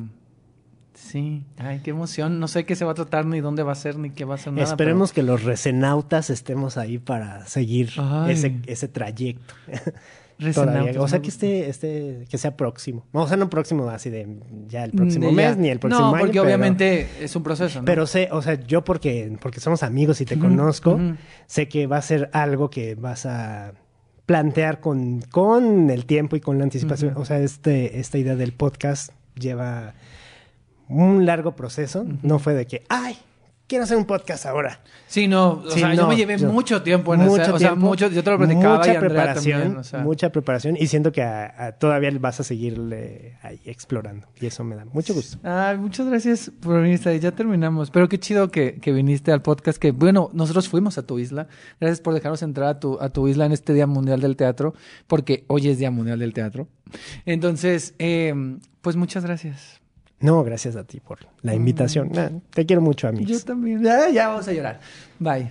[1.03, 2.39] Sí, ay, qué emoción.
[2.39, 4.37] No sé qué se va a tratar, ni dónde va a ser, ni qué va
[4.37, 4.65] a ser nada.
[4.65, 7.91] Esperemos que los resenautas estemos ahí para seguir
[8.29, 9.55] ese, ese trayecto.
[10.55, 11.01] Todavía.
[11.01, 13.05] O sea, que esté, este, que sea próximo.
[13.13, 14.27] O sea, no próximo así de
[14.67, 16.17] ya el próximo mes ni el próximo año.
[16.17, 17.81] No, porque obviamente es un proceso.
[17.81, 17.85] ¿no?
[17.85, 20.99] Pero sé, o sea, yo porque, porque somos amigos y te conozco,
[21.47, 23.75] sé que va a ser algo que vas a
[24.27, 27.15] plantear con, con el tiempo y con la anticipación.
[27.17, 29.95] O sea, este, esta idea del podcast lleva
[30.93, 32.05] un largo proceso.
[32.23, 33.17] No fue de que, ay,
[33.73, 34.81] quiero hacer un podcast ahora.
[35.07, 38.23] Sí, no, o sea, yo me llevé mucho tiempo en mucho o sea, mucho, yo
[38.23, 40.01] te lo platicaba mucha y preparación, también, o sea.
[40.01, 44.63] mucha preparación y siento que a, a, todavía vas a seguirle ahí explorando y eso
[44.63, 45.39] me da mucho gusto.
[45.43, 49.79] Ay, muchas gracias por venir, ya terminamos, pero qué chido que, que, viniste al podcast,
[49.79, 51.49] que bueno, nosotros fuimos a tu isla,
[51.81, 54.75] gracias por dejarnos entrar a tu, a tu isla en este Día Mundial del Teatro,
[55.07, 56.69] porque hoy es Día Mundial del Teatro.
[57.25, 58.35] Entonces, eh,
[58.83, 59.82] pues muchas gracias.
[60.23, 62.09] No, gracias a ti por la invitación.
[62.09, 62.13] Mm.
[62.13, 63.29] Nah, te quiero mucho, amigos.
[63.29, 63.83] Yo también.
[63.83, 64.81] Ya, ya vamos a llorar.
[65.19, 65.51] Bye.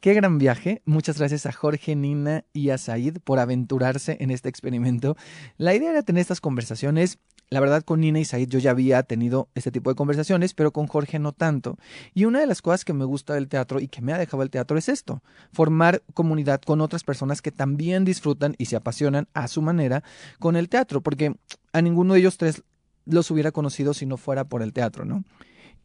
[0.00, 0.82] Qué gran viaje.
[0.84, 5.16] Muchas gracias a Jorge, Nina y a Said por aventurarse en este experimento.
[5.56, 7.18] La idea era tener estas conversaciones.
[7.50, 10.72] La verdad, con Nina y Said yo ya había tenido este tipo de conversaciones, pero
[10.72, 11.78] con Jorge no tanto.
[12.14, 14.42] Y una de las cosas que me gusta del teatro y que me ha dejado
[14.42, 15.22] el teatro es esto,
[15.52, 20.02] formar comunidad con otras personas que también disfrutan y se apasionan a su manera
[20.38, 21.34] con el teatro, porque
[21.72, 22.62] a ninguno de ellos tres
[23.06, 25.24] los hubiera conocido si no fuera por el teatro, ¿no?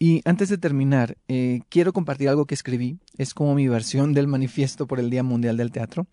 [0.02, 3.00] Y antes de terminar, eh, quiero compartir algo que escribí.
[3.18, 6.08] Es como mi versión del manifiesto por el Día Mundial del Teatro.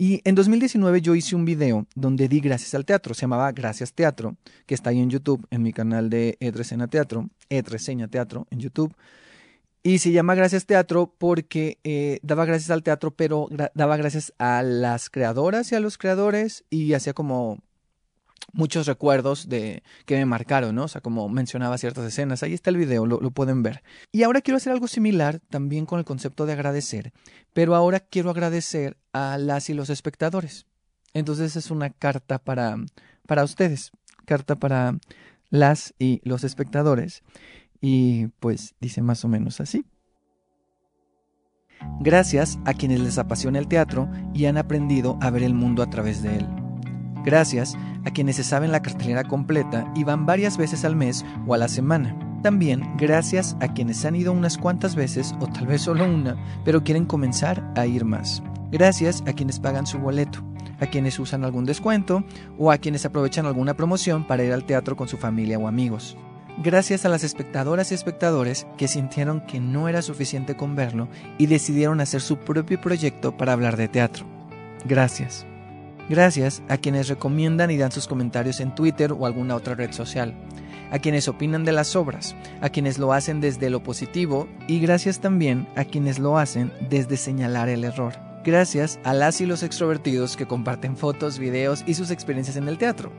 [0.00, 3.14] Y en 2019 yo hice un video donde di gracias al teatro.
[3.14, 7.28] Se llamaba Gracias Teatro, que está ahí en YouTube, en mi canal de Edreseña Teatro,
[7.48, 8.94] Edreseña Teatro en YouTube.
[9.82, 14.62] Y se llama Gracias Teatro porque eh, daba gracias al teatro, pero daba gracias a
[14.62, 17.58] las creadoras y a los creadores y hacía como
[18.52, 20.84] muchos recuerdos de que me marcaron, ¿no?
[20.84, 22.42] O sea, como mencionaba ciertas escenas.
[22.42, 23.82] Ahí está el video, lo, lo, pueden ver.
[24.12, 27.12] Y ahora quiero hacer algo similar también con el concepto de agradecer,
[27.52, 30.66] pero ahora quiero agradecer a las y los espectadores.
[31.14, 32.76] Entonces es una carta para,
[33.26, 33.92] para ustedes,
[34.24, 34.98] carta para
[35.50, 37.22] las y los espectadores.
[37.80, 39.84] Y pues dice más o menos así.
[42.00, 45.90] Gracias a quienes les apasiona el teatro y han aprendido a ver el mundo a
[45.90, 46.46] través de él.
[47.24, 47.76] Gracias
[48.08, 51.58] a quienes se saben la cartelera completa y van varias veces al mes o a
[51.58, 52.16] la semana.
[52.42, 56.82] También gracias a quienes han ido unas cuantas veces o tal vez solo una, pero
[56.82, 58.42] quieren comenzar a ir más.
[58.70, 60.42] Gracias a quienes pagan su boleto,
[60.80, 62.24] a quienes usan algún descuento
[62.58, 66.16] o a quienes aprovechan alguna promoción para ir al teatro con su familia o amigos.
[66.62, 71.08] Gracias a las espectadoras y espectadores que sintieron que no era suficiente con verlo
[71.38, 74.26] y decidieron hacer su propio proyecto para hablar de teatro.
[74.84, 75.47] Gracias.
[76.08, 80.34] Gracias a quienes recomiendan y dan sus comentarios en Twitter o alguna otra red social,
[80.90, 85.20] a quienes opinan de las obras, a quienes lo hacen desde lo positivo y gracias
[85.20, 88.14] también a quienes lo hacen desde señalar el error.
[88.42, 92.78] Gracias a las y los extrovertidos que comparten fotos, videos y sus experiencias en el
[92.78, 93.12] teatro.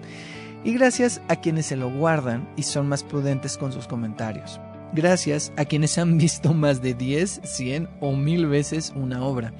[0.63, 4.59] Y gracias a quienes se lo guardan y son más prudentes con sus comentarios.
[4.93, 9.53] Gracias a quienes han visto más de 10, 100 o 1000 veces una obra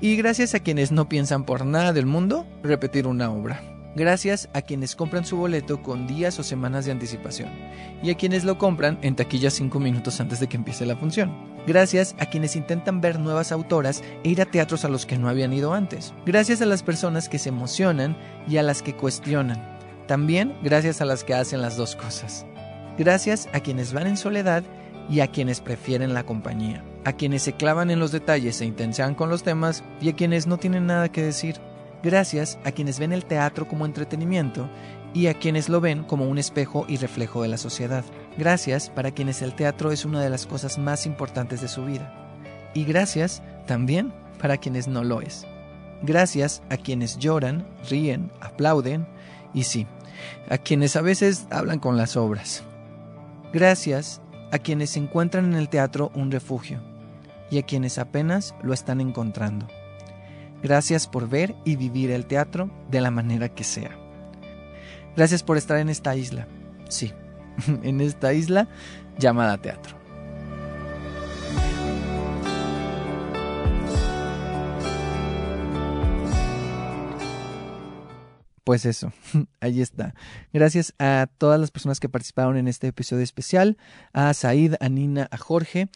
[0.00, 3.62] y gracias a quienes no piensan por nada del mundo repetir una obra.
[3.96, 7.48] Gracias a quienes compran su boleto con días o semanas de anticipación.
[8.02, 11.32] Y a quienes lo compran en taquilla 5 minutos antes de que empiece la función.
[11.66, 15.30] Gracias a quienes intentan ver nuevas autoras e ir a teatros a los que no
[15.30, 16.12] habían ido antes.
[16.26, 19.78] Gracias a las personas que se emocionan y a las que cuestionan.
[20.06, 22.44] También gracias a las que hacen las dos cosas.
[22.98, 24.62] Gracias a quienes van en soledad
[25.08, 29.14] y a quienes prefieren la compañía, a quienes se clavan en los detalles e intensean
[29.14, 31.56] con los temas y a quienes no tienen nada que decir.
[32.02, 34.68] Gracias a quienes ven el teatro como entretenimiento
[35.14, 38.04] y a quienes lo ven como un espejo y reflejo de la sociedad.
[38.36, 42.12] Gracias para quienes el teatro es una de las cosas más importantes de su vida.
[42.74, 45.46] Y gracias también para quienes no lo es.
[46.02, 49.06] Gracias a quienes lloran, ríen, aplauden
[49.54, 49.86] y sí,
[50.50, 52.62] a quienes a veces hablan con las obras.
[53.52, 54.20] Gracias
[54.56, 56.80] a quienes encuentran en el teatro un refugio
[57.50, 59.68] y a quienes apenas lo están encontrando.
[60.62, 63.96] Gracias por ver y vivir el teatro de la manera que sea.
[65.16, 66.48] Gracias por estar en esta isla.
[66.88, 67.12] Sí,
[67.82, 68.68] en esta isla
[69.18, 69.95] llamada teatro.
[78.66, 79.12] Pues eso,
[79.60, 80.12] ahí está.
[80.52, 83.76] Gracias a todas las personas que participaron en este episodio especial,
[84.12, 85.88] a Said, a Nina, a Jorge,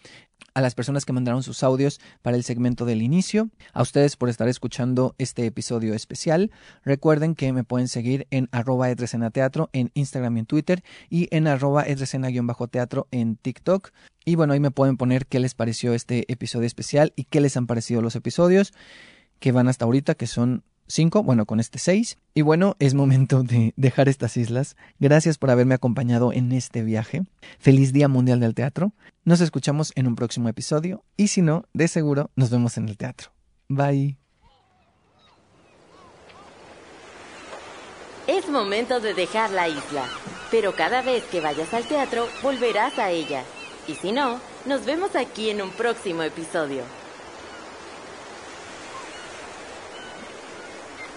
[0.54, 4.28] a las personas que mandaron sus audios para el segmento del inicio, a ustedes por
[4.28, 6.52] estar escuchando este episodio especial.
[6.84, 11.48] Recuerden que me pueden seguir en arroba teatro en Instagram y en Twitter y en
[11.48, 11.86] arroba
[12.70, 13.90] teatro en TikTok.
[14.24, 17.56] Y bueno, ahí me pueden poner qué les pareció este episodio especial y qué les
[17.56, 18.72] han parecido los episodios
[19.40, 22.18] que van hasta ahorita, que son 5, bueno, con este 6.
[22.34, 24.76] Y bueno, es momento de dejar estas islas.
[24.98, 27.22] Gracias por haberme acompañado en este viaje.
[27.58, 28.92] Feliz Día Mundial del Teatro.
[29.24, 32.96] Nos escuchamos en un próximo episodio y si no, de seguro nos vemos en el
[32.96, 33.30] teatro.
[33.68, 34.16] Bye.
[38.26, 40.04] Es momento de dejar la isla,
[40.50, 43.42] pero cada vez que vayas al teatro volverás a ella.
[43.88, 46.82] Y si no, nos vemos aquí en un próximo episodio.